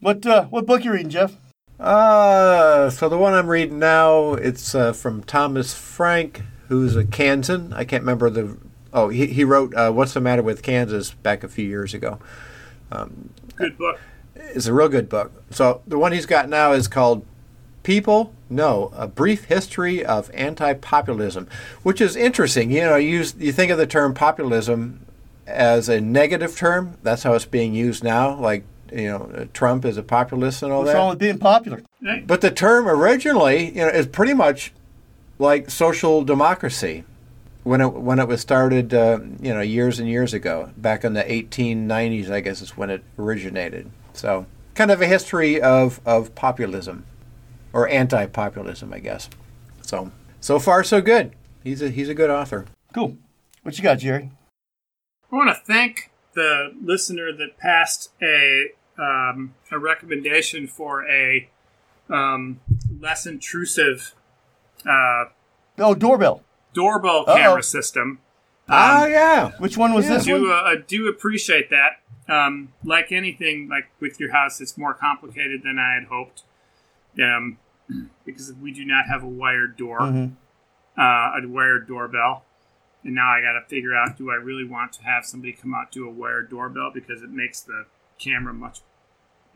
[0.00, 1.32] What uh, what book you reading, Jeff?
[1.80, 7.72] Uh, so the one I'm reading now, it's uh, from Thomas Frank, who's a Kansan.
[7.72, 8.58] I can't remember the.
[8.92, 12.20] Oh, he, he wrote uh, "What's the Matter with Kansas" back a few years ago.
[13.56, 13.98] Good book.
[14.36, 15.32] It's a real good book.
[15.50, 17.26] So the one he's got now is called
[17.88, 21.48] "People." No, a brief history of anti-populism,
[21.82, 22.70] which is interesting.
[22.70, 25.00] You know, you use, you think of the term populism
[25.46, 26.98] as a negative term.
[27.02, 28.34] That's how it's being used now.
[28.34, 30.98] Like you know, Trump is a populist and all What's that.
[30.98, 31.82] wrong with being popular?
[32.26, 34.72] But the term originally, you know, is pretty much
[35.38, 37.04] like social democracy
[37.64, 41.14] when it when it was started, uh, you know, years and years ago, back in
[41.14, 43.90] the 1890s, I guess is when it originated.
[44.12, 47.04] So, kind of a history of of populism
[47.72, 49.28] or anti-populism, I guess.
[49.82, 51.32] So, so far so good.
[51.64, 52.66] He's a he's a good author.
[52.94, 53.16] Cool.
[53.62, 54.30] What you got, Jerry?
[55.30, 58.68] I want to thank the listener that passed a
[58.98, 61.48] um, a recommendation for a
[62.08, 62.60] um,
[63.00, 64.14] less intrusive
[64.88, 65.24] uh,
[65.78, 66.42] Oh, doorbell.
[66.72, 67.36] doorbell Uh-oh.
[67.36, 68.20] camera system.
[68.68, 69.52] Ah, yeah.
[69.58, 70.14] Which one was Yeah.
[70.18, 70.40] this one?
[70.40, 72.00] do uh, do appreciate that.
[72.32, 76.42] Um, like anything, like with your house, it's more complicated than I had hoped.
[77.22, 77.58] Um,
[78.24, 80.32] because we do not have a wired door, Mhm.
[80.96, 82.44] uh, a wired doorbell,
[83.02, 85.74] and now I got to figure out: do I really want to have somebody come
[85.74, 87.86] out do a wired doorbell because it makes the
[88.18, 88.80] camera much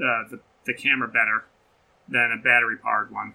[0.00, 1.44] uh, the the camera better
[2.08, 3.34] than a battery powered one.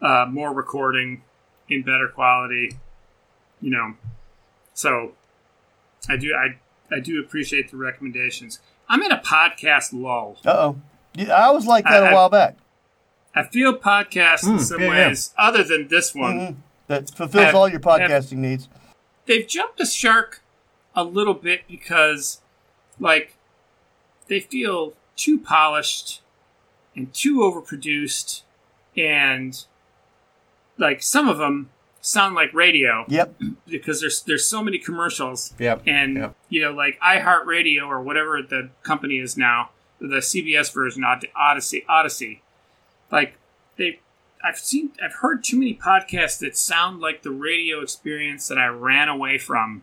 [0.00, 1.22] Uh, more recording
[1.68, 2.76] in better quality,
[3.60, 3.94] you know.
[4.74, 5.12] So
[6.08, 6.58] I do I
[6.94, 8.60] I do appreciate the recommendations.
[8.88, 10.36] I'm in a podcast lull.
[10.46, 10.50] Uh
[11.18, 11.30] oh.
[11.32, 12.56] I was like that I- a I- while back.
[13.36, 15.08] I feel podcasts in Mm, some yeah, yeah.
[15.08, 16.56] ways, other than this one, Mhm.
[16.88, 18.68] That fulfills Have- all your have- podcasting needs.
[19.26, 20.40] they've jumped the shark
[20.94, 22.40] a little bit because,
[23.00, 23.36] like,
[24.28, 26.22] they feel too polished
[26.94, 28.42] and too overproduced,
[28.96, 29.64] and
[30.78, 33.34] like some of them sound like radio Yep.
[33.66, 35.82] because there's there's so many commercials Yep.
[35.86, 36.36] and Yep.
[36.48, 41.84] you know like iHeartRadio or whatever the company is now, the CBS version, Od- Odyssey,
[41.88, 42.42] Odyssey,
[43.10, 43.36] like
[43.76, 44.00] they,
[44.44, 48.66] I've seen, I've heard too many podcasts that sound like the radio experience that I
[48.66, 49.82] ran away from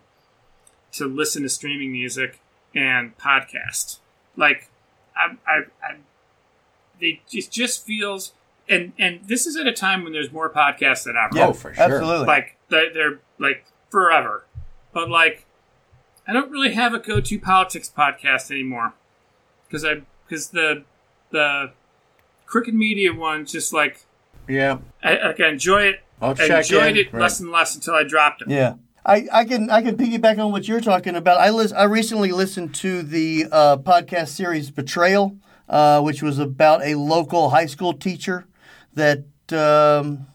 [0.94, 2.40] to listen to streaming music
[2.76, 3.98] and podcast.
[4.38, 4.70] Like,
[5.16, 5.95] I, I, I
[7.00, 8.34] they it just feels.
[8.70, 11.54] And, and this is at a time when there's more podcasts than ever Yeah, Oh,
[11.54, 11.84] for sure.
[11.84, 12.26] Absolutely.
[12.26, 14.45] like they're, they're like forever
[14.94, 15.45] but like
[16.26, 18.94] i don't really have a go-to politics podcast anymore
[19.68, 20.84] because i because the
[21.32, 21.72] the
[22.53, 23.95] crooked media one just like
[24.47, 24.77] Yeah.
[25.03, 26.97] i, like, I enjoy it I'll I enjoyed in.
[26.97, 27.21] it Right.
[27.23, 28.73] less and less until i dropped it Yeah.
[29.05, 31.38] I, I can I can piggyback on what you're talking about.
[31.47, 35.35] I lis- I recently listened to the uh, podcast series Betrayal,
[35.67, 38.45] uh, which was about a local high school teacher
[38.93, 40.27] that um,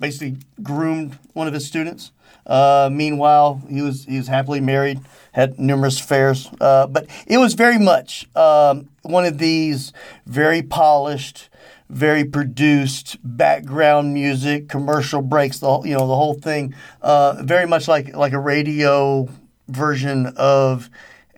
[0.00, 2.12] basically groomed one of his students.
[2.46, 5.00] Uh, meanwhile, he was he was happily married,
[5.32, 9.92] had numerous affairs, uh, but it was very much um, one of these
[10.24, 11.50] very polished,
[11.94, 17.66] very produced background music, commercial breaks, the whole, you know the whole thing, uh, very
[17.66, 19.28] much like like a radio
[19.68, 20.90] version of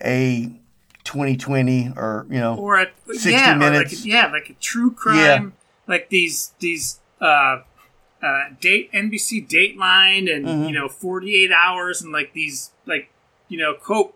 [0.03, 0.51] a
[1.05, 3.93] 2020 or you know or a 60 yeah, or minutes.
[3.93, 5.53] like a, yeah, like a true crime,
[5.87, 5.93] Yeah.
[5.95, 7.61] like these these uh,
[8.23, 10.69] uh, date NBC Dateline and Mm-hmm.
[10.69, 13.11] you know 48 hours and like these like
[13.49, 14.15] you know quote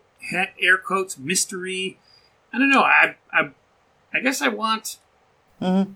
[0.59, 1.99] air quotes mystery.
[2.51, 2.81] I don't know.
[2.83, 3.51] I I
[4.13, 4.97] I guess I want
[5.61, 5.95] Mhm.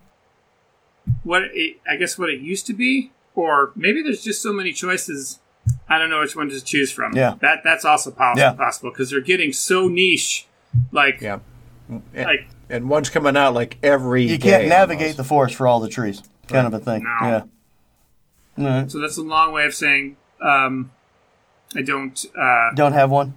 [1.26, 4.72] What it, I guess what it used to be, or maybe there's just so many
[4.72, 5.40] choices.
[5.90, 7.14] I don't know which one to choose from.
[7.18, 7.36] Yeah.
[7.42, 8.54] that that's also possible Yeah.
[8.54, 10.48] possible because they're getting so niche.
[10.94, 11.40] Like Yeah.
[11.90, 15.18] And, like and one's coming out like every you day can't navigate almost.
[15.18, 17.04] the forest for all the trees, kind of a thing.
[17.04, 17.28] No.
[17.28, 17.42] Yeah.
[18.58, 20.92] No, So that's a long way of saying um,
[21.76, 23.34] I don't uh, don't have one.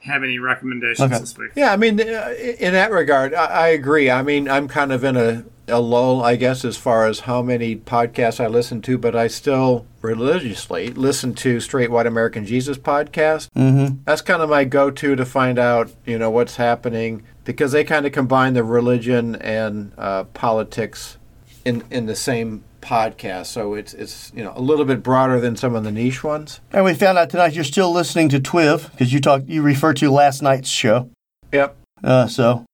[0.00, 1.18] have any recommendations Okay.
[1.20, 1.50] this week.
[1.54, 4.10] Yeah, I mean, uh, in that regard, I, I agree.
[4.10, 7.42] I mean, I'm kind of in a, a lull, I guess, as far as how
[7.42, 12.78] many podcasts I listen to, but I still religiously listen to Straight White American Jesus
[12.78, 13.48] podcast.
[13.56, 14.02] Mm-hmm.
[14.04, 18.04] That's kind of my go-to to find out, you know, what's happening because they kind
[18.06, 21.16] of combine the religion and uh, politics
[21.64, 23.46] in in the same podcast.
[23.46, 26.60] So it's it's you know a little bit broader than some of the niche ones.
[26.72, 29.96] And we found out tonight you're still listening to Twiv because you talked you referred
[29.98, 31.10] to last night's show.
[31.52, 31.76] Yep.
[32.04, 32.64] Uh, so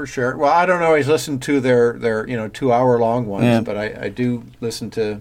[0.00, 0.34] For sure.
[0.34, 3.60] Well, I don't always listen to their, their you know two hour long ones, Yeah.
[3.60, 5.20] but I, I do listen to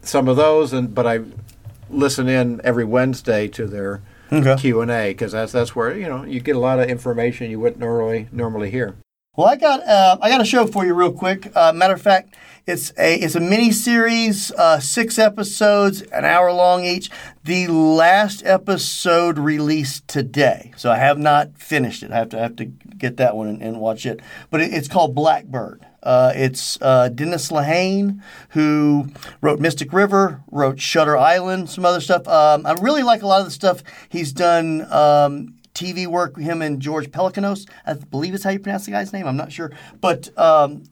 [0.00, 1.22] some of those, and but I
[1.90, 4.02] listen in every Wednesday to their.
[4.58, 7.50] Q and A because that's that's where you know you get a lot of information
[7.50, 8.94] you wouldn't normally normally hear.
[9.36, 11.54] Well, I got uh, I got a show for you real quick.
[11.54, 12.34] Uh, matter of fact,
[12.66, 17.10] it's a it's a mini series, uh, six episodes, an hour long each.
[17.44, 22.12] The last episode released today, so I have not finished it.
[22.12, 24.20] I have to have to get that one and, and watch it.
[24.48, 25.84] But it, it's called Blackbird.
[26.02, 29.08] Uh, it's uh, Dennis Lehane who
[29.42, 32.26] wrote Mystic River, wrote Shutter Island, some other stuff.
[32.26, 34.90] Um, I really like a lot of the stuff he's done.
[34.90, 39.12] Um, TV work, him and George Pelecanos, I believe is how you pronounce the guy's
[39.12, 39.26] name.
[39.26, 39.70] I'm not sure,
[40.00, 40.84] but um,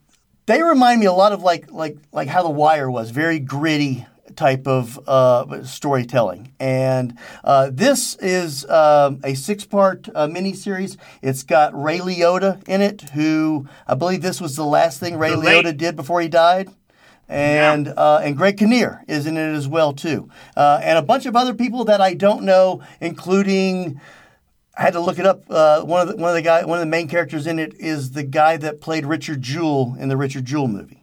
[0.46, 4.06] they remind me a lot of like like like how The Wire was, very gritty
[4.36, 6.52] type of uh, storytelling.
[6.58, 10.96] And uh, this is um, a six-part uh, miniseries.
[11.22, 15.30] It's got Ray Liotta in it, who I believe this was the last thing Ray
[15.30, 16.68] The late- Liotta did before he died.
[17.26, 20.28] And uh, and Greg Kinnear is in it as well too,
[20.58, 23.98] uh, and a bunch of other people that I don't know, including
[24.76, 25.44] I had to look it up.
[25.48, 27.74] Uh, one of the one of the guy, one of the main characters in it
[27.78, 31.00] is the guy that played Richard Jewell in the Richard Jewell movie.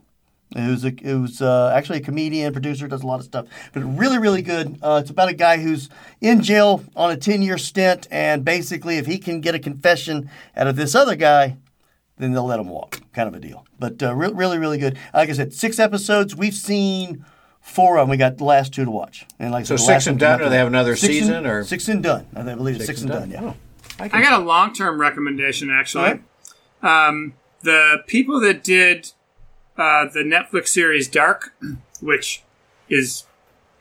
[0.53, 4.17] Who's a, who's uh, actually a comedian, producer, does a lot of stuff, but really,
[4.17, 4.77] really good.
[4.81, 5.87] Uh, it's about a guy who's
[6.19, 10.67] in jail on a ten-year stint, and basically, if he can get a confession out
[10.67, 11.55] of this other guy,
[12.17, 13.65] then they'll let him walk, kind of a deal.
[13.79, 14.97] But uh, re- really, really good.
[15.13, 16.35] Like I said, six episodes.
[16.35, 17.23] We've seen
[17.61, 18.09] four of them.
[18.09, 19.25] We got the last two to watch.
[19.39, 21.47] And like I So said, six and done, or they have another six season, and,
[21.47, 22.27] or- six and done?
[22.35, 23.31] I believe it's six, and done.
[23.31, 23.41] yeah.
[23.43, 23.55] Oh,
[23.99, 26.21] I I got a long term recommendation actually.
[26.81, 29.11] Um, the people that did
[29.77, 31.53] uh, the Netflix series Dark,
[32.01, 32.43] which
[32.89, 33.25] is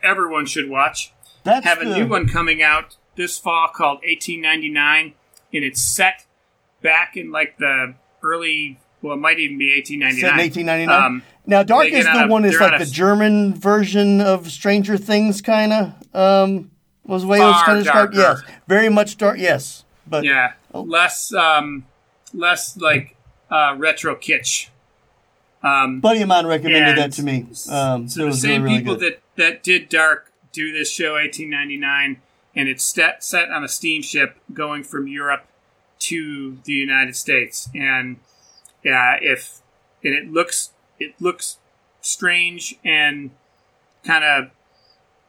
[0.03, 1.11] everyone should watch,
[1.43, 5.13] That's have a the- new one coming out this fall called 1899,
[5.53, 6.25] and it's set
[6.81, 10.37] back in like the early, well, it might even be Set in 1899.
[10.87, 11.05] 1899.
[11.05, 15.41] Um, now, Dark is the on one that's like the German version of Stranger Things,
[15.41, 16.15] kind of.
[16.15, 16.71] Um,
[17.05, 18.15] was the way it was kind of darker.
[18.15, 19.37] Yes, very much dark.
[19.39, 20.81] Yes, but yeah, Oh.
[20.81, 21.85] less, um,
[22.33, 23.15] less like
[23.49, 24.67] uh, retro kitsch.
[25.63, 27.47] Um, buddy of mine recommended that to me.
[27.69, 29.13] Um, So the same really, really people good.
[29.13, 32.21] that that did Dark do this show 1899,
[32.55, 35.45] and it's set set on a steamship going from Europe
[35.99, 37.69] to the United States.
[37.73, 38.17] And
[38.83, 39.61] yeah, if
[40.03, 41.57] and it looks it looks
[42.01, 43.31] strange and
[44.03, 44.51] kind of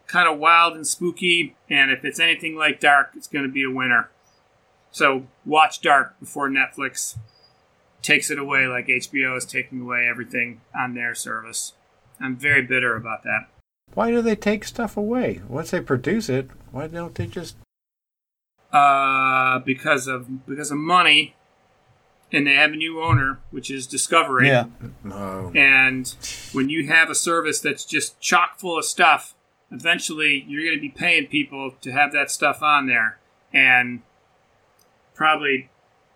[0.07, 1.57] kind of wild and spooky.
[1.71, 4.11] And if it's anything like Dark, it's going to be a winner.
[4.91, 7.17] So watch Dark before Netflix
[8.03, 11.73] takes it away, like HBO is taking away everything on their service.
[12.21, 13.47] I'm very bitter about that.
[13.95, 16.51] why do they take stuff away once they produce it?
[16.71, 17.57] Why don't they just?
[18.73, 21.35] Uh, because of because of money,
[22.33, 24.49] and they have a new owner, which is Discovery.
[24.49, 24.65] Yeah,
[25.05, 25.53] No.
[25.55, 26.15] And
[26.53, 29.35] when you have a service that's just chock full of stuff,
[29.71, 33.19] eventually you're going to be paying people to have that stuff on there.
[33.53, 34.01] And
[35.15, 35.69] probably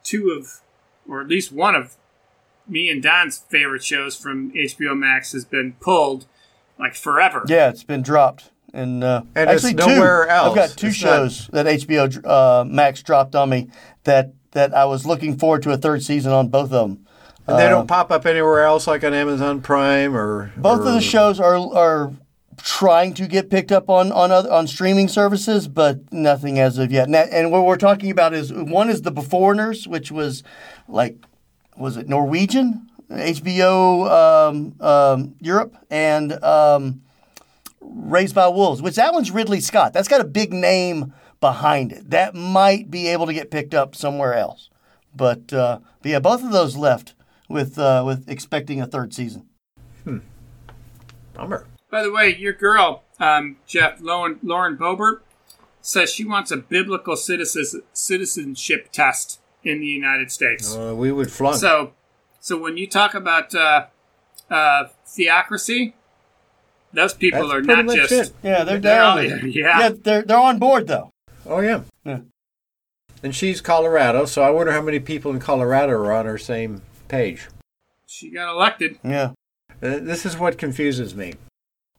[0.03, 0.61] two of,
[1.09, 1.97] or at least one of
[2.69, 6.27] me and Don's favorite shows from HBO Max has been pulled
[6.79, 7.45] like forever.
[7.47, 8.51] yeah, it's been dropped.
[8.75, 10.31] And, uh, And it's actually, nowhere two.
[10.31, 10.49] else.
[10.51, 13.69] I've got two It's not- shows that HBO uh, Max dropped on me
[14.05, 17.07] that that I was looking forward to a third season on both of them.
[17.47, 20.89] And they Uh, don't pop up anywhere else, like on Amazon Prime or Both or-
[20.89, 22.13] of the shows are are
[22.63, 26.91] trying to get picked up on on other, on streaming services, but nothing as of
[26.91, 27.05] yet.
[27.05, 30.43] And, that, and what we're talking about is one is the Beforeigners, which was
[30.89, 31.17] like
[31.77, 37.03] was it Norwegian HBO um, um, Europe and um,
[37.81, 39.93] Raised by Wolves, which that one's Ridley Scott.
[39.93, 41.13] That's got a big name
[41.47, 42.11] behind it.
[42.11, 44.69] That might be able to get picked up somewhere else.
[45.15, 47.15] But, uh, but yeah, both of those left
[47.49, 49.47] with uh, with expecting a third season.
[51.35, 51.67] Bummer.
[51.91, 55.21] By the way, your girl, um, Jeff Lauren, Lauren Boebert,
[55.81, 60.75] says she wants a biblical citizen, citizenship test in the United States.
[60.75, 61.57] Uh, we would flunk.
[61.59, 61.93] So,
[62.41, 63.87] so when you talk about uh,
[64.51, 65.95] uh, theocracy,
[66.93, 68.33] those people That's are not just it.
[68.43, 69.19] Yeah, they're They're down.
[69.19, 69.79] all- yeah.
[69.79, 71.13] yeah, they're they're on board though.
[71.49, 71.83] Oh yeah.
[72.05, 72.21] Yeah.
[73.23, 76.83] And she's Colorado, so I wonder how many people in Colorado are on her same
[77.09, 77.49] page.
[78.07, 78.99] she got elected.
[79.03, 79.31] Yeah.
[79.83, 81.35] Uh, this is what confuses me.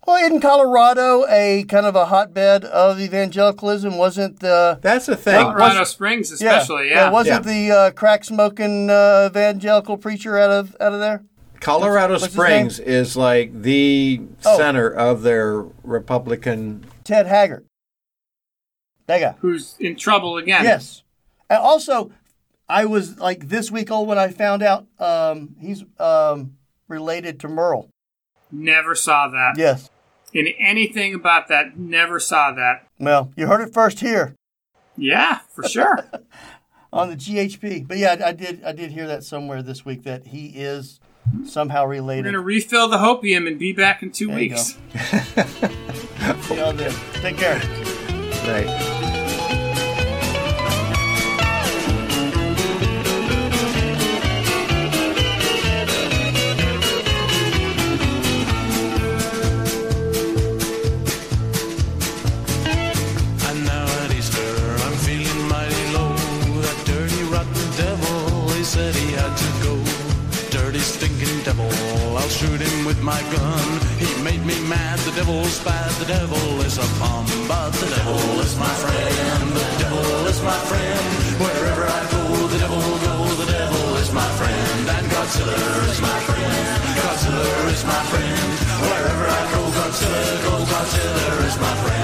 [0.05, 5.43] Well, in Colorado, a kind of a hotbed of evangelicalism wasn't the That's the thing.
[5.43, 7.07] Colorado Springs, especially, yeah.
[7.07, 7.51] yeah, wasn't Yeah.
[7.51, 11.23] the uh, crack smoking uh, evangelical preacher out of out of there?
[11.59, 14.57] Colorado What's his Springs is like the Oh.
[14.57, 16.85] center of their Republican.
[17.03, 17.65] Ted Haggard.
[19.07, 19.35] That guy.
[19.39, 20.63] Who's in trouble again?
[20.63, 21.03] Yes.
[21.49, 22.11] And also,
[22.69, 26.57] I was like this week old when I found out um, he's um,
[26.87, 27.89] related to Merle.
[28.51, 29.53] Never saw that.
[29.57, 29.89] Yes.
[30.33, 32.85] In anything about that, never saw that.
[32.99, 34.35] Well, you heard it first here
[34.97, 36.05] Yeah, for sure.
[36.93, 37.87] on the GHP.
[37.87, 38.63] But yeah, I, I did.
[38.63, 40.99] I did hear that somewhere this week that he is
[41.45, 42.25] somehow related.
[42.25, 44.77] We're gonna refill the hopium and be back in two There weeks.
[46.41, 46.93] See you all then.
[47.21, 47.95] Take care.
[48.47, 49.16] Right.
[71.47, 71.71] Devil,
[72.19, 73.67] I'll shoot him with my gun.
[74.03, 77.23] He made me mad, the devil's bad, the devil is a bum.
[77.47, 81.07] But the devil is my friend, the devil is my friend.
[81.39, 84.83] Wherever I go, the devil goes, the devil is my friend.
[84.95, 86.67] And Godzilla is my friend,
[86.99, 88.49] Godzilla is my friend.
[88.91, 91.96] Wherever I go, Godzilla, go, Godzilla is my friend.